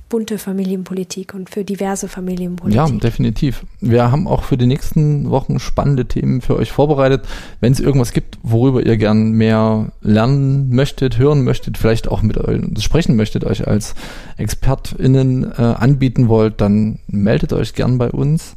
bunte 0.07 0.37
Familienpolitik 0.37 1.33
und 1.33 1.49
für 1.49 1.65
diverse 1.65 2.07
Familienpolitik. 2.07 2.77
Ja, 2.77 2.87
definitiv. 2.87 3.65
Wir 3.81 4.11
haben 4.11 4.27
auch 4.27 4.43
für 4.43 4.57
die 4.57 4.67
nächsten 4.67 5.31
Wochen 5.31 5.59
spannende 5.59 6.05
Themen 6.05 6.41
für 6.41 6.55
euch 6.55 6.71
vorbereitet. 6.71 7.25
Wenn 7.59 7.73
es 7.73 7.79
irgendwas 7.79 8.13
gibt, 8.13 8.37
worüber 8.43 8.85
ihr 8.85 8.95
gern 8.97 9.31
mehr 9.31 9.91
lernen 10.01 10.69
möchtet, 10.69 11.17
hören 11.17 11.43
möchtet, 11.43 11.79
vielleicht 11.79 12.07
auch 12.07 12.21
mit 12.21 12.37
euch 12.37 12.61
sprechen 12.83 13.15
möchtet, 13.15 13.43
euch 13.43 13.67
als 13.67 13.95
ExpertInnen 14.37 15.51
äh, 15.51 15.61
anbieten 15.61 16.29
wollt, 16.29 16.61
dann 16.61 16.99
meldet 17.07 17.51
euch 17.51 17.73
gern 17.73 17.97
bei 17.97 18.11
uns. 18.11 18.55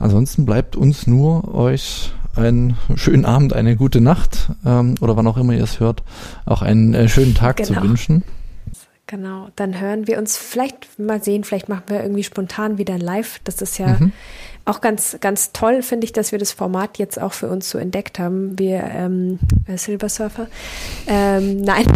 Ansonsten 0.00 0.46
bleibt 0.46 0.74
uns 0.74 1.06
nur 1.06 1.54
euch 1.54 2.12
einen 2.34 2.76
schönen 2.96 3.24
Abend, 3.24 3.52
eine 3.52 3.76
gute 3.76 4.00
Nacht 4.00 4.50
ähm, 4.64 4.94
oder 5.00 5.16
wann 5.16 5.26
auch 5.26 5.36
immer 5.36 5.52
ihr 5.52 5.62
es 5.62 5.78
hört, 5.78 6.02
auch 6.46 6.62
einen 6.62 6.94
äh, 6.94 7.08
schönen 7.08 7.34
Tag 7.34 7.58
genau. 7.58 7.80
zu 7.80 7.88
wünschen. 7.88 8.24
Genau, 9.06 9.48
dann 9.56 9.78
hören 9.78 10.06
wir 10.06 10.18
uns 10.18 10.36
vielleicht 10.38 10.98
mal 10.98 11.22
sehen, 11.22 11.44
vielleicht 11.44 11.68
machen 11.68 11.82
wir 11.88 12.00
irgendwie 12.02 12.22
spontan 12.22 12.78
wieder 12.78 12.94
ein 12.94 13.00
Live. 13.00 13.40
Das 13.44 13.60
ist 13.60 13.76
ja 13.78 13.88
mhm. 13.98 14.12
Auch 14.70 14.80
ganz, 14.80 15.18
ganz 15.20 15.52
toll, 15.52 15.82
finde 15.82 16.04
ich, 16.04 16.12
dass 16.12 16.32
wir 16.32 16.38
das 16.38 16.52
Format 16.52 16.98
jetzt 16.98 17.20
auch 17.20 17.32
für 17.32 17.48
uns 17.48 17.68
so 17.68 17.78
entdeckt 17.78 18.18
haben. 18.18 18.58
Wir 18.58 18.84
ähm, 18.84 19.38
äh, 19.66 19.76
Silver 19.76 20.08
Surfer. 20.08 20.46
Ähm, 21.06 21.60
nein, 21.60 21.86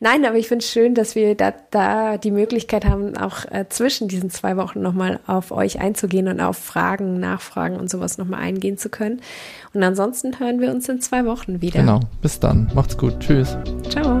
nein, 0.00 0.24
aber 0.24 0.36
ich 0.36 0.48
finde 0.48 0.64
es 0.64 0.70
schön, 0.70 0.94
dass 0.94 1.14
wir 1.14 1.34
da, 1.34 1.52
da 1.70 2.16
die 2.16 2.30
Möglichkeit 2.30 2.84
haben, 2.84 3.16
auch 3.16 3.44
äh, 3.50 3.66
zwischen 3.68 4.08
diesen 4.08 4.30
zwei 4.30 4.56
Wochen 4.56 4.80
nochmal 4.80 5.20
auf 5.26 5.52
euch 5.52 5.80
einzugehen 5.80 6.28
und 6.28 6.40
auf 6.40 6.56
Fragen, 6.56 7.20
Nachfragen 7.20 7.76
und 7.76 7.90
sowas 7.90 8.18
nochmal 8.18 8.40
eingehen 8.40 8.78
zu 8.78 8.88
können. 8.88 9.20
Und 9.74 9.82
ansonsten 9.82 10.38
hören 10.40 10.60
wir 10.60 10.70
uns 10.70 10.88
in 10.88 11.00
zwei 11.00 11.24
Wochen 11.26 11.60
wieder. 11.60 11.80
Genau, 11.80 12.00
bis 12.22 12.40
dann. 12.40 12.70
Macht's 12.74 12.96
gut. 12.96 13.20
Tschüss. 13.20 13.56
Ciao. 13.88 14.20